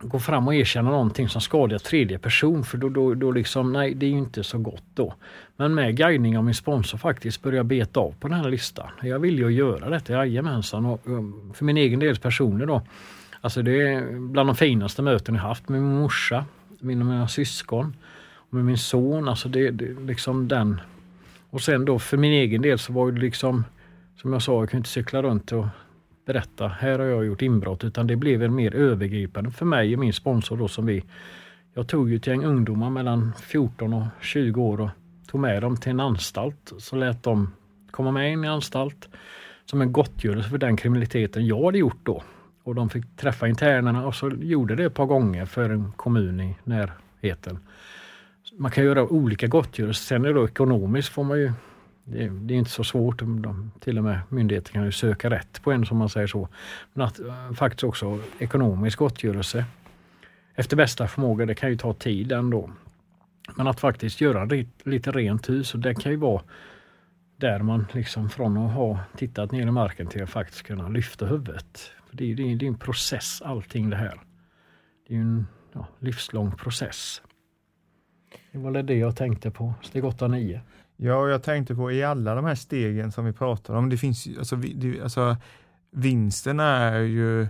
gå 0.00 0.18
fram 0.18 0.48
och 0.48 0.54
erkänna 0.54 0.90
någonting 0.90 1.28
som 1.28 1.40
skadar 1.40 1.78
tredje 1.78 2.18
person 2.18 2.64
för 2.64 2.78
då, 2.78 2.88
då, 2.88 3.14
då 3.14 3.30
liksom, 3.30 3.72
nej 3.72 3.94
det 3.94 4.06
är 4.06 4.10
ju 4.10 4.18
inte 4.18 4.44
så 4.44 4.58
gott 4.58 4.84
då. 4.94 5.14
Men 5.56 5.74
med 5.74 5.96
guidning 5.96 6.38
av 6.38 6.44
min 6.44 6.54
sponsor 6.54 6.98
faktiskt 6.98 7.42
börja 7.42 7.64
beta 7.64 8.00
av 8.00 8.14
på 8.20 8.28
den 8.28 8.38
här 8.40 8.50
listan. 8.50 8.90
Jag 9.02 9.18
vill 9.18 9.38
ju 9.38 9.50
göra 9.50 9.90
detta, 9.90 10.12
jajamensan. 10.12 10.86
Och 10.86 11.00
för 11.54 11.64
min 11.64 11.76
egen 11.76 12.00
del 12.00 12.16
personer 12.16 12.66
då. 12.66 12.82
Alltså 13.46 13.62
det 13.62 13.82
är 13.82 14.18
bland 14.18 14.48
de 14.48 14.56
finaste 14.56 15.02
möten 15.02 15.34
jag 15.34 15.42
haft 15.42 15.68
med 15.68 15.82
min 15.82 15.98
morsa, 15.98 16.44
med 16.80 16.96
mina 16.96 17.28
syskon, 17.28 17.96
och 18.34 18.54
med 18.54 18.64
min 18.64 18.78
son. 18.78 19.28
Alltså 19.28 19.48
det, 19.48 19.70
det 19.70 20.00
liksom 20.00 20.48
den. 20.48 20.80
Och 21.50 21.60
sen 21.60 21.84
då 21.84 21.98
för 21.98 22.16
min 22.16 22.32
egen 22.32 22.62
del 22.62 22.78
så 22.78 22.92
var 22.92 23.12
det 23.12 23.20
liksom, 23.20 23.64
som 24.16 24.32
jag 24.32 24.42
sa, 24.42 24.52
jag 24.52 24.70
kunde 24.70 24.76
inte 24.76 24.88
cykla 24.88 25.22
runt 25.22 25.52
och 25.52 25.66
berätta, 26.24 26.68
här 26.68 26.98
har 26.98 27.06
jag 27.06 27.26
gjort 27.26 27.42
inbrott, 27.42 27.84
utan 27.84 28.06
det 28.06 28.16
blev 28.16 28.42
en 28.42 28.54
mer 28.54 28.74
övergripande 28.74 29.50
för 29.50 29.66
mig 29.66 29.94
och 29.94 30.00
min 30.00 30.12
sponsor 30.12 30.56
då 30.56 30.68
som 30.68 30.86
vi 30.86 31.04
jag 31.74 31.88
tog 31.88 32.10
ju 32.10 32.16
ett 32.16 32.26
gäng 32.26 32.44
ungdomar 32.44 32.90
mellan 32.90 33.32
14 33.42 33.92
och 33.92 34.06
20 34.20 34.62
år 34.62 34.80
och 34.80 34.90
tog 35.30 35.40
med 35.40 35.62
dem 35.62 35.76
till 35.76 35.90
en 35.90 36.00
anstalt. 36.00 36.72
Så 36.78 36.96
lät 36.96 37.22
dem 37.22 37.52
komma 37.90 38.10
med 38.12 38.32
in 38.32 38.44
i 38.44 38.48
anstalt. 38.48 39.08
som 39.64 39.82
en 39.82 39.92
gottgörelse 39.92 40.50
för 40.50 40.58
den 40.58 40.76
kriminaliteten 40.76 41.46
jag 41.46 41.64
hade 41.64 41.78
gjort 41.78 42.00
då. 42.02 42.22
Och 42.66 42.74
de 42.74 42.90
fick 42.90 43.16
träffa 43.16 43.48
internerna 43.48 44.06
och 44.06 44.14
så 44.14 44.28
gjorde 44.28 44.76
det 44.76 44.84
ett 44.84 44.94
par 44.94 45.06
gånger 45.06 45.46
för 45.46 45.70
en 45.70 45.92
kommun 45.92 46.40
i 46.40 46.56
närheten. 46.64 47.58
Man 48.58 48.70
kan 48.70 48.84
göra 48.84 49.02
olika 49.02 49.46
gottgörelser. 49.46 50.04
Sen 50.04 50.24
är 50.24 50.28
det 50.28 50.34
då 50.34 50.44
ekonomiskt 50.44 51.08
får 51.08 51.24
man 51.24 51.38
ju 51.38 51.52
det, 52.04 52.28
det, 52.28 52.54
är 52.54 52.58
inte 52.58 52.70
så 52.70 52.84
svårt. 52.84 53.18
De, 53.18 53.72
till 53.80 53.98
och 53.98 54.04
med 54.04 54.20
myndigheter 54.28 54.72
kan 54.72 54.84
ju 54.84 54.92
söka 54.92 55.30
rätt 55.30 55.62
på 55.62 55.72
en 55.72 55.86
som 55.86 55.96
man 55.96 56.08
säger 56.08 56.26
så. 56.26 56.48
Men 56.92 57.06
att 57.06 57.20
eh, 57.20 57.52
faktiskt 57.52 57.84
också 57.84 58.18
ekonomisk 58.38 58.98
gottgörelse 58.98 59.64
efter 60.54 60.76
bästa 60.76 61.08
förmåga, 61.08 61.46
det 61.46 61.54
kan 61.54 61.70
ju 61.70 61.76
ta 61.76 61.92
tid 61.92 62.32
ändå. 62.32 62.70
Men 63.56 63.66
att 63.66 63.80
faktiskt 63.80 64.20
göra 64.20 64.48
lite 64.84 65.10
rent 65.10 65.48
hus 65.48 65.74
och 65.74 65.80
det 65.80 65.94
kan 65.94 66.12
ju 66.12 66.18
vara 66.18 66.42
där 67.36 67.58
man 67.58 67.86
liksom 67.92 68.30
från 68.30 68.56
att 68.56 68.72
ha 68.72 68.98
tittat 69.16 69.52
ner 69.52 69.66
i 69.66 69.70
marken 69.70 70.06
till 70.06 70.22
att 70.22 70.30
faktiskt 70.30 70.62
kunna 70.62 70.88
lyfta 70.88 71.26
huvudet. 71.26 71.92
För 72.16 72.24
det, 72.24 72.32
är, 72.32 72.36
det, 72.36 72.52
är, 72.52 72.56
det 72.56 72.66
är 72.66 72.68
en 72.68 72.78
process 72.78 73.42
allting 73.44 73.90
det 73.90 73.96
här. 73.96 74.20
Det 75.08 75.14
är 75.14 75.20
en 75.20 75.46
ja, 75.72 75.86
livslång 75.98 76.56
process. 76.56 77.22
Det 78.52 78.58
var 78.58 78.82
det 78.82 78.94
jag 78.94 79.16
tänkte 79.16 79.50
på, 79.50 79.74
steg 79.82 80.04
8 80.04 80.28
9. 80.28 80.60
Ja, 80.96 81.28
jag 81.28 81.42
tänkte 81.42 81.74
på 81.74 81.92
i 81.92 82.04
alla 82.04 82.34
de 82.34 82.44
här 82.44 82.54
stegen 82.54 83.12
som 83.12 83.24
vi 83.24 83.32
pratar 83.32 83.74
om, 83.74 83.88
det 83.88 83.96
finns 83.96 84.28
alltså, 84.38 84.56
det, 84.56 85.00
alltså 85.00 85.36
vinsten 85.90 86.60
är 86.60 87.00
ju, 87.00 87.48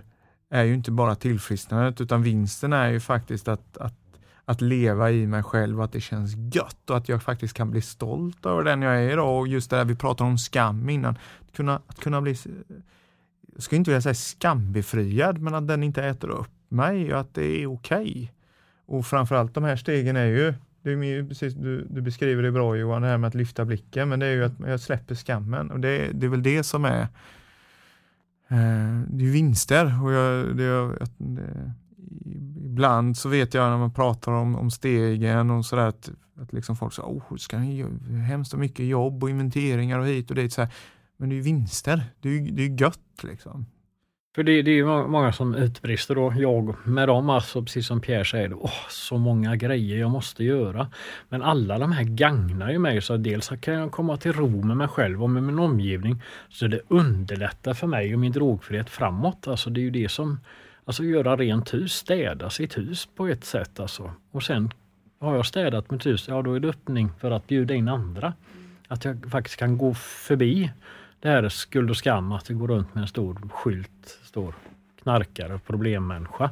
är 0.49 0.63
ju 0.63 0.73
inte 0.73 0.91
bara 0.91 1.15
tillfrisknandet 1.15 2.01
utan 2.01 2.23
vinsten 2.23 2.73
är 2.73 2.89
ju 2.89 2.99
faktiskt 2.99 3.47
att, 3.47 3.77
att, 3.77 4.19
att 4.45 4.61
leva 4.61 5.11
i 5.11 5.27
mig 5.27 5.43
själv 5.43 5.77
och 5.77 5.85
att 5.85 5.91
det 5.91 6.01
känns 6.01 6.55
gött 6.55 6.89
och 6.89 6.97
att 6.97 7.09
jag 7.09 7.23
faktiskt 7.23 7.53
kan 7.53 7.71
bli 7.71 7.81
stolt 7.81 8.45
över 8.45 8.63
den 8.63 8.81
jag 8.81 9.03
är 9.03 9.11
idag 9.11 9.39
och 9.39 9.47
just 9.47 9.69
det 9.69 9.75
där 9.75 9.85
vi 9.85 9.95
pratade 9.95 10.29
om 10.29 10.37
skam 10.37 10.89
innan. 10.89 11.17
Att 11.41 11.55
kunna, 11.55 11.81
att 11.87 11.99
kunna 11.99 12.21
bli, 12.21 12.35
jag 13.57 13.63
ska 13.63 13.75
inte 13.75 13.91
vilja 13.91 14.01
säga 14.01 14.13
skambefriad, 14.13 15.41
men 15.41 15.55
att 15.55 15.67
den 15.67 15.83
inte 15.83 16.03
äter 16.03 16.29
upp 16.29 16.51
mig 16.69 17.13
och 17.13 17.19
att 17.19 17.33
det 17.33 17.63
är 17.63 17.67
okej. 17.67 18.01
Okay. 18.01 18.27
Och 18.85 19.05
framförallt 19.05 19.53
de 19.53 19.63
här 19.63 19.75
stegen 19.75 20.15
är 20.15 20.25
ju 20.25 20.53
det 20.81 20.91
är 20.91 21.27
precis, 21.27 21.53
du, 21.53 21.87
du, 21.89 22.01
beskriver 22.01 22.43
det 22.43 22.51
bra 22.51 22.75
Johan, 22.75 23.01
det 23.01 23.07
här 23.07 23.17
med 23.17 23.27
att 23.27 23.35
lyfta 23.35 23.65
blicken, 23.65 24.09
men 24.09 24.19
det 24.19 24.25
är 24.25 24.31
ju 24.31 24.43
att 24.43 24.53
jag 24.59 24.79
släpper 24.79 25.15
skammen 25.15 25.71
och 25.71 25.79
det, 25.79 26.11
det 26.13 26.25
är 26.25 26.29
väl 26.29 26.43
det 26.43 26.63
som 26.63 26.85
är 26.85 27.01
eh, 28.47 29.01
det 29.07 29.25
är 29.25 29.31
vinster. 29.31 30.03
Och 30.03 30.11
jag, 30.11 30.57
det, 30.57 30.97
det, 31.17 31.73
ibland 32.65 33.17
så 33.17 33.29
vet 33.29 33.53
jag 33.53 33.69
när 33.69 33.77
man 33.77 33.93
pratar 33.93 34.31
om, 34.31 34.55
om 34.55 34.71
stegen 34.71 35.49
och 35.49 35.65
sådär 35.65 35.87
att, 35.87 36.09
att 36.41 36.53
liksom 36.53 36.75
folk 36.75 36.93
säger 36.93 37.09
oh, 37.09 37.37
ska 37.37 37.59
ni 37.59 37.85
hemskt 38.27 38.55
mycket 38.55 38.85
jobb 38.85 39.23
och 39.23 39.29
inventeringar 39.29 39.99
och 39.99 40.07
hit 40.07 40.29
och 40.29 40.35
dit. 40.35 40.53
Så 40.53 40.61
här. 40.61 40.71
Men 41.17 41.29
det 41.29 41.35
är 41.35 41.37
ju 41.37 41.41
vinster, 41.41 42.03
det 42.21 42.29
är, 42.29 42.51
det 42.51 42.63
är 42.63 42.81
gött 42.81 43.23
liksom. 43.23 43.65
För 44.37 44.43
det, 44.43 44.61
det 44.61 44.71
är 44.71 45.07
många 45.07 45.31
som 45.31 45.55
utbrister 45.55 46.15
då, 46.15 46.33
jag 46.37 46.87
med 46.87 47.07
dem 47.07 47.29
alltså, 47.29 47.61
precis 47.61 47.87
som 47.87 48.01
Pierre 48.01 48.25
säger, 48.25 48.53
åh, 48.53 48.87
så 48.89 49.17
många 49.17 49.55
grejer 49.55 49.99
jag 49.99 50.11
måste 50.11 50.43
göra. 50.43 50.87
Men 51.29 51.41
alla 51.41 51.79
de 51.79 51.91
här 51.91 52.03
gagnar 52.03 52.71
ju 52.71 52.79
mig, 52.79 53.01
så 53.01 53.17
dels 53.17 53.51
kan 53.61 53.73
jag 53.73 53.91
komma 53.91 54.17
till 54.17 54.33
ro 54.33 54.63
med 54.63 54.77
mig 54.77 54.87
själv 54.87 55.23
och 55.23 55.29
med 55.29 55.43
min 55.43 55.59
omgivning. 55.59 56.21
Så 56.49 56.67
det 56.67 56.81
underlättar 56.87 57.73
för 57.73 57.87
mig 57.87 58.13
och 58.13 58.19
min 58.19 58.31
drogfrihet 58.31 58.89
framåt. 58.89 59.47
Alltså 59.47 59.69
det 59.69 59.79
är 59.79 59.83
ju 59.83 59.91
det 59.91 60.09
som, 60.09 60.39
alltså 60.85 61.03
göra 61.03 61.35
rent 61.35 61.73
hus, 61.73 61.93
städa 61.93 62.49
sitt 62.49 62.77
hus 62.77 63.07
på 63.15 63.27
ett 63.27 63.45
sätt 63.45 63.79
alltså. 63.79 64.11
Och 64.31 64.43
sen 64.43 64.71
har 65.19 65.35
jag 65.35 65.45
städat 65.45 65.91
mitt 65.91 66.05
hus, 66.05 66.27
ja 66.27 66.41
då 66.41 66.53
är 66.53 66.59
det 66.59 66.67
öppning 66.67 67.09
för 67.19 67.31
att 67.31 67.47
bjuda 67.47 67.73
in 67.73 67.87
andra. 67.87 68.33
Att 68.87 69.05
jag 69.05 69.31
faktiskt 69.31 69.59
kan 69.59 69.77
gå 69.77 69.93
förbi 69.93 70.71
det 71.19 71.29
här 71.29 71.43
är 71.43 71.49
skuld 71.49 71.89
och 71.89 71.97
skam 71.97 72.31
att 72.31 72.49
vi 72.49 72.53
går 72.53 72.67
runt 72.67 72.95
med 72.95 73.01
en 73.01 73.07
stor 73.07 73.49
skylt, 73.53 74.19
står 74.23 74.53
knarkare, 75.03 75.59
problemmänniska. 75.67 76.49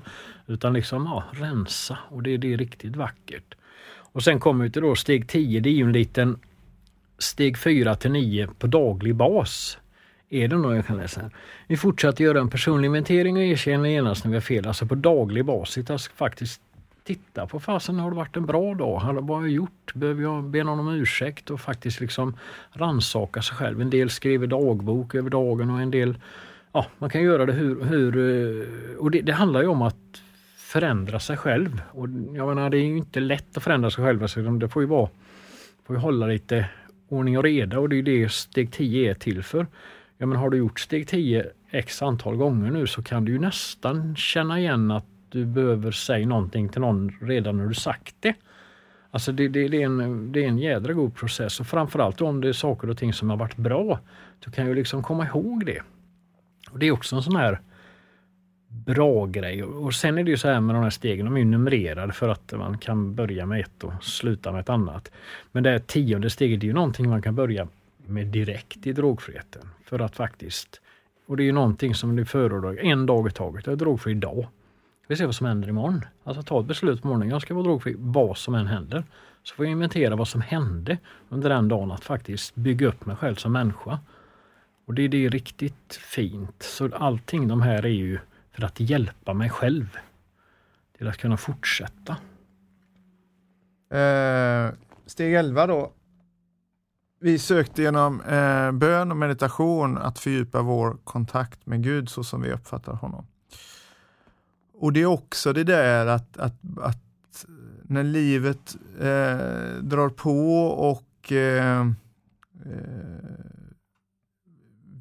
Utan 0.48 0.74
liksom 0.74 1.06
ja, 1.06 1.24
rensa 1.32 1.98
och 2.10 2.24
det, 2.24 2.38
det 2.38 2.54
är 2.54 2.58
riktigt 2.58 2.96
vackert. 2.96 3.56
Och 4.12 4.24
sen 4.24 4.40
kommer 4.40 4.64
vi 4.64 4.72
till 4.72 4.82
då 4.82 4.96
steg 4.96 5.28
10, 5.28 5.60
det 5.60 5.70
är 5.70 5.74
ju 5.74 5.84
en 5.84 5.94
liten 5.94 6.40
steg 7.18 7.58
4 7.58 7.96
till 7.96 8.12
9 8.12 8.48
på 8.60 8.68
daglig 8.68 9.16
bas. 9.16 9.78
Är 10.30 10.48
det 10.48 10.56
någon 10.56 10.76
jag 10.76 10.86
kan 10.86 10.98
läsa 10.98 11.22
här? 11.22 11.32
Vi 11.68 11.78
fortsätter 11.78 12.24
göra 12.24 12.40
en 12.40 12.50
personlig 12.50 12.86
inventering 12.86 13.38
och 13.38 13.44
erkänner 13.44 13.90
genast 13.90 14.24
när 14.24 14.32
vi 14.32 14.38
har 14.38 14.42
fel, 14.42 14.68
alltså 14.68 14.86
på 14.86 14.96
daglig 14.96 15.46
basis. 15.46 15.90
Alltså 15.90 16.12
faktiskt 16.16 16.62
titta 17.06 17.48
på 17.48 17.60
fasen, 17.60 18.00
har 18.00 18.10
det 18.10 18.16
varit 18.16 18.38
en 18.38 18.46
bra 18.46 18.74
dag? 18.74 19.02
Vad 19.22 19.38
har 19.38 19.42
jag 19.42 19.52
gjort? 19.52 19.94
Behöver 19.94 20.24
jag 20.24 20.44
be 20.44 20.64
någon 20.64 20.80
om 20.80 20.90
ursäkt 20.90 21.50
och 21.50 21.62
faktiskt 21.62 22.00
liksom 22.00 22.38
ransaka 22.72 23.42
sig 23.42 23.56
själv? 23.56 23.82
En 23.82 23.90
del 23.90 24.10
skriver 24.10 24.48
dagbok 24.48 25.16
över 25.16 25.30
dagen 25.30 25.70
och 25.70 25.82
en 25.82 25.92
del, 25.92 26.18
ja, 26.72 26.86
man 26.98 27.10
kan 27.10 27.24
göra 27.24 27.46
det 27.46 27.54
hur, 27.54 27.84
hur 27.84 28.18
eh, 28.18 28.98
och 28.98 29.12
det, 29.12 29.22
det 29.22 29.34
handlar 29.34 29.62
ju 29.62 29.68
om 29.68 29.82
att 29.82 30.22
förändra 30.58 31.20
sig 31.20 31.38
själv. 31.38 31.82
Och 31.92 32.08
jag 32.34 32.48
menar, 32.48 32.70
det 32.70 32.78
är 32.78 32.86
ju 32.86 32.98
inte 32.98 33.20
lätt 33.20 33.58
att 33.58 33.64
förändra 33.64 33.90
sig 33.90 34.04
själv, 34.04 34.28
så 34.28 34.40
det 34.40 34.70
får 34.70 34.82
ju 34.82 34.88
vara, 34.88 35.10
får 35.88 35.96
ju 35.96 36.00
hålla 36.00 36.28
lite 36.28 36.66
ordning 37.10 37.38
och 37.38 37.44
reda 37.44 37.80
och 37.80 37.90
det 37.90 37.96
är 37.96 38.04
det 38.04 38.32
steg 38.32 38.72
10 38.72 39.10
är 39.10 39.14
till 39.14 39.44
för. 39.44 39.68
Ja, 40.18 40.26
men 40.26 40.38
har 40.38 40.50
du 40.50 40.58
gjort 40.58 40.80
steg 40.80 41.08
10 41.08 41.46
x 41.72 42.02
antal 42.02 42.36
gånger 42.36 42.72
nu 42.72 42.88
så 42.88 43.04
kan 43.04 43.26
du 43.26 43.32
ju 43.32 43.40
nästan 43.40 44.16
känna 44.16 44.60
igen 44.60 44.92
att 44.92 45.06
du 45.36 45.46
behöver 45.46 45.92
säga 45.92 46.28
någonting 46.28 46.70
till 46.70 46.82
någon 46.82 47.18
redan 47.22 47.58
när 47.58 47.68
du 47.68 47.74
sagt 47.74 48.16
det. 48.20 48.34
Alltså 49.12 49.32
det, 49.32 49.48
det, 49.48 49.68
det, 49.68 49.82
är 49.82 49.86
en, 49.86 50.32
det 50.32 50.44
är 50.44 50.48
en 50.48 50.60
jädra 50.60 50.94
god 50.94 51.16
process 51.16 51.60
och 51.60 51.68
framförallt 51.68 52.22
om 52.22 52.42
det 52.42 52.50
är 52.50 52.54
saker 52.54 52.90
och 52.90 52.98
ting 52.98 53.14
som 53.14 53.30
har 53.30 53.38
varit 53.38 53.56
bra. 53.56 54.00
Du 54.40 54.52
kan 54.52 54.68
ju 54.68 54.76
liksom 54.76 55.04
komma 55.04 55.26
ihåg 55.26 55.66
det. 55.66 55.82
Och 56.72 56.80
Det 56.80 56.86
är 56.86 56.92
också 56.92 57.16
en 57.16 57.24
sån 57.24 57.36
här 57.36 57.60
bra 58.68 59.26
grej. 59.26 59.64
Och 59.64 59.94
sen 59.94 60.18
är 60.18 60.24
det 60.24 60.32
ju 60.32 60.38
så 60.38 60.48
här 60.48 60.60
med 60.60 60.76
de 60.76 60.84
här 60.84 60.90
stegen, 60.90 61.26
de 61.26 61.36
är 61.36 61.40
ju 61.40 61.46
numrerade 61.46 62.14
för 62.14 62.30
att 62.30 62.54
man 62.58 62.78
kan 62.78 63.16
börja 63.16 63.46
med 63.46 63.60
ett 63.60 63.84
och 63.84 64.04
sluta 64.04 64.52
med 64.52 64.62
ett 64.62 64.70
annat. 64.70 65.12
Men 65.52 65.64
det 65.64 65.70
här 65.70 65.80
tionde 65.80 66.30
steget 66.30 66.64
är 66.64 66.68
ju 66.68 66.74
någonting 66.74 67.10
man 67.10 67.22
kan 67.22 67.36
börja 67.36 67.68
med 68.06 68.28
direkt 68.28 68.88
i 68.88 68.94
drogfriheten. 68.94 69.70
För 69.86 70.00
att 70.00 70.16
faktiskt, 70.16 70.82
och 71.28 71.38
det 71.38 71.44
är 71.44 71.46
ju 71.46 71.52
någonting 71.52 71.96
som 71.96 72.16
du 72.16 72.26
föredrar 72.26 72.80
en 72.80 73.06
dag 73.06 73.28
i 73.28 73.32
taget. 73.32 73.66
Jag 73.66 73.74
är 73.74 73.78
drogfri 73.78 74.12
idag. 74.12 74.48
Vi 75.08 75.16
ser 75.16 75.26
vad 75.26 75.36
som 75.36 75.48
händer 75.48 75.70
imorgon. 75.70 76.06
Alltså 76.24 76.44
ta 76.44 76.60
ett 76.60 76.66
beslut 76.66 77.02
på 77.02 77.08
morgonen. 77.08 77.30
Jag 77.30 77.42
ska 77.42 77.54
vara 77.54 77.64
drogfri 77.64 77.96
vad 77.98 78.38
som 78.38 78.56
än 78.56 78.68
händer. 78.68 79.04
Så 79.44 79.56
får 79.56 79.66
jag 79.66 79.72
inventera 79.72 80.16
vad 80.16 80.28
som 80.28 80.42
hände 80.42 80.98
under 81.30 81.50
den 81.50 81.68
dagen 81.68 81.92
att 81.92 82.04
faktiskt 82.04 82.56
bygga 82.56 82.88
upp 82.88 83.06
mig 83.06 83.16
själv 83.16 83.36
som 83.36 83.52
människa. 83.52 84.00
Och 84.86 84.94
det, 84.94 85.08
det 85.08 85.26
är 85.26 85.30
riktigt 85.30 85.96
fint. 85.96 86.64
Så 86.64 86.90
allting 86.96 87.48
de 87.48 87.62
här 87.62 87.86
är 87.86 87.90
ju 87.90 88.20
för 88.52 88.64
att 88.64 88.80
hjälpa 88.80 89.34
mig 89.34 89.50
själv 89.50 89.98
till 90.98 91.08
att 91.08 91.18
kunna 91.18 91.38
fortsätta. 91.38 92.18
Eh, 94.00 94.74
steg 95.06 95.34
11 95.34 95.68
då. 95.68 95.92
Vi 97.20 97.40
sökte 97.40 97.82
genom 97.82 98.22
eh, 98.22 98.72
bön 98.72 99.12
och 99.12 99.18
meditation 99.18 99.98
att 99.98 100.20
fördjupa 100.20 100.62
vår 100.62 100.98
kontakt 101.04 101.66
med 101.66 101.84
Gud 101.84 102.10
så 102.10 102.24
som 102.24 102.42
vi 102.42 102.52
uppfattar 102.52 102.94
honom. 102.94 103.28
Och 104.78 104.94
det 104.94 105.02
är 105.02 105.06
också 105.06 105.54
det 105.54 105.64
där 105.64 106.06
att, 106.06 106.38
att, 106.38 106.56
att 106.82 107.46
när 107.84 108.04
livet 108.04 108.76
eh, 109.00 109.82
drar 109.82 110.10
på 110.10 110.68
och 110.68 111.32
eh, 111.32 111.80
eh, 112.66 113.26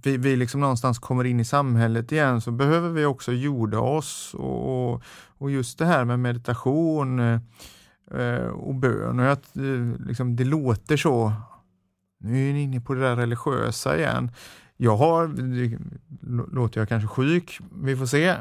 vi, 0.03 0.17
vi 0.17 0.37
liksom 0.37 0.61
någonstans 0.61 0.99
kommer 0.99 1.25
in 1.25 1.41
i 1.41 1.45
samhället 1.45 2.13
igen 2.13 2.41
så 2.41 2.51
behöver 2.51 2.89
vi 2.89 3.05
också 3.05 3.33
jorda 3.33 3.81
oss 3.81 4.35
och, 4.35 5.03
och 5.39 5.51
just 5.51 5.79
det 5.79 5.87
här 5.87 6.05
med 6.05 6.19
meditation 6.19 7.21
eh, 7.21 7.41
eh 8.15 8.47
och 8.47 8.75
bön. 8.75 9.21
Och 9.21 9.33
att, 9.33 9.57
eh, 9.57 10.07
liksom, 10.07 10.37
det 10.37 10.45
låter 10.45 10.97
så, 10.97 11.33
nu 12.19 12.49
är 12.49 12.53
ni 12.53 12.63
inne 12.63 12.81
på 12.81 12.95
det 12.95 13.01
där 13.01 13.17
religiösa 13.17 13.99
igen. 13.99 14.31
Jag 14.77 14.97
har, 14.97 15.35
låter 16.55 16.81
jag 16.81 16.89
kanske 16.89 17.09
sjuk, 17.09 17.61
vi 17.83 17.97
får 17.97 18.07
se. 18.07 18.35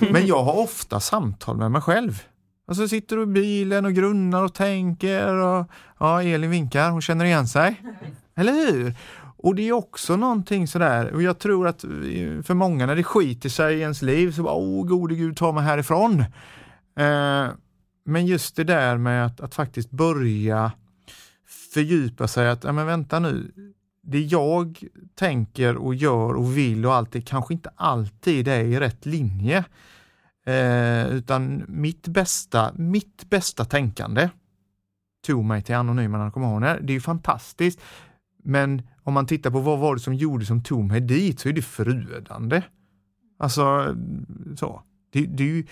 Men 0.12 0.26
jag 0.26 0.42
har 0.42 0.62
ofta 0.62 1.00
samtal 1.00 1.56
med 1.56 1.70
mig 1.70 1.80
själv. 1.80 2.22
Alltså 2.66 2.88
sitter 2.88 3.16
du 3.16 3.22
i 3.22 3.26
bilen 3.26 3.84
och 3.84 3.92
grunnar 3.92 4.42
och 4.42 4.54
tänker 4.54 5.34
och 5.34 5.66
ja, 5.98 6.22
Elin 6.22 6.50
vinkar, 6.50 6.90
hon 6.90 7.02
känner 7.02 7.24
igen 7.24 7.48
sig. 7.48 7.82
Eller 8.34 8.52
hur? 8.52 8.94
Och 9.36 9.54
det 9.54 9.68
är 9.68 9.72
också 9.72 10.16
någonting 10.16 10.68
sådär, 10.68 11.12
och 11.12 11.22
jag 11.22 11.38
tror 11.38 11.68
att 11.68 11.80
för 12.42 12.54
många 12.54 12.86
när 12.86 12.96
det 12.96 13.04
skiter 13.04 13.48
sig 13.48 13.76
i 13.76 13.80
ens 13.80 14.02
liv 14.02 14.32
så 14.32 14.42
bara, 14.42 14.54
åh 14.54 14.86
gode 14.86 15.14
gud 15.14 15.36
ta 15.36 15.52
mig 15.52 15.64
härifrån. 15.64 16.20
Eh, 16.98 17.48
men 18.04 18.26
just 18.26 18.56
det 18.56 18.64
där 18.64 18.96
med 18.96 19.26
att, 19.26 19.40
att 19.40 19.54
faktiskt 19.54 19.90
börja 19.90 20.72
fördjupa 21.74 22.28
sig 22.28 22.48
att, 22.48 22.64
ja 22.64 22.72
men 22.72 22.86
vänta 22.86 23.18
nu, 23.18 23.52
det 24.02 24.20
jag 24.20 24.84
tänker 25.14 25.76
och 25.76 25.94
gör 25.94 26.34
och 26.34 26.56
vill 26.56 26.86
och 26.86 26.94
allt 26.94 27.12
det 27.12 27.20
kanske 27.20 27.54
inte 27.54 27.70
alltid 27.76 28.48
är 28.48 28.64
i 28.64 28.80
rätt 28.80 29.06
linje. 29.06 29.64
Eh, 30.46 31.06
utan 31.06 31.64
mitt 31.68 32.08
bästa, 32.08 32.72
mitt 32.74 33.30
bästa 33.30 33.64
tänkande 33.64 34.30
tog 35.26 35.44
mig 35.44 35.62
till 35.62 35.74
anonyma 35.74 36.18
narkomaner. 36.18 36.80
Det 36.80 36.92
är 36.92 36.94
ju 36.94 37.00
fantastiskt. 37.00 37.80
Men 38.44 38.82
om 39.02 39.14
man 39.14 39.26
tittar 39.26 39.50
på 39.50 39.60
vad 39.60 39.78
var 39.78 39.94
det 39.94 40.00
som 40.00 40.14
gjorde 40.14 40.46
som 40.46 40.62
tog 40.62 40.84
mig 40.84 41.00
dit 41.00 41.40
så 41.40 41.48
är 41.48 41.52
det 41.52 41.62
förödande. 41.62 42.62
Alltså, 43.38 43.96
så. 44.56 44.82
Det, 45.12 45.26
det, 45.26 45.66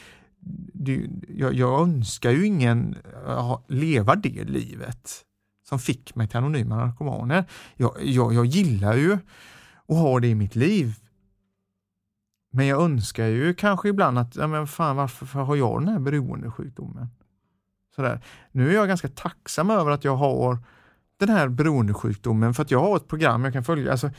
det, 0.72 1.10
jag, 1.28 1.54
jag 1.54 1.82
önskar 1.82 2.30
ju 2.30 2.46
ingen 2.46 2.96
leva 3.68 4.14
det 4.14 4.44
livet 4.44 5.24
som 5.70 5.78
fick 5.78 6.14
mig 6.14 6.28
till 6.28 6.36
anonyma 6.36 6.76
narkomaner. 6.76 7.44
Jag, 7.76 7.94
jag, 8.02 8.34
jag 8.34 8.46
gillar 8.46 8.94
ju 8.94 9.12
att 9.88 9.96
ha 9.96 10.20
det 10.20 10.28
i 10.28 10.34
mitt 10.34 10.56
liv. 10.56 10.94
Men 12.52 12.66
jag 12.66 12.82
önskar 12.82 13.26
ju 13.26 13.54
kanske 13.54 13.88
ibland 13.88 14.18
att, 14.18 14.36
ja 14.36 14.46
men 14.46 14.66
fan 14.66 14.96
varför 14.96 15.40
har 15.40 15.56
jag 15.56 15.80
den 15.80 15.88
här 15.88 15.98
beroendesjukdomen? 15.98 17.08
Sådär. 17.96 18.20
Nu 18.52 18.70
är 18.70 18.74
jag 18.74 18.88
ganska 18.88 19.08
tacksam 19.08 19.70
över 19.70 19.90
att 19.90 20.04
jag 20.04 20.16
har 20.16 20.58
den 21.18 21.28
här 21.28 21.48
beroendesjukdomen 21.48 22.54
för 22.54 22.62
att 22.62 22.70
jag 22.70 22.80
har 22.80 22.96
ett 22.96 23.08
program 23.08 23.44
jag 23.44 23.52
kan 23.52 23.64
följa. 23.64 23.92
Alltså, 23.92 24.10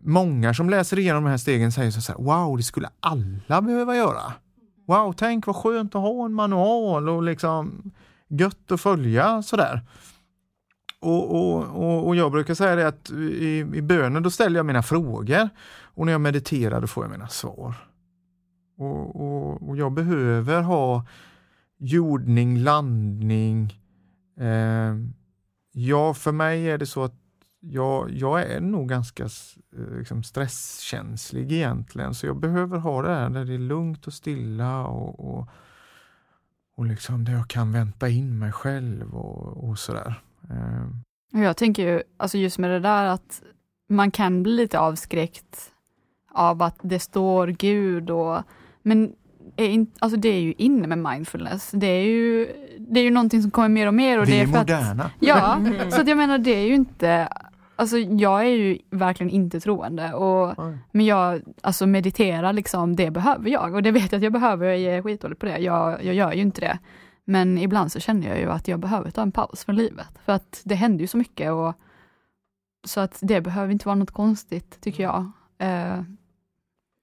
många 0.00 0.54
som 0.54 0.70
läser 0.70 0.98
igenom 0.98 1.24
de 1.24 1.30
här 1.30 1.36
stegen 1.36 1.72
säger 1.72 1.90
så 1.90 2.12
här, 2.12 2.18
wow, 2.18 2.56
det 2.56 2.62
skulle 2.62 2.88
alla 3.00 3.62
behöva 3.62 3.96
göra. 3.96 4.32
Wow, 4.86 5.12
tänk 5.12 5.46
vad 5.46 5.56
skönt 5.56 5.94
att 5.94 6.02
ha 6.02 6.24
en 6.24 6.32
manual 6.32 7.08
och 7.08 7.22
liksom 7.22 7.92
gött 8.28 8.72
att 8.72 8.80
följa 8.80 9.42
sådär. 9.42 9.80
Och, 11.04 11.30
och, 11.30 11.62
och, 11.62 12.06
och 12.06 12.16
jag 12.16 12.32
brukar 12.32 12.54
säga 12.54 12.76
det 12.76 12.88
att 12.88 13.10
i, 13.10 13.58
i 13.58 13.82
bönen 13.82 14.22
då 14.22 14.30
ställer 14.30 14.58
jag 14.58 14.66
mina 14.66 14.82
frågor 14.82 15.48
och 15.82 16.06
när 16.06 16.12
jag 16.12 16.20
mediterar 16.20 16.80
då 16.80 16.86
får 16.86 17.04
jag 17.04 17.10
mina 17.10 17.28
svar. 17.28 17.74
Och, 18.78 19.16
och, 19.16 19.68
och 19.68 19.76
jag 19.76 19.92
behöver 19.92 20.62
ha 20.62 21.06
jordning, 21.78 22.58
landning. 22.58 23.80
Eh, 24.40 24.94
ja, 25.72 26.14
för 26.14 26.32
mig 26.32 26.70
är 26.70 26.78
det 26.78 26.86
så 26.86 27.04
att 27.04 27.14
jag, 27.60 28.10
jag 28.10 28.42
är 28.42 28.60
nog 28.60 28.88
ganska 28.88 29.24
eh, 29.24 29.98
liksom, 29.98 30.22
stresskänslig 30.22 31.52
egentligen, 31.52 32.14
så 32.14 32.26
jag 32.26 32.36
behöver 32.36 32.78
ha 32.78 33.02
det 33.02 33.08
här 33.08 33.30
där 33.30 33.44
det 33.44 33.54
är 33.54 33.58
lugnt 33.58 34.06
och 34.06 34.12
stilla 34.12 34.86
och, 34.86 35.34
och, 35.34 35.48
och 36.76 36.84
liksom 36.84 37.24
där 37.24 37.32
jag 37.32 37.48
kan 37.48 37.72
vänta 37.72 38.08
in 38.08 38.38
mig 38.38 38.52
själv 38.52 39.14
och, 39.14 39.68
och 39.68 39.78
sådär. 39.78 40.22
Eh. 40.50 41.42
Jag 41.42 41.56
tänker 41.56 41.82
ju, 41.82 42.02
alltså 42.16 42.38
just 42.38 42.58
med 42.58 42.70
det 42.70 42.80
där 42.80 43.04
att 43.04 43.42
man 43.88 44.10
kan 44.10 44.42
bli 44.42 44.52
lite 44.52 44.78
avskräckt 44.78 45.70
av 46.32 46.62
att 46.62 46.78
det 46.82 46.98
står 46.98 47.46
Gud 47.46 48.10
och 48.10 48.42
men 48.82 49.12
är 49.56 49.68
in, 49.68 49.86
alltså 49.98 50.18
det 50.18 50.28
är 50.28 50.40
ju 50.40 50.54
inne 50.58 50.86
med 50.86 50.98
mindfulness. 50.98 51.70
Det 51.70 51.86
är 51.86 52.02
ju, 52.02 52.48
det 52.78 53.00
är 53.00 53.04
ju 53.04 53.10
någonting 53.10 53.42
som 53.42 53.50
kommer 53.50 53.68
mer 53.68 53.86
och 53.86 53.94
mer. 53.94 54.18
Och 54.18 54.28
Vi 54.28 54.32
det 54.32 54.38
är, 54.38 54.42
är 54.42 54.46
för 54.46 54.58
moderna. 54.58 55.04
Att, 55.04 55.12
ja, 55.18 55.60
så 55.90 56.00
att 56.00 56.08
jag 56.08 56.16
menar 56.16 56.38
det 56.38 56.54
är 56.54 56.66
ju 56.66 56.74
inte 56.74 57.28
Alltså 57.76 57.98
jag 57.98 58.40
är 58.40 58.48
ju 58.48 58.78
verkligen 58.90 59.30
inte 59.30 59.60
troende, 59.60 60.14
och, 60.14 60.54
men 60.92 61.06
jag 61.06 61.42
alltså 61.62 61.86
mediterar 61.86 62.52
liksom, 62.52 62.96
det 62.96 63.10
behöver 63.10 63.50
jag 63.50 63.74
och 63.74 63.82
det 63.82 63.90
vet 63.90 64.12
jag 64.12 64.18
att 64.18 64.22
jag 64.22 64.32
behöver, 64.32 64.66
jag 64.66 64.96
är 64.96 65.02
skitdålig 65.02 65.38
på 65.38 65.46
det, 65.46 65.58
jag, 65.58 66.04
jag 66.04 66.14
gör 66.14 66.32
ju 66.32 66.40
inte 66.40 66.60
det. 66.60 66.78
Men 67.24 67.58
ibland 67.58 67.92
så 67.92 68.00
känner 68.00 68.28
jag 68.28 68.38
ju 68.38 68.50
att 68.50 68.68
jag 68.68 68.80
behöver 68.80 69.10
ta 69.10 69.22
en 69.22 69.32
paus 69.32 69.64
från 69.64 69.76
livet, 69.76 70.08
för 70.24 70.32
att 70.32 70.62
det 70.64 70.74
händer 70.74 71.00
ju 71.00 71.06
så 71.06 71.16
mycket 71.16 71.52
och 71.52 71.74
så 72.86 73.00
att 73.00 73.18
det 73.22 73.40
behöver 73.40 73.72
inte 73.72 73.86
vara 73.86 73.96
något 73.96 74.10
konstigt 74.10 74.80
tycker 74.80 75.02
jag. 75.02 75.20
Uh, 75.62 76.02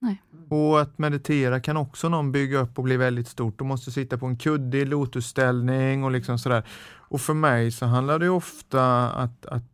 nej. 0.01 0.21
Och 0.49 0.81
att 0.81 0.97
meditera 0.97 1.59
kan 1.59 1.77
också 1.77 2.09
någon 2.09 2.31
bygga 2.31 2.59
upp 2.59 2.77
och 2.77 2.83
bli 2.83 2.97
väldigt 2.97 3.27
stort. 3.27 3.59
Du 3.59 3.63
måste 3.63 3.91
sitta 3.91 4.17
på 4.17 4.25
en 4.25 4.37
kudde 4.37 4.77
i 4.77 4.85
lotusställning 4.85 6.03
och 6.03 6.11
liksom 6.11 6.39
sådär. 6.39 6.63
Och 6.93 7.21
för 7.21 7.33
mig 7.33 7.71
så 7.71 7.85
handlar 7.85 8.19
det 8.19 8.29
ofta 8.29 9.09
att, 9.09 9.45
att 9.45 9.71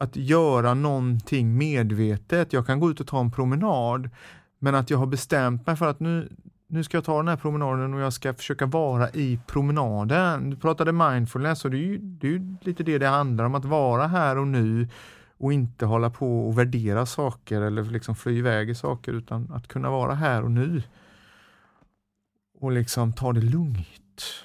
att 0.00 0.16
göra 0.16 0.74
någonting 0.74 1.58
medvetet. 1.58 2.52
Jag 2.52 2.66
kan 2.66 2.80
gå 2.80 2.90
ut 2.90 3.00
och 3.00 3.06
ta 3.06 3.20
en 3.20 3.30
promenad, 3.30 4.10
men 4.58 4.74
att 4.74 4.90
jag 4.90 4.98
har 4.98 5.06
bestämt 5.06 5.66
mig 5.66 5.76
för 5.76 5.86
att 5.86 6.00
nu, 6.00 6.32
nu 6.68 6.84
ska 6.84 6.96
jag 6.96 7.04
ta 7.04 7.16
den 7.16 7.28
här 7.28 7.36
promenaden 7.36 7.94
och 7.94 8.00
jag 8.00 8.12
ska 8.12 8.34
försöka 8.34 8.66
vara 8.66 9.10
i 9.10 9.40
promenaden. 9.46 10.50
Du 10.50 10.56
pratade 10.56 10.92
mindfulness 10.92 11.64
och 11.64 11.70
det 11.70 11.76
är 11.76 11.82
ju, 11.82 11.98
det 11.98 12.26
är 12.26 12.30
ju 12.30 12.56
lite 12.60 12.82
det 12.82 12.98
det 12.98 13.08
handlar 13.08 13.44
om, 13.44 13.54
att 13.54 13.64
vara 13.64 14.06
här 14.06 14.38
och 14.38 14.48
nu 14.48 14.88
och 15.38 15.52
inte 15.52 15.86
hålla 15.86 16.10
på 16.10 16.48
och 16.48 16.58
värdera 16.58 17.06
saker 17.06 17.60
eller 17.60 17.82
liksom 17.82 18.14
fly 18.14 18.38
iväg 18.38 18.70
i 18.70 18.74
saker 18.74 19.12
utan 19.12 19.52
att 19.52 19.68
kunna 19.68 19.90
vara 19.90 20.14
här 20.14 20.42
och 20.42 20.50
nu. 20.50 20.82
Och 22.60 22.72
liksom 22.72 23.12
ta 23.12 23.32
det 23.32 23.40
lugnt. 23.40 24.44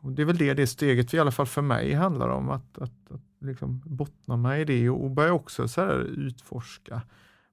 Och 0.00 0.12
Det 0.12 0.22
är 0.22 0.26
väl 0.26 0.38
det 0.38 0.54
det 0.54 0.66
steget, 0.66 1.14
i 1.14 1.18
alla 1.18 1.30
fall 1.30 1.46
för 1.46 1.62
mig, 1.62 1.92
handlar 1.92 2.28
om. 2.28 2.50
Att, 2.50 2.78
att, 2.78 3.10
att 3.10 3.20
liksom 3.40 3.82
bottna 3.84 4.36
mig 4.36 4.60
i 4.60 4.64
det 4.64 4.90
och 4.90 5.10
börja 5.10 5.32
också 5.32 5.68
så 5.68 5.80
här 5.80 6.00
utforska 6.00 7.02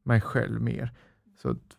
mig 0.04 0.22
själv 0.22 0.62
mer. 0.62 0.92
Så 1.42 1.50
att, 1.50 1.77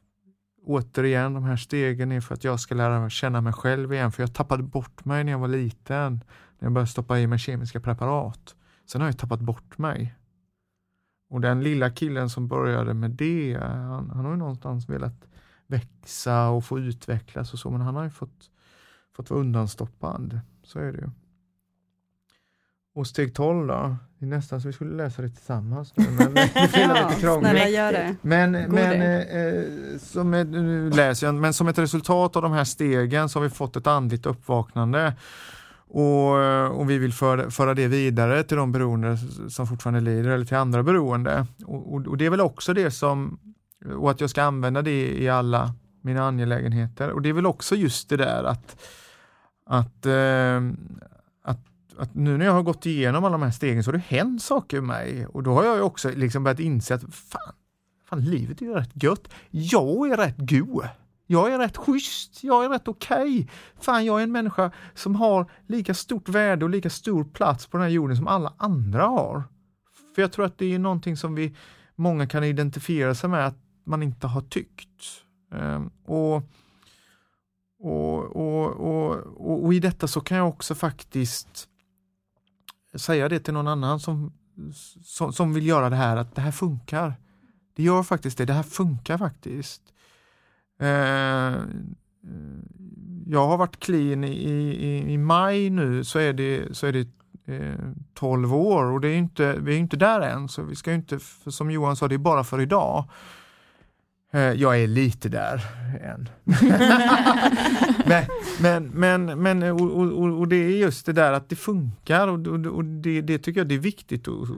återigen, 0.69 1.35
de 1.35 1.45
här 1.45 1.57
stegen 1.57 2.12
är 2.12 2.21
för 2.21 2.35
att 2.35 2.45
jag 2.45 2.61
ska 2.61 2.75
lära 2.75 3.11
känna 3.11 3.41
mig 3.41 3.53
själv 3.53 3.93
igen, 3.93 4.12
för 4.12 4.23
jag 4.23 4.35
tappade 4.35 4.62
bort 4.62 5.05
mig 5.05 5.25
när 5.25 5.33
jag 5.33 5.39
var 5.39 5.49
liten, 5.49 6.25
när 6.59 6.66
jag 6.66 6.73
började 6.73 6.91
stoppa 6.91 7.19
i 7.19 7.27
mig 7.27 7.39
kemiska 7.39 7.81
preparat. 7.81 8.57
Sen 8.87 9.01
har 9.01 9.09
jag 9.09 9.19
tappat 9.19 9.41
bort 9.41 9.79
mig. 9.79 10.14
Och 11.31 11.41
den 11.41 11.62
lilla 11.62 11.91
killen 11.91 12.31
som 12.31 12.49
började 12.49 12.95
med 12.95 13.11
det, 13.11 13.59
han, 13.61 14.11
han 14.11 14.25
har 14.25 14.31
ju 14.31 14.37
någonstans 14.37 14.89
velat 14.89 15.29
växa 15.66 16.49
och 16.49 16.64
få 16.64 16.79
utvecklas 16.79 17.53
och 17.53 17.59
så, 17.59 17.71
men 17.71 17.81
han 17.81 17.97
har 17.97 18.05
ju 18.05 18.11
fått, 18.11 18.51
fått 19.16 19.31
vara 19.31 19.41
undanstoppad. 19.41 20.41
Så 20.62 20.79
är 20.79 20.93
det 20.93 20.99
ju. 20.99 21.11
Och 22.95 23.07
steg 23.07 23.35
12 23.35 23.66
då? 23.66 23.97
Det 24.19 24.27
är 24.27 24.29
nästan 24.29 24.61
så 24.61 24.69
vi 24.69 24.73
skulle 24.73 24.97
läsa 24.97 25.23
det 25.23 25.29
tillsammans. 25.29 25.93
Nu, 25.97 26.05
men 26.11 26.35
det 26.35 26.51
ja, 26.75 27.09
lite 27.09 27.21
snälla 27.21 27.69
gör 27.69 27.93
det. 27.93 28.16
Men, 28.23 28.53
men, 28.53 29.03
eh, 29.03 29.99
som 29.99 30.35
ett, 30.35 30.49
nu 30.49 30.91
läser 30.91 31.27
jag, 31.27 31.35
men 31.35 31.55
som 31.55 31.69
ett 31.69 31.79
resultat 31.79 32.37
av 32.37 32.43
de 32.43 32.53
här 32.53 32.64
stegen 32.64 33.29
så 33.29 33.39
har 33.39 33.45
vi 33.45 33.51
fått 33.51 33.77
ett 33.77 33.87
andligt 33.87 34.27
uppvaknande. 34.27 35.14
Och, 35.91 36.33
och 36.81 36.91
vi 36.91 36.99
vill 36.99 37.12
föra, 37.12 37.51
föra 37.51 37.75
det 37.75 37.89
vidare 37.89 38.43
till 38.43 38.57
de 38.57 38.73
beroende 38.73 39.19
som 39.49 39.66
fortfarande 39.66 40.01
lider 40.01 40.31
eller 40.31 40.45
till 40.45 40.57
andra 40.57 40.83
beroende. 40.83 41.47
Och, 41.66 41.95
och, 41.95 42.07
och, 42.07 42.16
det 42.16 42.27
är 42.27 42.31
väl 42.31 42.41
också 42.41 42.75
det 42.75 42.91
som, 42.91 43.39
och 43.97 44.11
att 44.11 44.21
jag 44.21 44.31
ska 44.31 44.43
använda 44.43 44.83
det 44.83 45.23
i 45.23 45.29
alla 45.29 45.75
mina 46.03 46.29
angelägenheter. 46.29 47.11
Och 47.11 47.23
det 47.23 47.29
är 47.29 47.33
väl 47.33 47.47
också 47.47 47.77
just 47.77 48.09
det 48.09 48.16
där 48.16 48.45
att, 48.45 48.83
att, 49.66 50.07
eh, 50.07 50.61
att 51.99 52.14
nu 52.14 52.36
när 52.38 52.46
jag 52.46 52.53
har 52.53 52.62
gått 52.62 52.86
igenom 52.86 53.24
alla 53.24 53.32
de 53.32 53.42
här 53.42 53.51
stegen 53.51 53.84
så 53.84 53.90
har 53.90 53.92
det 53.92 54.16
hänt 54.16 54.42
saker 54.42 54.80
med 54.80 54.88
mig 54.88 55.26
och 55.26 55.42
då 55.42 55.55
har 55.55 55.64
jag 55.64 55.86
också 55.86 56.11
liksom 56.11 56.44
börjat 56.44 56.61
inse 56.61 56.94
att 56.94 57.14
fan, 57.14 57.55
fan 58.09 58.24
livet 58.24 58.62
är 58.62 58.66
ju 58.66 58.74
rätt 58.74 59.03
gött. 59.03 59.28
Jag 59.51 60.11
är 60.11 60.16
rätt 60.16 60.36
god. 60.38 60.88
Jag 61.30 61.53
är 61.53 61.59
rätt 61.59 61.76
schysst, 61.76 62.44
jag 62.44 62.64
är 62.64 62.68
rätt 62.68 62.88
okej. 62.88 63.16
Okay. 63.18 63.46
Fan, 63.80 64.05
jag 64.05 64.18
är 64.18 64.22
en 64.22 64.32
människa 64.32 64.70
som 64.94 65.14
har 65.14 65.51
lika 65.66 65.94
stort 65.94 66.28
värde 66.28 66.64
och 66.64 66.70
lika 66.70 66.90
stor 66.90 67.24
plats 67.24 67.66
på 67.66 67.76
den 67.76 67.84
här 67.84 67.92
jorden 67.92 68.16
som 68.16 68.26
alla 68.26 68.55
andra 68.57 69.07
har. 69.07 69.42
För 70.14 70.22
jag 70.22 70.32
tror 70.32 70.44
att 70.44 70.59
det 70.59 70.74
är 70.74 70.78
någonting 70.78 71.16
som 71.16 71.34
vi 71.34 71.57
många 71.94 72.26
kan 72.26 72.44
identifiera 72.44 73.14
sig 73.14 73.30
med 73.30 73.46
att 73.46 73.59
man 73.84 74.03
inte 74.03 74.26
har 74.26 74.40
tyckt. 74.40 74.88
Och, 76.07 76.42
och, 77.78 78.36
och, 78.36 78.66
och, 78.76 79.64
och, 79.64 79.74
i 79.74 79.80
detta 79.80 80.09
så 80.09 80.20
kan 80.20 80.36
jag 80.36 80.49
också 80.49 80.74
faktiskt 80.74 81.68
säga 82.95 83.28
det 83.28 83.41
till 83.41 83.55
någon 83.55 83.68
annan 83.68 84.01
som, 84.01 84.32
som, 85.05 85.32
som, 85.32 85.55
vill 85.55 85.66
göra 85.66 85.91
det 85.91 85.97
här, 85.97 86.16
att 86.16 86.34
det 86.34 86.41
här 86.41 86.53
funkar. 86.53 87.14
Det 87.76 87.82
gör 87.82 88.03
faktiskt 88.03 88.39
det, 88.39 88.45
det 88.45 88.53
här 88.53 88.62
funkar 88.62 89.18
faktiskt. 89.18 89.82
Eh, 90.80 91.57
jag 93.26 93.47
har 93.47 93.57
varit 93.57 93.80
clean 93.80 94.24
i, 94.24 94.32
i, 94.32 95.12
i 95.12 95.18
maj 95.18 95.70
nu 95.70 96.05
så 96.05 96.18
är 96.18 96.32
det, 96.32 96.76
så 96.76 96.86
är 96.86 96.93
det 96.93 97.09
eh, 97.47 97.93
12 98.14 98.55
år 98.55 98.84
och 98.84 99.01
det 99.01 99.09
är 99.09 99.16
inte, 99.16 99.57
vi 99.61 99.74
är 99.74 99.78
inte 99.78 99.97
där 99.97 100.20
än 100.20 100.49
så 100.49 100.62
vi 100.62 100.76
ska 100.76 100.93
inte, 100.93 101.18
som 101.47 101.70
Johan 101.70 101.97
sa, 101.97 102.09
det 102.09 102.14
är 102.14 102.18
bara 102.18 102.45
för 102.45 102.61
idag. 102.61 103.05
Eh, 104.31 104.41
jag 104.41 104.83
är 104.83 104.87
lite 104.87 105.29
där 105.29 105.64
än. 106.03 106.29
men 108.07 108.24
men, 108.61 108.87
men, 108.87 109.43
men 109.43 109.62
och, 109.62 109.81
och, 109.81 110.39
och, 110.39 110.49
det 110.49 110.57
är 110.57 110.68
just 110.68 111.07
det 111.07 111.12
där 111.12 111.33
att 111.33 111.49
det 111.49 111.57
funkar 111.57 112.29
och, 112.29 112.66
och 112.66 112.85
det, 112.85 113.20
det, 113.20 113.39
tycker 113.39 113.61
jag 113.61 113.68
det 113.68 113.74
är 113.74 113.79
viktigt 113.79 114.29
att, 114.29 114.49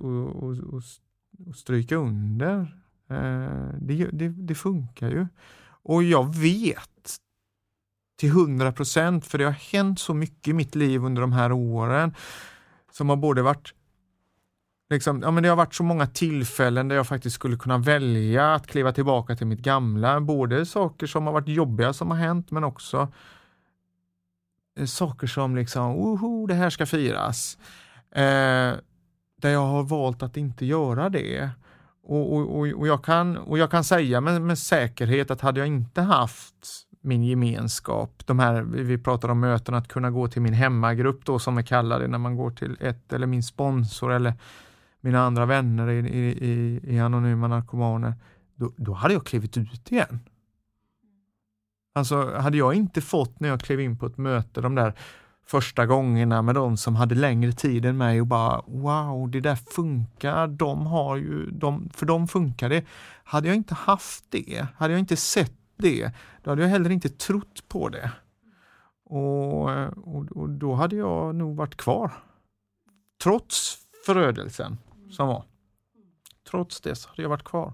stryka 1.56 1.96
under. 1.96 2.58
Eh, 3.10 3.74
det, 3.80 4.08
det, 4.12 4.28
det, 4.28 4.54
funkar 4.54 5.10
ju. 5.10 5.26
Och 5.82 6.02
jag 6.02 6.36
vet 6.36 7.16
till 8.18 8.30
hundra 8.30 8.72
procent, 8.72 9.26
för 9.26 9.38
det 9.38 9.44
har 9.44 9.52
hänt 9.72 9.98
så 9.98 10.14
mycket 10.14 10.48
i 10.48 10.52
mitt 10.52 10.74
liv 10.74 11.04
under 11.04 11.20
de 11.22 11.32
här 11.32 11.52
åren 11.52 12.14
som 12.92 13.08
har 13.08 13.16
både 13.16 13.42
varit 13.42 13.74
Liksom, 14.90 15.22
ja, 15.22 15.30
men 15.30 15.42
det 15.42 15.48
har 15.48 15.56
varit 15.56 15.74
så 15.74 15.82
många 15.82 16.06
tillfällen 16.06 16.88
där 16.88 16.96
jag 16.96 17.06
faktiskt 17.06 17.34
skulle 17.34 17.56
kunna 17.56 17.78
välja 17.78 18.54
att 18.54 18.66
kliva 18.66 18.92
tillbaka 18.92 19.36
till 19.36 19.46
mitt 19.46 19.60
gamla. 19.60 20.20
Både 20.20 20.66
saker 20.66 21.06
som 21.06 21.26
har 21.26 21.32
varit 21.32 21.48
jobbiga 21.48 21.92
som 21.92 22.10
har 22.10 22.16
hänt 22.16 22.50
men 22.50 22.64
också 22.64 23.08
eh, 24.78 24.84
saker 24.84 25.26
som 25.26 25.56
liksom, 25.56 25.82
oho, 25.82 26.46
det 26.46 26.54
här 26.54 26.70
ska 26.70 26.86
firas. 26.86 27.58
Eh, 28.14 28.72
där 29.40 29.50
jag 29.50 29.66
har 29.66 29.82
valt 29.82 30.22
att 30.22 30.36
inte 30.36 30.66
göra 30.66 31.08
det. 31.08 31.50
Och, 32.02 32.36
och, 32.36 32.58
och, 32.58 32.66
och 32.66 32.86
jag, 32.86 33.04
kan, 33.04 33.36
och 33.36 33.58
jag 33.58 33.70
kan 33.70 33.84
säga 33.84 34.20
med, 34.20 34.42
med 34.42 34.58
säkerhet 34.58 35.30
att 35.30 35.40
hade 35.40 35.60
jag 35.60 35.66
inte 35.66 36.00
haft 36.00 36.86
min 37.00 37.24
gemenskap, 37.24 38.22
de 38.26 38.38
här, 38.38 38.62
vi 38.62 38.98
pratar 38.98 39.28
om 39.28 39.40
möten, 39.40 39.74
att 39.74 39.88
kunna 39.88 40.10
gå 40.10 40.28
till 40.28 40.42
min 40.42 40.52
hemmagrupp 40.52 41.24
då 41.24 41.38
som 41.38 41.56
vi 41.56 41.62
kallar 41.62 42.00
det 42.00 42.08
när 42.08 42.18
man 42.18 42.36
går 42.36 42.50
till 42.50 42.76
ett, 42.80 43.12
eller 43.12 43.26
min 43.26 43.42
sponsor 43.42 44.12
eller 44.12 44.34
mina 45.00 45.20
andra 45.20 45.46
vänner 45.46 45.88
i, 45.88 45.98
i, 45.98 46.50
i, 46.50 46.80
i 46.94 47.00
Anonyma 47.00 47.48
Narkomaner, 47.48 48.14
då, 48.54 48.72
då 48.76 48.92
hade 48.92 49.14
jag 49.14 49.26
klivit 49.26 49.56
ut 49.56 49.92
igen. 49.92 50.20
Alltså 51.92 52.36
hade 52.36 52.56
jag 52.58 52.74
inte 52.74 53.00
fått 53.00 53.40
när 53.40 53.48
jag 53.48 53.60
klev 53.60 53.80
in 53.80 53.98
på 53.98 54.06
ett 54.06 54.18
möte 54.18 54.60
de 54.60 54.74
där 54.74 54.94
första 55.46 55.86
gångerna 55.86 56.42
med 56.42 56.54
de 56.54 56.76
som 56.76 56.96
hade 56.96 57.14
längre 57.14 57.52
tid 57.52 57.84
än 57.84 57.96
mig 57.96 58.20
och 58.20 58.26
bara 58.26 58.62
wow, 58.66 59.30
det 59.30 59.40
där 59.40 59.56
funkar, 59.56 60.46
de 60.46 60.86
har 60.86 61.16
ju, 61.16 61.50
de, 61.50 61.90
för 61.94 62.06
de 62.06 62.28
funkar 62.28 62.68
det. 62.68 62.84
Hade 63.24 63.48
jag 63.48 63.56
inte 63.56 63.74
haft 63.74 64.24
det, 64.28 64.66
hade 64.76 64.92
jag 64.92 65.00
inte 65.00 65.16
sett 65.16 65.52
det, 65.76 66.12
då 66.42 66.50
hade 66.50 66.62
jag 66.62 66.68
heller 66.68 66.90
inte 66.90 67.08
trott 67.08 67.68
på 67.68 67.88
det. 67.88 68.10
Och, 69.04 69.64
och, 69.96 70.32
och 70.32 70.50
då 70.50 70.74
hade 70.74 70.96
jag 70.96 71.34
nog 71.34 71.56
varit 71.56 71.76
kvar. 71.76 72.12
Trots 73.22 73.78
förödelsen 74.06 74.76
som 75.10 75.28
var. 75.28 75.44
Trots 76.50 76.80
det 76.80 76.94
så 76.94 77.08
hade 77.08 77.22
jag 77.22 77.28
varit 77.28 77.44
kvar. 77.44 77.72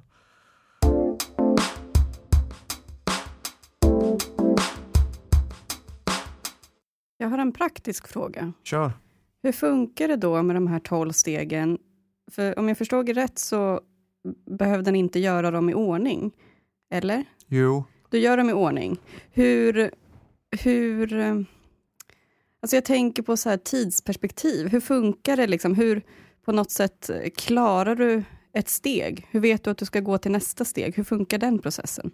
Jag 7.18 7.28
har 7.28 7.39
en 7.39 7.53
praktisk 7.53 8.09
fråga. 8.09 8.53
Kör! 8.64 8.93
Hur 9.43 9.53
funkar 9.53 10.09
det 10.09 10.16
då 10.16 10.43
med 10.43 10.57
de 10.57 10.66
här 10.66 10.78
tolv 10.78 11.12
stegen? 11.12 11.78
För 12.30 12.59
om 12.59 12.68
jag 12.68 12.78
förstod 12.78 13.07
det 13.07 13.12
rätt 13.12 13.39
så 13.39 13.80
behövde 14.47 14.91
ni 14.91 14.99
inte 14.99 15.18
göra 15.18 15.51
dem 15.51 15.70
i 15.70 15.74
ordning, 15.74 16.32
eller? 16.91 17.24
Jo. 17.47 17.84
Du 18.11 18.18
gör 18.18 18.37
dem 18.37 18.51
i 18.51 18.53
ordning. 18.53 18.99
Hur... 19.32 19.91
hur 20.51 21.12
eh, 21.12 21.34
alltså 22.61 22.76
jag 22.76 22.84
tänker 22.84 23.22
på 23.22 23.37
så 23.37 23.49
här 23.49 23.57
tidsperspektiv. 23.57 24.68
Hur 24.68 24.80
funkar 24.80 25.37
det? 25.37 25.47
Liksom? 25.47 25.74
Hur 25.74 26.03
på 26.47 26.53
något 26.53 26.70
sätt 26.70 27.11
klarar 27.36 27.94
du 27.97 28.24
ett 28.53 28.68
steg? 28.68 29.26
Hur 29.30 29.40
vet 29.40 29.64
du 29.64 29.70
att 29.70 29.78
du 29.78 29.84
ska 29.84 30.01
gå 30.01 30.18
till 30.18 30.30
nästa 30.32 30.64
steg? 30.64 30.97
Hur 30.97 31.05
funkar 31.05 31.38
den 31.38 31.59
processen? 31.59 32.11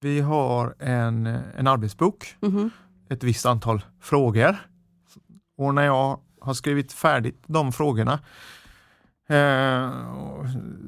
Vi 0.00 0.20
har 0.20 0.74
en, 0.78 1.26
en 1.26 1.66
arbetsbok, 1.66 2.36
Mhm. 2.40 2.70
ett 3.10 3.22
visst 3.24 3.46
antal 3.46 3.82
frågor. 4.00 4.56
Och 5.56 5.74
när 5.74 5.82
jag 5.82 6.20
har 6.40 6.54
skrivit 6.54 6.92
färdigt 6.92 7.42
de 7.46 7.72
frågorna 7.72 8.20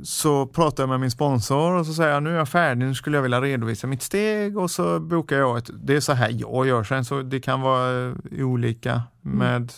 så 0.02 0.46
pratar 0.46 0.82
jag 0.82 0.88
med 0.88 1.00
min 1.00 1.10
sponsor 1.10 1.72
och 1.72 1.86
så 1.86 1.94
säger 1.94 2.10
jag 2.10 2.22
nu 2.22 2.30
är 2.30 2.38
jag 2.38 2.48
färdig, 2.48 2.86
nu 2.86 2.94
skulle 2.94 3.16
jag 3.16 3.22
vilja 3.22 3.40
redovisa 3.40 3.86
mitt 3.86 4.02
steg 4.02 4.58
och 4.58 4.70
så 4.70 5.00
bokar 5.00 5.36
jag 5.36 5.58
ett, 5.58 5.70
det 5.74 5.96
är 5.96 6.00
så 6.00 6.12
här 6.12 6.30
jag 6.30 6.66
gör 6.66 6.84
sen 6.84 7.04
så 7.04 7.22
det 7.22 7.40
kan 7.40 7.60
vara 7.60 8.08
eh, 8.08 8.14
olika 8.46 9.02
med, 9.20 9.72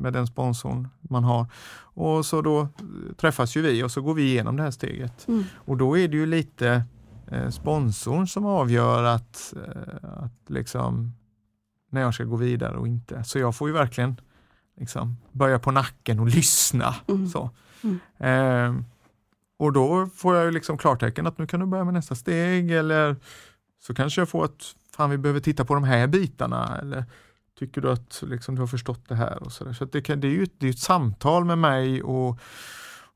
med 0.00 0.12
den 0.12 0.26
sponsorn 0.26 0.88
man 1.00 1.24
har. 1.24 1.46
Och 1.80 2.26
så 2.26 2.42
då 2.42 2.68
träffas 3.16 3.56
ju 3.56 3.62
vi 3.62 3.82
och 3.82 3.90
så 3.90 4.02
går 4.02 4.14
vi 4.14 4.22
igenom 4.22 4.56
det 4.56 4.62
här 4.62 4.70
steget. 4.70 5.28
Mm. 5.28 5.44
Och 5.54 5.76
då 5.76 5.98
är 5.98 6.08
det 6.08 6.16
ju 6.16 6.26
lite 6.26 6.82
eh, 7.30 7.48
sponsorn 7.48 8.28
som 8.28 8.46
avgör 8.46 9.04
att, 9.04 9.54
eh, 9.66 10.24
att 10.24 10.50
liksom 10.50 11.12
när 11.90 12.00
jag 12.00 12.14
ska 12.14 12.24
gå 12.24 12.36
vidare 12.36 12.76
och 12.76 12.88
inte. 12.88 13.24
Så 13.24 13.38
jag 13.38 13.56
får 13.56 13.68
ju 13.68 13.74
verkligen 13.74 14.20
liksom 14.76 15.16
börja 15.32 15.58
på 15.58 15.70
nacken 15.70 16.20
och 16.20 16.26
lyssna. 16.26 16.94
Mm. 17.08 17.28
Så. 17.28 17.50
Mm. 17.82 18.00
Eh, 18.18 18.84
och 19.58 19.72
då 19.72 20.06
får 20.14 20.36
jag 20.36 20.44
ju 20.44 20.50
liksom 20.50 20.78
klartecken 20.78 21.26
att 21.26 21.38
nu 21.38 21.46
kan 21.46 21.60
du 21.60 21.66
börja 21.66 21.84
med 21.84 21.94
nästa 21.94 22.14
steg 22.14 22.70
eller 22.70 23.16
så 23.80 23.94
kanske 23.94 24.20
jag 24.20 24.28
får 24.28 24.44
att 24.44 24.74
fan 24.96 25.10
vi 25.10 25.18
behöver 25.18 25.40
titta 25.40 25.64
på 25.64 25.74
de 25.74 25.84
här 25.84 26.06
bitarna 26.06 26.78
eller 26.78 27.04
tycker 27.58 27.80
du 27.80 27.90
att 27.90 28.22
liksom, 28.26 28.54
du 28.54 28.60
har 28.62 28.66
förstått 28.66 29.08
det 29.08 29.14
här 29.14 29.42
och 29.42 29.52
så 29.52 29.64
där. 29.64 29.72
Så 29.72 29.84
att 29.84 29.92
det, 29.92 30.02
kan, 30.02 30.20
det 30.20 30.26
är 30.26 30.32
ju 30.32 30.42
ett, 30.42 30.52
det 30.58 30.66
är 30.66 30.70
ett 30.70 30.78
samtal 30.78 31.44
med 31.44 31.58
mig 31.58 32.02
och, 32.02 32.40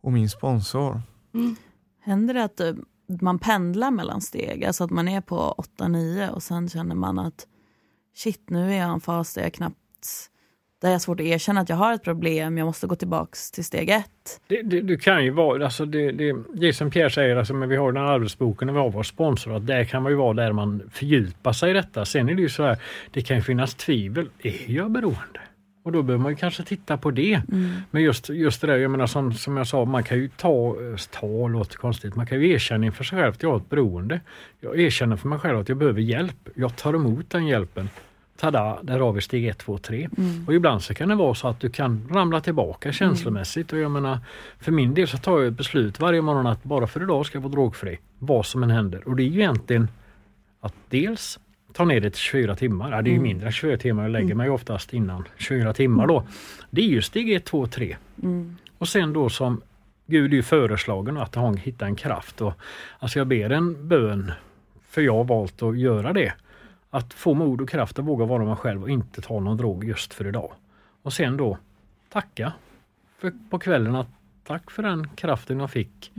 och 0.00 0.12
min 0.12 0.30
sponsor. 0.30 1.02
Händer 2.00 2.34
det 2.34 2.44
att 2.44 2.60
eh, 2.60 2.72
man 3.20 3.38
pendlar 3.38 3.90
mellan 3.90 4.20
steg? 4.20 4.64
Alltså 4.64 4.84
att 4.84 4.90
man 4.90 5.08
är 5.08 5.20
på 5.20 5.64
8-9 5.78 6.28
och 6.28 6.42
sen 6.42 6.68
känner 6.68 6.94
man 6.94 7.18
att 7.18 7.46
shit, 8.14 8.50
nu 8.50 8.72
är 8.72 8.78
jag 8.78 8.88
i 8.88 8.92
en 8.92 9.00
fas 9.00 9.34
där 9.34 9.42
jag 9.42 9.54
knappt 9.54 10.30
där 10.82 10.88
jag 10.88 10.94
har 10.94 10.98
svårt 10.98 11.20
att 11.20 11.26
erkänna 11.26 11.60
att 11.60 11.68
jag 11.68 11.76
har 11.76 11.94
ett 11.94 12.02
problem, 12.02 12.58
jag 12.58 12.64
måste 12.64 12.86
gå 12.86 12.94
tillbaks 12.94 13.50
till 13.50 13.64
steg 13.64 13.88
ett. 13.88 14.40
Det, 14.46 14.62
det, 14.62 14.80
det 14.80 14.96
kan 14.96 15.24
ju 15.24 15.30
vara, 15.30 15.64
alltså 15.64 15.86
det, 15.86 16.12
det, 16.12 16.36
det 16.54 16.72
som 16.72 16.90
Pierre 16.90 17.10
säger, 17.10 17.36
alltså, 17.36 17.54
men 17.54 17.68
vi 17.68 17.76
har 17.76 17.92
den 17.92 18.02
här 18.02 18.10
arbetsboken 18.12 18.68
och 18.68 18.74
vi 18.74 18.78
har 18.78 18.90
vår 18.90 19.02
sponsor, 19.02 19.56
att 19.56 19.66
där 19.66 19.84
kan 19.84 20.02
man 20.02 20.12
ju 20.12 20.16
vara 20.16 20.32
där 20.32 20.52
man 20.52 20.82
fördjupar 20.92 21.52
sig 21.52 21.70
i 21.70 21.72
detta. 21.72 22.04
Sen 22.04 22.28
är 22.28 22.34
det 22.34 22.42
ju 22.42 22.48
så 22.48 22.62
här, 22.62 22.78
det 23.10 23.22
kan 23.22 23.36
ju 23.36 23.42
finnas 23.42 23.74
tvivel, 23.74 24.28
är 24.42 24.70
jag 24.70 24.90
beroende? 24.90 25.40
Och 25.84 25.92
då 25.92 26.02
behöver 26.02 26.22
man 26.22 26.32
ju 26.32 26.36
kanske 26.36 26.62
titta 26.62 26.96
på 26.96 27.10
det. 27.10 27.42
Men 27.90 28.02
just, 28.02 28.28
just 28.28 28.60
det 28.60 28.66
där, 28.66 28.76
jag 28.76 28.90
menar 28.90 29.06
som, 29.06 29.32
som 29.32 29.56
jag 29.56 29.66
sa, 29.66 29.84
man 29.84 30.02
kan 30.02 30.18
ju 30.18 30.28
ta, 30.28 30.76
ta 31.10 31.48
låter 31.48 31.76
konstigt, 31.76 32.16
man 32.16 32.26
kan 32.26 32.40
ju 32.40 32.50
erkänna 32.50 32.86
inför 32.86 33.04
sig 33.04 33.18
själv 33.18 33.32
att 33.32 33.42
jag 33.42 33.50
har 33.50 33.56
ett 33.56 33.70
beroende. 33.70 34.20
Jag 34.60 34.80
erkänner 34.80 35.16
för 35.16 35.28
mig 35.28 35.38
själv 35.38 35.58
att 35.58 35.68
jag 35.68 35.78
behöver 35.78 36.00
hjälp. 36.00 36.48
Jag 36.54 36.76
tar 36.76 36.94
emot 36.94 37.30
den 37.30 37.46
hjälpen. 37.46 37.88
Tada, 38.42 38.78
där 38.82 38.98
har 38.98 39.12
vi 39.12 39.20
steg 39.20 39.46
1, 39.46 39.58
2, 39.58 39.78
3. 39.78 40.08
Och 40.46 40.54
ibland 40.54 40.82
så 40.82 40.94
kan 40.94 41.08
det 41.08 41.14
vara 41.14 41.34
så 41.34 41.48
att 41.48 41.60
du 41.60 41.70
kan 41.70 42.08
ramla 42.10 42.40
tillbaka 42.40 42.92
känslomässigt. 42.92 43.72
Och 43.72 43.78
jag 43.78 43.90
menar, 43.90 44.18
för 44.58 44.72
min 44.72 44.94
del 44.94 45.08
så 45.08 45.18
tar 45.18 45.38
jag 45.38 45.46
ett 45.46 45.54
beslut 45.54 46.00
varje 46.00 46.22
morgon 46.22 46.46
att 46.46 46.64
bara 46.64 46.86
för 46.86 47.02
idag 47.02 47.26
ska 47.26 47.36
jag 47.36 47.42
vara 47.42 47.52
drogfri. 47.52 47.98
Vad 48.18 48.46
som 48.46 48.62
än 48.62 48.70
händer. 48.70 49.08
Och 49.08 49.16
det 49.16 49.22
är 49.22 49.26
ju 49.26 49.40
egentligen 49.40 49.88
att 50.60 50.74
dels 50.88 51.38
ta 51.72 51.84
ner 51.84 52.00
det 52.00 52.10
till 52.10 52.20
24 52.20 52.56
timmar. 52.56 52.90
Ja, 52.92 53.02
det 53.02 53.10
är 53.10 53.14
ju 53.14 53.20
mindre 53.20 53.46
än 53.46 53.52
24 53.52 53.76
timmar. 53.76 54.02
Jag 54.02 54.12
lägger 54.12 54.34
mig 54.34 54.50
oftast 54.50 54.94
innan 54.94 55.24
24 55.38 55.72
timmar 55.72 56.06
då. 56.06 56.24
Det 56.70 56.80
är 56.80 56.88
ju 56.88 57.02
steg 57.02 57.32
1, 57.32 57.44
2, 57.44 57.66
3. 57.66 57.96
Och 58.78 58.88
sen 58.88 59.12
då 59.12 59.28
som 59.28 59.62
Gud 60.06 60.32
är 60.32 60.36
ju 60.36 60.42
föreslagen 60.42 61.16
att 61.16 61.34
han 61.34 61.56
hittar 61.56 61.86
en 61.86 61.96
kraft. 61.96 62.40
Och, 62.40 62.52
alltså 62.98 63.18
jag 63.18 63.26
ber 63.26 63.50
en 63.50 63.88
bön, 63.88 64.32
för 64.88 65.02
jag 65.02 65.14
har 65.14 65.24
valt 65.24 65.62
att 65.62 65.78
göra 65.78 66.12
det. 66.12 66.32
Att 66.94 67.14
få 67.14 67.34
mod 67.34 67.60
och 67.60 67.68
kraft 67.68 67.98
att 67.98 68.04
våga 68.04 68.24
vara 68.24 68.44
mig 68.44 68.56
själv 68.56 68.82
och 68.82 68.90
inte 68.90 69.20
ta 69.20 69.40
någon 69.40 69.56
drog 69.56 69.84
just 69.84 70.14
för 70.14 70.26
idag. 70.26 70.52
Och 71.02 71.12
sen 71.12 71.36
då 71.36 71.58
tacka 72.08 72.52
för, 73.18 73.32
på 73.50 73.58
kvällen 73.58 73.94
att 73.94 74.08
tack 74.44 74.70
för 74.70 74.82
den 74.82 75.08
kraften 75.08 75.60
jag 75.60 75.70
fick 75.70 76.12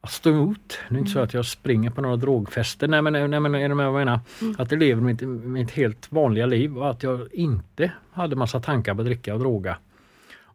att 0.00 0.10
stå 0.10 0.30
emot. 0.30 0.78
Det 0.88 0.94
är 0.94 0.98
inte 0.98 1.10
så 1.10 1.18
att 1.18 1.34
jag 1.34 1.46
springer 1.46 1.90
på 1.90 2.00
några 2.00 2.16
drogfester. 2.16 2.88
Nej 2.88 3.02
men, 3.02 3.30
nej, 3.30 3.40
men 3.40 3.54
är 3.54 3.68
du 3.68 3.74
med 3.74 3.92
vad 3.92 4.00
jag 4.00 4.06
menar? 4.06 4.20
Att 4.58 4.70
jag 4.70 4.78
lever 4.78 5.02
mitt, 5.02 5.20
mitt 5.44 5.70
helt 5.70 6.12
vanliga 6.12 6.46
liv 6.46 6.78
och 6.78 6.90
att 6.90 7.02
jag 7.02 7.34
inte 7.34 7.92
hade 8.12 8.36
massa 8.36 8.60
tankar 8.60 8.94
på 8.94 9.00
att 9.00 9.06
dricka 9.06 9.34
och 9.34 9.40
droga. 9.40 9.76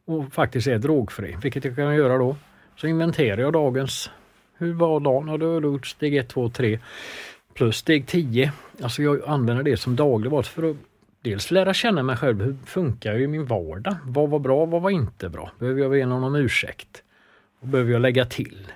Och 0.06 0.34
faktiskt 0.34 0.68
är 0.68 0.78
drogfri, 0.78 1.38
vilket 1.42 1.66
jag 1.66 1.76
kan 1.76 1.96
göra 1.96 2.18
då. 2.18 2.36
Så 2.76 2.88
inventerar 2.88 3.42
jag 3.42 3.54
dagens, 3.54 4.10
hur 4.58 4.74
var 4.74 5.00
dagen? 5.00 5.28
Har 5.28 5.40
jag 5.40 5.64
gjort 5.64 5.88
steg 5.88 6.16
1, 6.16 6.30
2, 6.30 6.50
3 6.50 6.80
plus 7.56 7.78
steg 7.78 8.08
10. 8.08 8.52
Alltså 8.82 9.02
jag 9.02 9.22
använder 9.28 9.64
det 9.64 9.78
som 9.78 9.96
dagligvardag 9.96 10.46
för 10.46 10.72
att 10.72 10.78
dels 11.22 11.52
lära 11.52 11.74
känna 11.74 12.04
mig 12.04 12.18
själv. 12.18 12.42
Hur 12.42 12.56
funkar 12.66 13.12
jag 13.12 13.22
i 13.22 13.28
min 13.28 13.46
vardag? 13.46 13.96
Vad 14.04 14.30
var 14.30 14.40
bra? 14.40 14.66
Vad 14.66 14.82
var 14.82 14.90
inte 14.90 15.30
bra? 15.30 15.52
Behöver 15.60 15.82
jag 15.82 15.92
be 15.92 16.06
någon 16.06 16.24
om 16.24 16.36
ursäkt? 16.36 17.04
Och 17.60 17.68
behöver 17.68 17.92
jag 17.92 18.02
lägga 18.02 18.26
till? 18.26 18.72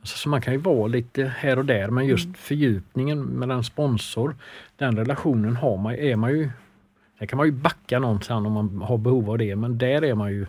Alltså, 0.00 0.18
så 0.18 0.28
man 0.28 0.40
kan 0.40 0.52
ju 0.52 0.60
vara 0.60 0.86
lite 0.86 1.24
här 1.24 1.58
och 1.58 1.64
där 1.64 1.88
men 1.88 2.06
just 2.06 2.36
fördjupningen 2.36 3.22
mellan 3.22 3.64
sponsor, 3.64 4.36
den 4.76 4.96
relationen 4.96 5.56
har 5.56 5.76
man, 5.76 5.94
är 5.94 6.16
man 6.16 6.30
ju 6.30 6.50
Där 7.18 7.26
kan 7.26 7.36
man 7.36 7.46
ju 7.46 7.52
backa 7.52 7.98
någonstans 7.98 8.46
om 8.46 8.52
man 8.52 8.82
har 8.82 8.98
behov 8.98 9.30
av 9.30 9.38
det 9.38 9.56
men 9.56 9.78
där 9.78 10.04
är 10.04 10.14
man 10.14 10.32
ju 10.32 10.46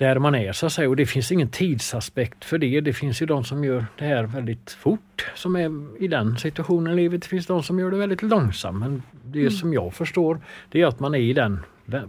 där 0.00 0.18
man 0.18 0.34
är 0.34 0.52
så 0.52 0.66
att 0.66 0.72
säga 0.72 0.88
och 0.88 0.96
det 0.96 1.06
finns 1.06 1.32
ingen 1.32 1.48
tidsaspekt 1.48 2.44
för 2.44 2.58
det. 2.58 2.80
Det 2.80 2.92
finns 2.92 3.22
ju 3.22 3.26
de 3.26 3.44
som 3.44 3.64
gör 3.64 3.86
det 3.98 4.04
här 4.04 4.24
väldigt 4.24 4.70
fort 4.70 5.30
som 5.34 5.56
är 5.56 6.02
i 6.02 6.08
den 6.08 6.36
situationen 6.36 6.92
i 6.92 6.96
livet. 6.96 7.22
Det 7.22 7.28
finns 7.28 7.46
de 7.46 7.62
som 7.62 7.78
gör 7.78 7.90
det 7.90 7.96
väldigt 7.96 8.22
långsamt 8.22 8.78
men 8.78 9.02
det 9.24 9.50
som 9.50 9.74
jag 9.74 9.94
förstår 9.94 10.40
det 10.68 10.82
är 10.82 10.86
att 10.86 11.00
man 11.00 11.14
är 11.14 11.18
i 11.18 11.32
den 11.32 11.60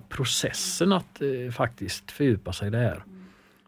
processen 0.09 0.93
att 0.93 1.21
eh, 1.21 1.51
faktiskt 1.51 2.11
fördjupa 2.11 2.53
sig 2.53 2.67
i 2.67 2.71
det 2.71 2.77
här. 2.77 3.03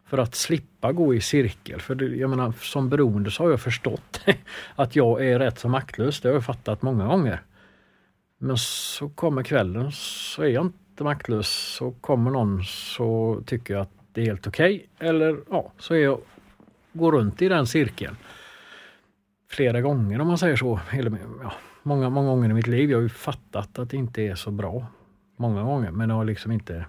För 0.06 0.18
att 0.18 0.34
slippa 0.34 0.92
gå 0.92 1.14
i 1.14 1.20
cirkel. 1.20 1.80
För 1.80 1.94
det, 1.94 2.06
jag 2.06 2.30
menar, 2.30 2.52
som 2.60 2.88
beroende 2.88 3.30
så 3.30 3.42
har 3.42 3.50
jag 3.50 3.60
förstått 3.60 4.20
att 4.76 4.96
jag 4.96 5.26
är 5.26 5.38
rätt 5.38 5.58
så 5.58 5.68
maktlös. 5.68 6.20
Det 6.20 6.28
har 6.28 6.34
jag 6.34 6.44
fattat 6.44 6.82
många 6.82 7.06
gånger. 7.06 7.42
Men 8.38 8.56
så 8.58 9.08
kommer 9.08 9.42
kvällen 9.42 9.92
så 9.92 10.42
är 10.42 10.48
jag 10.48 10.64
inte 10.64 11.04
maktlös. 11.04 11.48
Så 11.48 11.90
kommer 11.90 12.30
någon 12.30 12.64
så 12.64 13.42
tycker 13.46 13.74
jag 13.74 13.80
att 13.82 14.03
det 14.14 14.20
är 14.20 14.26
helt 14.26 14.46
okej. 14.46 14.86
Eller 14.98 15.40
ja, 15.50 15.72
så 15.78 15.94
är 15.94 15.98
jag, 15.98 16.18
går 16.92 17.12
runt 17.12 17.42
i 17.42 17.48
den 17.48 17.66
cirkeln. 17.66 18.16
Flera 19.50 19.80
gånger 19.80 20.20
om 20.20 20.26
man 20.26 20.38
säger 20.38 20.56
så. 20.56 20.80
Eller, 20.90 21.18
ja, 21.42 21.52
många, 21.82 22.10
många 22.10 22.28
gånger 22.28 22.50
i 22.50 22.52
mitt 22.54 22.66
liv. 22.66 22.90
Jag 22.90 22.98
har 22.98 23.02
ju 23.02 23.08
fattat 23.08 23.78
att 23.78 23.90
det 23.90 23.96
inte 23.96 24.22
är 24.22 24.34
så 24.34 24.50
bra. 24.50 24.86
Många 25.36 25.62
gånger. 25.62 25.90
Men 25.90 26.10
jag 26.10 26.16
har 26.16 26.24
liksom 26.24 26.52
inte 26.52 26.86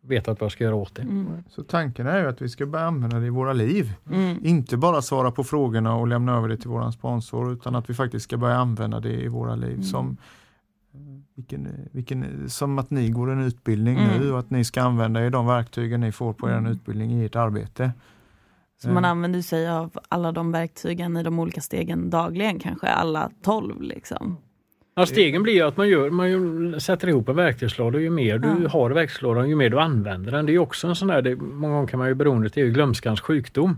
vetat 0.00 0.40
vad 0.40 0.44
jag 0.46 0.52
ska 0.52 0.64
göra 0.64 0.74
åt 0.74 0.94
det. 0.94 1.02
Mm. 1.02 1.44
Så 1.50 1.62
tanken 1.62 2.06
är 2.06 2.18
ju 2.20 2.28
att 2.28 2.42
vi 2.42 2.48
ska 2.48 2.66
börja 2.66 2.84
använda 2.84 3.18
det 3.18 3.26
i 3.26 3.30
våra 3.30 3.52
liv. 3.52 3.92
Mm. 4.10 4.36
Inte 4.44 4.76
bara 4.76 5.02
svara 5.02 5.30
på 5.30 5.44
frågorna 5.44 5.94
och 5.94 6.08
lämna 6.08 6.36
över 6.36 6.48
det 6.48 6.56
till 6.56 6.70
våran 6.70 6.92
sponsor 6.92 7.52
utan 7.52 7.74
att 7.74 7.90
vi 7.90 7.94
faktiskt 7.94 8.24
ska 8.24 8.36
börja 8.36 8.56
använda 8.56 9.00
det 9.00 9.12
i 9.12 9.28
våra 9.28 9.54
liv 9.54 9.72
Mm. 9.72 9.82
som 9.82 10.16
vilken, 11.34 11.68
vilken, 11.92 12.50
som 12.50 12.78
att 12.78 12.90
ni 12.90 13.08
går 13.10 13.30
en 13.30 13.40
utbildning 13.40 13.98
Mm. 13.98 14.20
nu 14.20 14.32
och 14.32 14.38
att 14.38 14.50
ni 14.50 14.64
ska 14.64 14.82
använda 14.82 15.26
er 15.26 15.30
de 15.30 15.46
verktygen 15.46 16.00
ni 16.00 16.12
får 16.12 16.32
på 16.32 16.48
er 16.48 16.52
Mm. 16.52 16.72
utbildning 16.72 17.10
i 17.12 17.24
ert 17.24 17.36
arbete. 17.36 17.92
Så 18.82 18.88
man 18.88 19.04
Eh, 19.04 19.10
använder 19.10 19.40
sig 19.42 19.68
av 19.70 19.90
alla 20.08 20.32
de 20.32 20.52
verktygen 20.52 21.16
i 21.16 21.22
de 21.22 21.38
olika 21.38 21.60
stegen 21.60 22.10
dagligen, 22.10 22.58
kanske 22.58 22.86
alla 22.86 23.30
tolv 23.42 23.82
liksom. 23.82 24.36
Ja, 24.94 25.06
stegen 25.06 25.42
blir 25.42 25.54
ju 25.54 25.62
att 25.62 25.76
man, 25.76 25.88
gör, 25.88 26.10
man 26.10 26.80
sätter 26.80 27.08
ihop 27.08 27.28
en 27.28 27.36
verktygslåda 27.36 27.96
och 27.96 28.02
ju 28.02 28.10
mer 28.10 28.38
du 28.38 28.48
Ja. 28.62 28.68
har 28.68 28.90
verktygslådan 28.90 29.48
ju 29.48 29.56
mer 29.56 29.70
du 29.70 29.80
använder 29.80 30.32
den. 30.32 30.46
Det 30.46 30.54
är 30.54 30.58
också 30.58 30.86
en 30.88 30.96
sån 30.96 31.08
där, 31.08 31.22
det, 31.22 31.36
många 31.36 31.74
gånger 31.74 31.86
kan 31.88 31.98
man 31.98 32.08
ju 32.08 32.14
beroendet 32.14 32.56
är 32.56 32.60
ju 32.64 32.70
glömskans 32.72 33.20
sjukdom. 33.20 33.76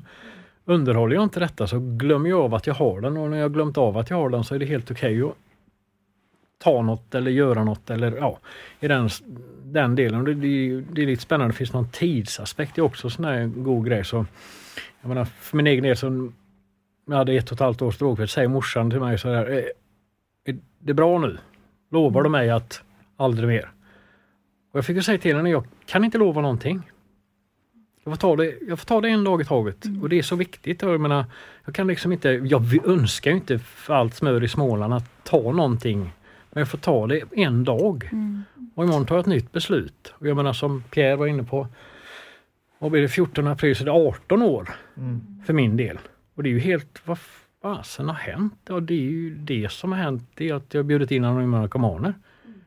Underhåller 0.64 1.14
jag 1.14 1.23
inte 1.25 1.41
detta 1.41 1.66
så 1.66 1.79
glömmer 1.81 2.31
jag 2.31 2.41
av 2.41 2.55
att 2.55 2.66
jag 2.66 2.75
har 2.75 3.01
den 3.01 3.16
och 3.16 3.31
när 3.31 3.37
jag 3.39 3.53
glömt 3.53 3.79
av 3.79 3.99
att 3.99 4.11
jag 4.11 4.16
har 4.16 4.31
den 4.31 4.45
så 4.45 4.55
är 4.55 4.59
det 4.59 4.66
helt 4.66 4.91
okej 4.91 5.23
att 5.23 5.35
ta 6.63 6.83
något 6.83 7.15
eller 7.15 7.31
göra 7.31 7.65
något 7.65 7.91
eller 7.91 8.17
ja, 8.17 8.39
i 8.81 8.89
den, 8.89 9.09
den 9.65 9.95
delen. 9.95 10.25
Det, 10.25 10.35
det, 10.35 10.47
är 10.49 10.85
det 10.93 11.03
är 11.03 11.07
lite 11.07 11.23
spännande, 11.23 11.53
det 11.53 11.57
finns 11.57 11.73
någon 11.73 11.91
tidsaspekt, 11.91 12.75
det 12.75 12.81
är 12.81 12.85
också 12.85 13.07
en 13.07 13.11
sån 13.11 13.25
här 13.25 13.47
god 13.47 13.87
grej. 13.87 14.05
Så, 14.05 14.27
jag 15.01 15.09
menar, 15.09 15.25
för 15.25 15.57
min 15.57 15.67
egen 15.67 15.83
del 15.85 15.97
så 15.97 16.33
jag 17.07 17.17
hade 17.17 17.33
ett 17.33 17.51
och 17.51 17.57
ett 17.57 17.61
halvt 17.61 17.83
års 17.83 17.99
drogfrihet, 17.99 18.31
säger 18.31 18.49
morsan 18.49 18.91
till 18.91 19.01
mig 19.01 19.19
så 19.19 19.29
här, 19.29 19.51
"Eh, 19.51 19.65
är 20.45 20.59
det 20.79 20.95
bra 20.95 21.19
nu? 21.19 21.39
Lovar 21.91 22.23
du 22.23 22.29
mig 22.29 22.51
att 22.51 22.83
aldrig 23.17 23.49
mer? 23.49 23.71
Och 24.73 24.79
jag 24.79 24.85
fick 24.87 24.97
ju 24.97 25.03
säga 25.03 25.19
till 25.19 25.37
henne, 25.37 25.51
jag 25.51 25.67
kan 25.87 26.05
inte 26.05 26.19
lova 26.19 26.41
någonting. 26.41 26.91
Jag 28.05 28.13
får 28.13 28.17
ta 28.19 28.37
det, 28.37 28.55
jag 28.69 28.79
får 28.79 28.87
ta 28.87 29.01
det 29.01 29.09
en 29.09 29.25
dag 29.25 29.41
i 29.41 29.45
taget 29.45 29.85
och 30.03 30.09
det 30.09 30.19
är 30.19 30.23
så 30.23 30.37
viktigt. 30.37 30.83
Jag 30.83 31.01
menar, 31.01 31.25
jag 31.65 31.75
kan 31.75 31.87
liksom 31.87 32.13
inte, 32.13 32.29
jag 32.29 32.87
önskar 32.87 33.31
ju 33.31 33.37
inte 33.37 33.59
för 33.59 33.95
allt 33.95 34.15
smör 34.15 34.45
i 34.45 34.49
Småland 34.49 34.95
att 34.95 35.25
ta 35.25 35.53
någonting. 35.53 36.13
Men 36.51 36.61
jag 36.61 36.68
får 36.68 36.78
ta 36.78 37.07
det 37.07 37.22
en 37.32 37.64
dag. 37.64 38.11
Och 38.74 38.84
imorgon 38.84 39.07
tar 39.07 39.14
jag 39.14 39.20
ett 39.20 39.26
nytt 39.26 39.53
beslut. 39.53 40.14
Och 40.18 40.26
jag 40.26 40.36
menar 40.36 40.53
som 40.53 40.82
Pierre 40.90 41.16
var 41.16 41.26
inne 41.26 41.42
på, 41.42 41.66
vad 42.78 42.90
blir 42.90 43.03
det 43.03 43.09
14 43.09 43.46
april 43.46 43.76
så 43.76 43.82
är 43.82 43.84
det 43.84 43.92
18 43.92 44.42
år 44.42 44.68
Mm. 44.96 45.42
för 45.46 45.53
min 45.53 45.76
del. 45.76 45.98
Och 46.34 46.42
det 46.42 46.48
är 46.48 46.51
ju 46.53 46.59
helt, 46.59 47.01
vad 47.05 47.18
fasen 47.62 48.07
har 48.09 48.14
hänt? 48.14 48.55
Ja, 48.68 48.80
det 48.80 48.94
är 48.94 48.98
ju 49.11 49.34
det 49.34 49.72
som 49.72 49.92
har 49.92 49.98
hänt, 49.98 50.22
det 50.34 50.48
är 50.48 50.55
att 50.55 50.74
jag 50.74 50.78
har 50.78 50.84
bjudit 50.84 51.11
in 51.11 51.24
anonyma 51.24 51.61
narkomaner. 51.61 52.14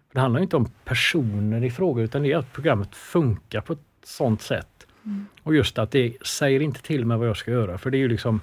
För 0.08 0.14
det 0.16 0.20
handlar 0.20 0.40
ju 0.40 0.44
inte 0.44 0.56
om 0.58 0.70
personer 0.86 1.64
i 1.64 1.72
fråga 1.72 2.04
utan 2.04 2.24
det 2.24 2.32
är 2.32 2.38
att 2.38 2.54
programmet 2.54 2.96
funkar 2.96 3.62
på 3.62 3.74
ett 3.74 3.80
sånt 4.04 4.42
sätt. 4.42 4.88
Och 5.44 5.56
just 5.56 5.78
att 5.78 5.92
det 5.92 6.28
säger 6.28 6.60
inte 6.60 6.82
till 6.82 7.06
mig 7.06 7.18
vad 7.18 7.28
jag 7.28 7.38
ska 7.38 7.52
göra 7.52 7.78
för 7.78 7.90
det 7.92 7.98
är 7.98 8.00
ju 8.00 8.08
liksom 8.08 8.42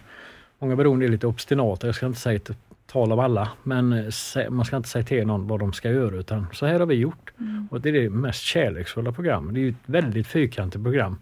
Många 0.62 0.76
beroende 0.76 1.06
är 1.06 1.08
lite 1.08 1.26
obstinata, 1.26 1.86
jag 1.86 1.94
ska 1.94 2.06
inte 2.06 2.20
säga 2.20 2.38
till 2.38 2.54
tal 2.92 3.12
av 3.12 3.20
alla 3.20 3.48
men 3.62 3.92
eh, 3.92 4.50
man 4.50 4.64
ska 4.64 4.76
inte 4.76 4.88
säga 4.88 5.04
till 5.04 5.26
någon 5.26 5.46
vad 5.46 5.60
de 5.60 5.72
ska 5.72 5.90
göra 5.90 6.16
utan 6.16 6.46
så 6.52 6.66
här 6.66 6.80
har 6.80 6.86
vi 6.86 6.94
gjort. 6.94 7.32
Och 7.70 7.80
det 7.80 7.88
är 7.88 7.92
det 7.92 8.10
mest 8.10 8.42
kärleksfulla 8.42 9.12
programmet. 9.12 9.54
Det 9.54 9.60
är 9.60 9.68
ett 9.68 9.76
väldigt 9.86 10.26
fyrkantigt 10.26 10.84
program. 10.84 11.16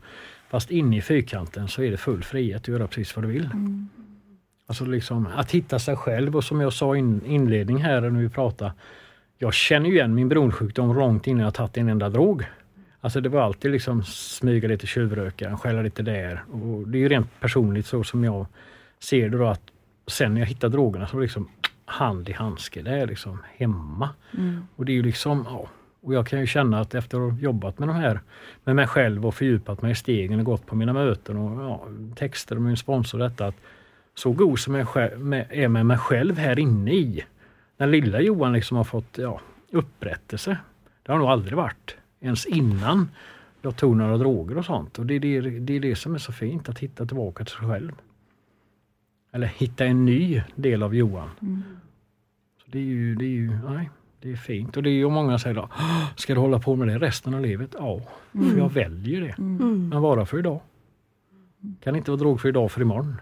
Fast 0.50 0.70
inne 0.70 0.96
i 0.96 1.02
fyrkanten 1.02 1.68
så 1.68 1.82
är 1.82 1.90
det 1.90 1.96
full 1.96 2.22
frihet 2.22 2.62
att 2.62 2.68
göra 2.68 2.86
precis 2.86 3.16
vad 3.16 3.24
du 3.24 3.28
vill. 3.28 3.48
Alltså 4.66 4.84
liksom 4.84 5.28
att 5.34 5.50
hitta 5.50 5.78
sig 5.78 5.96
själv 5.96 6.36
och 6.36 6.44
som 6.44 6.60
jag 6.60 6.72
sa 6.72 6.96
i 6.96 6.98
in, 6.98 7.22
inledning 7.26 7.76
här 7.76 8.00
när 8.00 8.20
vi 8.20 8.28
pratade. 8.28 8.72
Jag 9.38 9.54
känner 9.54 9.88
ju 9.88 9.94
igen 9.94 10.14
min 10.14 10.28
beroendesjukdom 10.28 10.96
långt 10.96 11.26
innan 11.26 11.44
jag 11.44 11.54
tagit 11.54 11.76
en 11.76 11.88
enda 11.88 12.08
drog. 12.08 12.44
Alltså 13.00 13.20
det 13.20 13.28
var 13.28 13.40
alltid 13.40 13.70
liksom 13.70 14.02
smyga 14.04 14.68
lite 14.68 14.86
tjuvröka, 14.86 15.56
skälla 15.56 15.82
lite 15.82 16.02
där. 16.02 16.44
Och 16.52 16.88
det 16.88 16.98
är 16.98 17.00
ju 17.00 17.08
rent 17.08 17.40
personligt 17.40 17.86
så 17.86 18.04
som 18.04 18.24
jag 18.24 18.46
ser 19.00 19.28
det 19.28 19.38
då 19.38 19.46
att 19.46 19.62
sen 20.06 20.34
när 20.34 20.40
jag 20.40 20.46
hittar 20.46 20.68
drogerna 20.68 21.06
så 21.06 21.16
var 21.16 21.20
det 21.20 21.24
liksom 21.24 21.48
hand 21.89 22.28
i 22.28 22.32
handske. 22.32 22.82
Det 22.82 22.91
är 22.91 23.07
liksom 23.07 23.39
hemma. 23.57 24.11
Mm. 24.39 24.66
Och 24.76 24.84
det 24.84 24.93
är 24.93 24.95
ju 24.95 25.03
liksom, 25.03 25.45
ja. 25.49 25.68
Och 26.01 26.14
jag 26.14 26.26
kan 26.26 26.41
ju 26.41 26.47
känna 26.47 26.80
att 26.80 26.95
efter 26.95 27.26
att 27.26 27.32
ha 27.32 27.39
jobbat 27.39 27.78
med 27.78 27.89
de 27.89 27.97
här, 27.97 28.20
med 28.64 28.76
mig 28.76 28.86
själv 28.86 29.26
och 29.26 29.34
fördjupat 29.34 29.82
mig 29.82 29.93
i 29.93 29.95
stegen 29.95 30.39
och 30.39 30.45
gått 30.45 30.66
på 30.66 30.76
mina 30.76 30.93
möten 30.93 31.36
och 31.36 31.62
ja, 31.62 31.86
texter 32.14 32.57
och 32.57 32.62
min 32.62 32.76
sponsor 32.76 33.18
detta 33.18 33.47
att 33.47 33.57
så 34.14 34.32
god 34.32 34.59
som 34.59 34.74
jag 34.74 34.97
är 35.51 35.68
med 35.68 35.86
mig 35.86 35.99
själv 35.99 36.39
här 36.39 36.59
inne 36.59 36.93
i. 36.93 37.24
När 37.76 37.86
lilla 37.86 38.20
Johan 38.20 38.53
liksom 38.53 38.76
har 38.76 38.84
fått 38.84 39.18
ja, 39.18 39.41
upprättelse. 39.72 40.59
Det 41.03 41.12
har 41.12 41.18
nog 41.18 41.28
aldrig 41.28 41.57
varit. 41.57 41.97
Ens 42.20 42.47
innan 42.47 43.09
jag 43.62 43.76
tog 43.76 43.97
några 43.97 44.16
droger 44.16 44.59
och 44.59 44.64
sånt. 44.64 44.99
Och 44.99 45.07
det 45.07 45.14
är 45.14 45.20
det, 45.20 45.41
det 45.41 45.76
är 45.76 45.80
det 45.80 45.97
som 45.97 46.14
är 46.14 46.18
så 46.18 46.32
fint, 46.32 46.68
att 46.68 46.78
hitta 46.78 47.07
tillbaka 47.07 47.45
till 47.45 47.55
sig 47.55 47.68
själv. 47.68 47.93
Eller 49.33 49.47
hitta 49.47 49.85
en 49.85 50.05
ny 50.05 50.43
del 50.55 50.83
av 50.83 50.95
Johan. 50.95 51.29
Så 52.64 52.70
det 52.70 52.79
är 52.79 52.83
ju, 52.83 53.14
det 53.14 53.24
är 53.24 53.29
ju, 53.29 53.51
nej, 53.68 53.91
det 54.20 54.33
är 54.33 54.37
fint. 54.37 54.76
Och 54.76 54.83
det 54.83 54.91
är 54.91 54.95
ju 54.95 55.11
många 55.11 55.39
säger 55.39 55.57
då, 55.57 55.68
"Åh, 55.79 56.05
ska 56.16 56.35
du 56.35 56.41
hålla 56.41 56.59
på 56.59 56.76
med 56.76 56.89
det 56.89 56.99
resten 56.99 57.35
av 57.35 57.41
livet? 57.41 57.74
Ja, 57.79 58.01
för 58.33 58.59
jag 58.59 58.72
väljer 58.72 59.20
det. 59.20 59.39
Mm. 59.39 59.89
Men 59.89 60.03
bara 60.03 60.26
för 60.26 60.39
idag. 60.39 60.61
Kan 61.81 61.97
inte 61.97 62.11
vara 62.11 62.18
drogfri 62.18 62.49
idag 62.49 62.70
för 62.70 62.81
imorgon. 62.81 63.16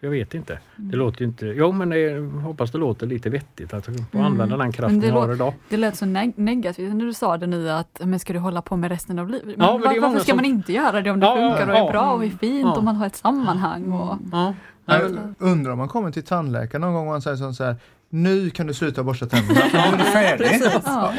Jag 0.00 0.10
vet 0.10 0.34
inte. 0.34 0.52
Mm. 0.52 0.90
Det 0.90 0.96
låter 0.96 1.20
ju 1.20 1.26
inte, 1.26 1.46
jo 1.46 1.72
men 1.72 1.88
det, 1.88 1.98
jag 1.98 2.22
hoppas 2.22 2.70
det 2.70 2.78
låter 2.78 3.06
lite 3.06 3.30
vettigt 3.30 3.74
att 3.74 3.88
Mm. 3.88 4.26
använda 4.26 4.56
den 4.56 4.72
kraften 4.72 5.00
det 5.00 5.06
jag 5.06 5.14
har 5.14 5.32
idag. 5.34 5.54
Det 5.68 5.76
lät 5.76 5.96
så 5.96 6.04
neg- 6.04 6.32
negativt 6.36 6.94
när 6.94 7.04
du 7.06 7.14
sa 7.14 7.36
det 7.36 7.46
nu 7.46 7.70
att 7.70 8.00
men 8.04 8.18
ska 8.18 8.32
du 8.32 8.38
hålla 8.38 8.62
på 8.62 8.76
med 8.76 8.90
resten 8.90 9.18
av 9.18 9.30
livet? 9.30 9.56
Men 9.58 9.66
Ja, 9.66 9.78
men 9.78 9.90
är 9.96 10.00
var, 10.00 10.08
varför 10.08 10.20
ska 10.20 10.30
som- 10.30 10.36
man 10.36 10.44
inte 10.44 10.72
göra 10.72 11.00
det 11.02 11.10
om 11.10 11.20
det 11.20 11.26
Ja, 11.26 11.34
funkar 11.34 11.68
och 11.68 11.74
är 11.76 11.80
ja. 11.84 11.90
bra 11.90 12.10
och 12.12 12.24
är 12.24 12.28
fint 12.28 12.60
Ja. 12.66 12.76
och 12.76 12.84
man 12.84 12.96
har 12.96 13.06
ett 13.06 13.16
sammanhang? 13.16 13.92
Och, 13.92 14.16
Ja. 14.32 14.54
Jag 14.86 15.18
undrar 15.38 15.72
om 15.72 15.78
man 15.78 15.88
kommer 15.88 16.10
till 16.10 16.22
tandläkaren 16.24 16.80
någon 16.80 16.94
gång 16.94 17.06
och 17.06 17.12
han 17.12 17.22
säger 17.22 17.52
så 17.52 17.64
här 17.64 17.76
Nu 18.10 18.50
kan 18.50 18.66
du 18.66 18.74
sluta 18.74 19.02
borsta 19.02 19.26
tänderna 19.26 19.60
nu 19.72 19.78
är 19.78 19.96
du 19.98 20.04
färdig. 20.38 20.46
ja. 20.84 21.12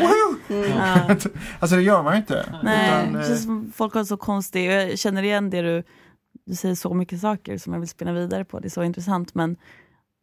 Ja. 0.49 1.15
Alltså 1.59 1.75
det 1.75 1.81
gör 1.81 2.03
man 2.03 2.13
ju 2.13 2.19
inte. 2.19 2.45
Nej, 2.63 3.09
Utan, 3.09 3.21
eh, 3.67 3.71
folk 3.73 3.93
har 3.93 4.03
så 4.03 4.17
konstig, 4.17 4.71
jag 4.71 4.99
känner 4.99 5.23
igen 5.23 5.49
det 5.49 5.61
du, 5.61 5.83
du 6.47 6.55
säger 6.55 6.75
så 6.75 6.93
mycket 6.93 7.21
saker 7.21 7.57
som 7.57 7.73
jag 7.73 7.79
vill 7.79 7.89
spinna 7.89 8.13
vidare 8.13 8.45
på, 8.45 8.59
det 8.59 8.67
är 8.67 8.69
så 8.69 8.83
intressant 8.83 9.35
men 9.35 9.57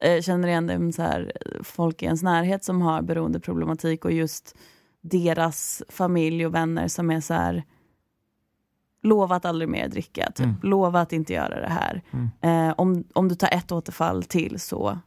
eh, 0.03 0.13
jag 0.13 0.25
känner 0.25 0.49
igen 0.49 0.67
det 0.67 0.79
med 0.79 0.95
så 0.95 1.03
här, 1.03 1.33
folk 1.63 2.03
i 2.03 2.05
ens 2.05 2.23
närhet 2.23 2.65
som 2.65 2.83
har 2.83 3.03
beroendeproblematik 3.03 4.05
och 4.05 4.13
just 4.13 4.57
deras 5.01 5.83
familj 5.89 6.47
och 6.47 6.55
vänner 6.55 6.89
som 6.89 7.11
är 7.11 7.21
så 7.21 7.35
här 7.35 7.65
lova 9.03 9.37
att 9.37 9.45
aldrig 9.45 9.69
mer 9.69 9.89
dricka, 9.89 10.33
typ. 10.35 10.47
Mm. 10.47 10.57
lova 10.63 11.01
att 11.01 11.13
inte 11.13 11.33
göra 11.33 11.61
det 11.61 11.69
här. 11.69 12.03
Mm. 12.11 12.31
Eh, 12.41 12.75
om, 12.79 13.05
om 13.13 13.29
du 13.29 13.35
tar 13.35 13.49
ett 13.55 13.73
återfall 13.73 14.23
till 14.23 14.61
så 14.61 14.99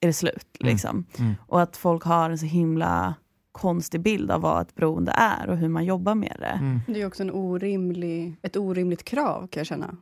är 0.00 0.06
det 0.06 0.12
slut. 0.12 0.56
Mm. 0.60 0.72
Liksom. 0.72 1.04
Mm. 1.18 1.34
Och 1.46 1.62
att 1.62 1.76
folk 1.76 2.02
har 2.04 2.30
en 2.30 2.38
så 2.38 2.46
himla 2.46 3.14
konstig 3.52 4.00
bild 4.00 4.30
av 4.30 4.40
vad 4.40 4.62
ett 4.62 4.74
beroende 4.74 5.12
är 5.16 5.48
och 5.48 5.56
hur 5.56 5.68
man 5.68 5.84
jobbar 5.84 6.14
med 6.14 6.36
det. 6.38 6.58
mm. 6.60 6.80
Det 6.86 7.02
är 7.02 7.06
också 7.06 7.22
en 7.22 7.30
orimlig, 7.30 8.36
ett 8.42 8.56
orimligt 8.56 9.04
krav 9.04 9.46
kan 9.46 9.60
jag 9.60 9.66
känna. 9.66 9.96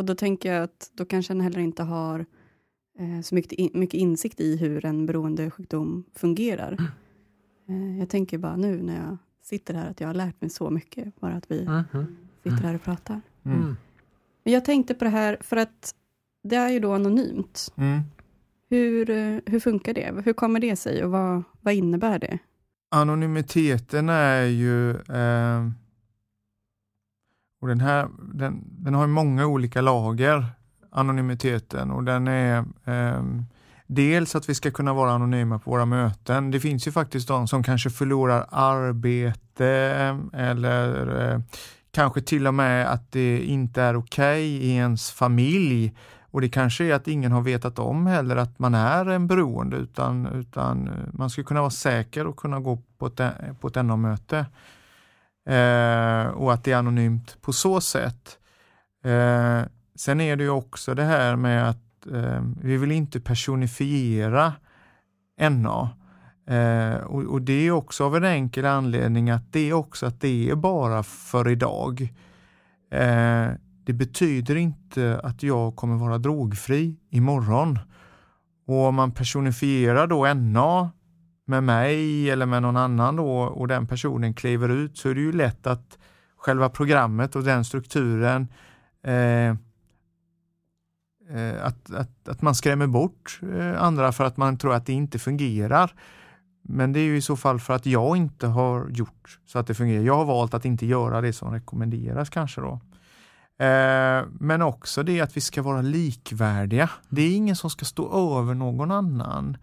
Och 0.00 0.06
då 0.06 0.14
tänker 0.14 0.52
jag 0.54 0.62
att 0.64 0.90
då 0.94 1.04
kanske 1.04 1.32
en 1.32 1.40
heller 1.40 1.58
inte 1.60 1.82
har 1.82 2.26
eh, 2.98 3.20
så 3.22 3.34
mycket, 3.34 3.52
in, 3.52 3.70
mycket 3.74 3.94
insikt 4.00 4.40
i 4.40 4.56
hur 4.56 4.84
en 4.84 5.06
beroendesjukdom 5.06 6.04
fungerar. 6.14 6.76
Eh, 7.68 7.98
jag 7.98 8.08
tänker 8.08 8.38
bara 8.38 8.56
nu 8.56 8.82
när 8.82 8.96
jag 9.06 9.16
sitter 9.42 9.74
här 9.74 9.90
att 9.90 10.00
jag 10.00 10.08
har 10.08 10.14
lärt 10.14 10.40
mig 10.40 10.50
så 10.50 10.70
mycket, 10.70 11.20
bara 11.20 11.32
att 11.34 11.50
vi 11.50 11.64
Mhm. 11.64 12.16
sitter 12.42 12.56
här 12.56 12.74
och 12.74 12.82
pratar. 12.82 13.20
Mm. 13.44 13.58
Mm. 13.58 13.76
Men 14.44 14.52
jag 14.52 14.64
tänkte 14.64 14.94
på 14.94 15.04
det 15.04 15.10
här, 15.10 15.36
för 15.40 15.56
att 15.56 15.94
det 16.42 16.56
är 16.56 16.68
ju 16.70 16.80
då 16.80 16.92
anonymt. 16.92 17.72
Mm. 17.76 18.00
Hur, 18.70 19.10
eh, 19.10 19.38
hur 19.46 19.60
funkar 19.60 19.94
det? 19.94 20.22
Hur 20.24 20.32
kommer 20.32 20.60
det 20.60 20.76
sig 20.76 21.04
och 21.04 21.10
vad, 21.10 21.42
vad 21.60 21.74
innebär 21.74 22.18
det? 22.18 22.38
Anonymiteten 22.90 24.08
är 24.08 24.42
ju 24.44 24.90
eh, 24.90 25.70
och 27.60 27.68
den 27.68 27.80
här 27.80 28.08
den, 28.34 28.64
den 28.64 28.94
har 28.94 29.06
många 29.06 29.46
olika 29.46 29.80
lager 29.80 30.46
anonymiteten 30.90 31.90
och 31.90 32.04
den 32.04 32.28
är 32.28 32.58
eh, 32.84 33.22
dels 33.86 34.34
att 34.34 34.48
vi 34.48 34.54
ska 34.54 34.70
kunna 34.70 34.92
vara 34.92 35.12
anonyma 35.12 35.58
på 35.58 35.70
våra 35.70 35.86
möten. 35.86 36.50
Det 36.50 36.60
finns 36.60 36.86
ju 36.86 36.92
faktiskt 36.92 37.28
de 37.28 37.48
som 37.48 37.62
kanske 37.62 37.90
förlorar 37.90 38.46
arbete 38.50 39.66
eller 40.32 41.20
eh, 41.32 41.40
kanske 41.90 42.22
till 42.22 42.46
och 42.46 42.54
med 42.54 42.92
att 42.92 43.12
det 43.12 43.44
inte 43.44 43.82
är 43.82 43.96
okej 43.96 44.44
i 44.44 44.76
ens 44.76 45.10
familj 45.10 45.96
och 46.32 46.40
det 46.40 46.48
kanske 46.48 46.84
är 46.84 46.94
att 46.94 47.08
ingen 47.08 47.32
har 47.32 47.42
vetat 47.42 47.78
om 47.78 48.06
heller 48.06 48.36
att 48.36 48.58
man 48.58 48.74
är 48.74 49.06
en 49.06 49.26
beroende 49.26 49.76
utan, 49.76 50.26
utan 50.26 50.88
eh, 50.88 50.94
man 51.12 51.30
ska 51.30 51.42
kunna 51.42 51.60
vara 51.60 51.70
säker 51.70 52.26
och 52.26 52.36
kunna 52.36 52.60
gå 52.60 52.82
på 52.98 53.06
ett, 53.06 53.20
på 53.60 53.68
ett 53.68 53.74
NA-möte. 53.74 54.46
Eh, 55.50 56.26
och 56.26 56.52
att 56.52 56.64
det 56.64 56.72
är 56.72 56.76
anonymt 56.76 57.36
på 57.40 57.52
så 57.52 57.80
sätt. 57.80 58.38
Eh, 59.04 59.62
sen 59.94 60.20
är 60.20 60.36
det 60.36 60.42
ju 60.42 60.50
också 60.50 60.94
det 60.94 61.04
här 61.04 61.36
med 61.36 61.68
att 61.68 62.06
eh, 62.12 62.42
vi 62.60 62.76
vill 62.76 62.92
inte 62.92 63.20
personifiera 63.20 64.52
NA. 65.50 65.90
Eh, 66.46 66.94
och, 66.94 67.22
och 67.22 67.42
det 67.42 67.66
är 67.66 67.70
också 67.70 68.04
av 68.04 68.16
en 68.16 68.24
enkel 68.24 68.64
anledning 68.64 69.30
att 69.30 69.52
det 69.52 69.70
är 69.70 69.72
också 69.72 70.06
att 70.06 70.20
det 70.20 70.50
är 70.50 70.54
bara 70.54 71.02
för 71.02 71.48
idag. 71.48 72.14
Eh, 72.90 73.48
det 73.84 73.92
betyder 73.92 74.56
inte 74.56 75.20
att 75.24 75.42
jag 75.42 75.76
kommer 75.76 75.96
vara 75.96 76.18
drogfri 76.18 76.96
imorgon. 77.10 77.78
Och 78.66 78.86
om 78.86 78.94
man 78.94 79.12
personifierar 79.12 80.06
då 80.06 80.34
NA 80.34 80.90
med 81.50 81.64
mig 81.64 82.30
eller 82.30 82.46
med 82.46 82.62
någon 82.62 82.76
annan 82.76 83.16
då 83.16 83.30
och 83.30 83.68
den 83.68 83.86
personen 83.86 84.34
kliver 84.34 84.68
ut 84.68 84.98
så 84.98 85.08
är 85.08 85.14
det 85.14 85.20
ju 85.20 85.32
lätt 85.32 85.66
att 85.66 85.98
själva 86.36 86.68
programmet 86.68 87.36
och 87.36 87.44
den 87.44 87.64
strukturen 87.64 88.48
eh, 89.02 89.48
eh 89.48 89.56
att, 91.62 91.94
att, 91.94 92.28
att 92.28 92.42
man 92.42 92.54
skrämmer 92.54 92.86
bort 92.86 93.40
eh, 93.56 93.82
andra 93.82 94.12
för 94.12 94.24
att 94.24 94.36
man 94.36 94.58
tror 94.58 94.74
att 94.74 94.86
det 94.86 94.92
inte 94.92 95.18
fungerar. 95.18 95.94
Men 96.62 96.92
det 96.92 97.00
är 97.00 97.04
ju 97.04 97.16
i 97.16 97.22
så 97.22 97.36
fall 97.36 97.60
för 97.60 97.74
att 97.74 97.86
jag 97.86 98.16
inte 98.16 98.46
har 98.46 98.88
gjort 98.90 99.38
så 99.46 99.58
att 99.58 99.66
det 99.66 99.74
fungerar. 99.74 100.04
Jag 100.04 100.16
har 100.16 100.24
valt 100.24 100.54
att 100.54 100.64
inte 100.64 100.86
göra 100.86 101.20
det 101.20 101.32
som 101.32 101.52
rekommenderas 101.52 102.30
kanske 102.30 102.60
då. 102.60 102.80
Eh, 103.64 104.24
men 104.40 104.62
också 104.62 105.02
det 105.02 105.20
att 105.20 105.36
vi 105.36 105.40
ska 105.40 105.62
vara 105.62 105.82
likvärdiga. 105.82 106.90
Det 107.08 107.22
är 107.22 107.36
ingen 107.36 107.56
som 107.56 107.70
ska 107.70 107.84
stå 107.84 108.38
över 108.38 108.54
någon 108.54 108.90
annan. 108.90 109.56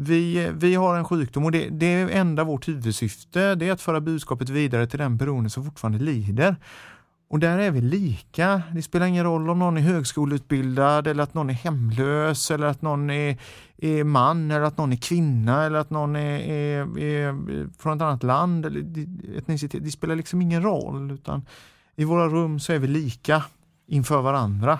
Vi, 0.00 0.52
vi 0.54 0.74
har 0.74 0.96
en 0.96 1.04
sjukdom 1.04 1.44
och 1.44 1.52
det, 1.52 1.68
det 1.68 1.86
är 1.86 2.08
enda 2.08 2.44
vårt 2.44 2.68
huvudsyfte, 2.68 3.54
det 3.54 3.68
är 3.68 3.72
att 3.72 3.80
föra 3.80 4.00
budskapet 4.00 4.48
vidare 4.48 4.86
till 4.86 4.98
den 4.98 5.18
personen 5.18 5.50
som 5.50 5.64
fortfarande 5.64 5.98
lider. 5.98 6.56
Och 7.30 7.38
där 7.38 7.58
är 7.58 7.70
vi 7.70 7.80
lika. 7.80 8.62
Det 8.74 8.82
spelar 8.82 9.06
ingen 9.06 9.24
roll 9.24 9.50
om 9.50 9.58
någon 9.58 9.76
är 9.76 9.80
högskoleutbildad 9.80 11.06
eller 11.06 11.22
att 11.22 11.34
någon 11.34 11.50
är 11.50 11.54
hemlös 11.54 12.50
eller 12.50 12.66
att 12.66 12.82
någon 12.82 13.10
är, 13.10 13.38
är 13.76 14.04
man 14.04 14.50
eller 14.50 14.64
att 14.64 14.76
någon 14.76 14.92
är 14.92 14.96
kvinna 14.96 15.64
eller 15.64 15.78
att 15.78 15.90
någon 15.90 16.16
är, 16.16 16.38
är, 16.38 16.98
är 16.98 17.68
från 17.78 17.96
ett 17.96 18.02
annat 18.02 18.22
land. 18.22 18.66
Eller 18.66 18.80
etnicitet. 19.38 19.84
Det 19.84 19.90
spelar 19.90 20.16
liksom 20.16 20.42
ingen 20.42 20.62
roll 20.62 21.10
utan 21.10 21.46
i 21.96 22.04
våra 22.04 22.28
rum 22.28 22.60
så 22.60 22.72
är 22.72 22.78
vi 22.78 22.88
lika 22.88 23.42
inför 23.86 24.22
varandra. 24.22 24.78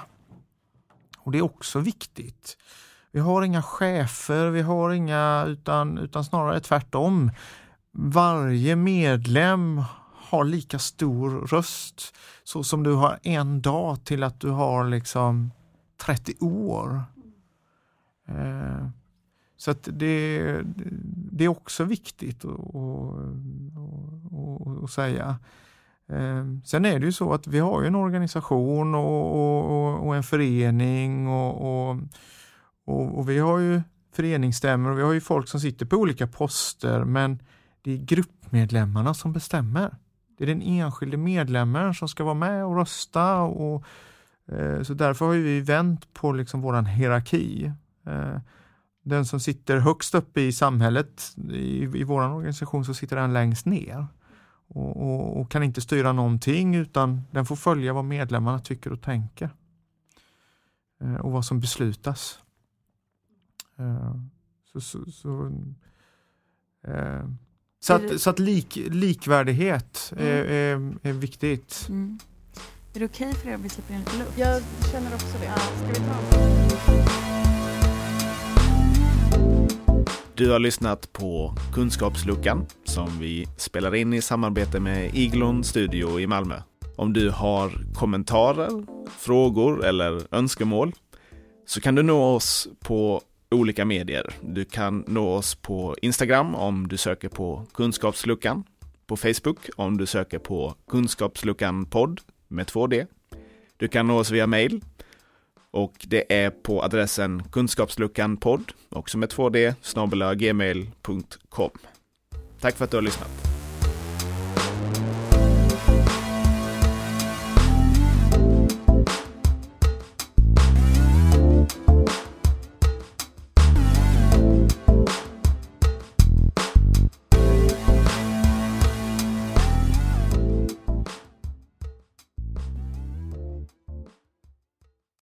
Och 1.19 1.33
det 1.33 1.39
är 1.39 1.43
också 1.43 1.79
viktigt. 1.79 2.57
Vi 3.19 3.23
har 3.23 3.43
inga 3.43 3.63
chefer, 3.63 4.51
vi 4.51 4.63
har 4.63 4.91
inga 4.91 5.45
utan, 5.47 5.99
utan 5.99 6.25
snarare 6.25 6.61
tvärtom. 6.61 7.31
Varje 7.93 8.77
medlem 8.77 9.83
har 10.15 10.45
lika 10.45 10.79
stor 10.79 11.31
röst 11.31 12.15
så 12.45 12.65
som 12.65 12.83
du 12.83 12.95
har 12.95 13.19
en 13.23 13.63
dag 13.63 14.05
till 14.05 14.23
att 14.23 14.41
du 14.41 14.51
har 14.51 14.89
liksom 14.89 15.51
30 16.03 16.35
år. 16.41 17.03
Eh, 18.29 18.89
så 19.57 19.71
att 19.71 19.89
det, 19.93 20.61
det 21.33 21.45
är 21.45 21.49
också 21.49 21.85
viktigt 21.85 22.45
att, 22.45 22.75
att, 24.35 24.85
att 24.85 24.91
säga. 24.91 25.39
Eh, 26.09 26.45
sen 26.65 26.85
är 26.85 26.99
det 26.99 27.07
ju 27.07 27.13
så 27.13 27.33
att 27.33 27.47
vi 27.47 27.59
har 27.59 27.83
en 27.83 27.95
organisation 27.95 28.95
och, 28.95 29.35
och, 29.35 30.07
och 30.07 30.17
en 30.17 30.23
förening 30.23 31.29
och, 31.29 31.89
och, 31.91 31.97
vi 33.27 33.39
har 33.39 33.59
ju 33.59 33.83
föreningsstämmor 34.13 34.91
och 34.91 34.99
vi 34.99 35.03
har 35.03 35.13
ju 35.13 35.21
folk 35.21 35.49
som 35.49 35.61
sitter 35.61 35.87
på 35.87 35.97
olika 35.97 36.27
poster 36.27 37.05
men 37.05 37.43
det 37.83 37.93
är 37.93 37.97
gruppmedlemmarna 37.97 39.15
som 39.15 39.33
bestämmer. 39.33 39.97
Det 40.39 40.45
är 40.45 40.49
den 40.49 40.63
enskilde 40.63 41.17
medlemmen 41.17 41.95
som 41.95 42.09
ska 42.09 42.25
vara 42.25 42.35
med 42.35 42.65
och 42.65 42.77
rösta 42.77 43.41
och 43.41 43.85
eh, 44.53 44.83
så 44.83 44.95
därför 44.95 45.27
har 45.27 45.33
vi 45.33 45.61
vänt 45.61 46.15
på 46.15 46.33
liksom 46.33 46.61
våran 46.61 46.87
hierarki. 46.87 47.73
Eh, 48.07 48.39
den 49.05 49.27
som 49.27 49.41
sitter 49.41 49.79
högst 49.79 50.15
upp 50.15 50.37
i 50.37 50.53
samhället, 50.53 51.35
i, 51.51 51.83
i 51.83 52.05
vår 52.05 52.23
organisation, 52.23 52.85
så 52.85 52.95
sitter 52.95 53.17
den 53.17 53.33
längst 53.33 53.67
ner 53.67 54.07
och, 54.69 54.97
och, 54.97 55.41
och, 55.41 55.51
kan 55.51 55.63
inte 55.63 55.81
styra 55.81 56.13
någonting 56.13 56.75
utan 56.75 57.23
den 57.31 57.47
får 57.47 57.57
följa 57.57 57.93
vad 57.93 58.05
medlemmarna 58.05 58.59
tycker 58.59 58.93
och 58.93 59.03
tänker 59.03 59.51
eh, 61.01 61.15
och 61.15 61.33
vad 61.33 61.45
som 61.45 61.61
beslutas. 61.61 62.39
Eh, 63.79 64.15
så, 64.73 64.81
så, 64.81 65.11
så 65.11 65.53
eh, 66.87 67.25
så 67.81 67.93
att, 67.93 68.21
så 68.21 68.31
att 68.31 68.39
lik, 68.39 68.79
likvärdighet 68.91 70.13
mm. 70.17 70.27
är, 70.27 70.45
är, 70.45 70.93
är, 71.03 71.13
viktigt. 71.13 71.87
Mm. 71.89 72.19
Är 72.95 73.01
det 73.01 73.05
okej 73.05 73.29
okay 73.29 73.41
för 73.41 73.49
er 73.49 73.55
om 73.55 73.63
vi 73.63 73.69
släpper 73.69 73.95
in 73.95 74.01
lite 74.01 74.19
luft? 74.19 74.39
Jag 74.39 74.63
känner 74.93 75.15
också 75.15 75.39
det. 75.39 75.45
Ja, 75.45 75.57
ska 75.57 75.87
vi 75.87 75.95
ta 75.95 76.19
Du 80.35 80.51
har 80.51 80.59
lyssnat 80.59 81.13
på 81.13 81.55
Kunskapsluckan 81.75 82.67
som 82.85 83.19
vi 83.19 83.47
spelar 83.57 83.95
in 83.95 84.13
i 84.13 84.23
samarbete 84.23 84.81
med 84.81 85.15
Iglon 85.15 85.65
Studio 85.65 86.21
i 86.21 86.27
Malmö. 86.27 86.63
Om 86.97 87.13
du 87.13 87.31
har 87.31 87.95
kommentarer, 87.95 88.87
frågor 89.11 89.85
eller 89.85 90.35
önskemål 90.35 90.93
så 91.67 91.81
kan 91.81 91.95
du 91.95 92.03
nå 92.03 92.35
oss 92.35 92.69
på 92.81 93.23
olika 93.51 93.85
medier. 93.85 94.35
Du 94.41 94.65
kan 94.65 95.05
nå 95.07 95.33
oss 95.33 95.55
på 95.55 95.97
Instagram 96.03 96.55
om 96.55 96.89
du 96.89 96.97
söker 96.97 97.29
på 97.29 97.67
Kunskapsluckan, 97.75 98.65
på 99.07 99.17
Facebook 99.17 99.59
om 99.77 99.99
du 99.99 100.07
söker 100.07 100.39
på 100.39 100.75
Kunskapsluckan 100.91 101.87
podd 101.87 102.21
med 102.49 102.67
2D. 102.67 103.07
Du 103.77 103.89
kan 103.89 104.07
nå 104.07 104.19
oss 104.19 104.31
via 104.31 104.47
mail 104.47 104.81
och 105.71 105.95
det 106.09 106.33
är 106.33 106.51
på 106.51 106.83
adressen 106.83 107.43
kunskapsluckanpodd, 107.53 108.73
också 108.89 109.19
med 109.19 109.29
2D, 109.29 110.35
gmail.com. 110.35 111.71
Tack 112.61 112.77
för 112.77 112.85
att 112.85 112.91
du 112.91 112.97
har 112.97 113.03
lyssnat. 113.03 113.58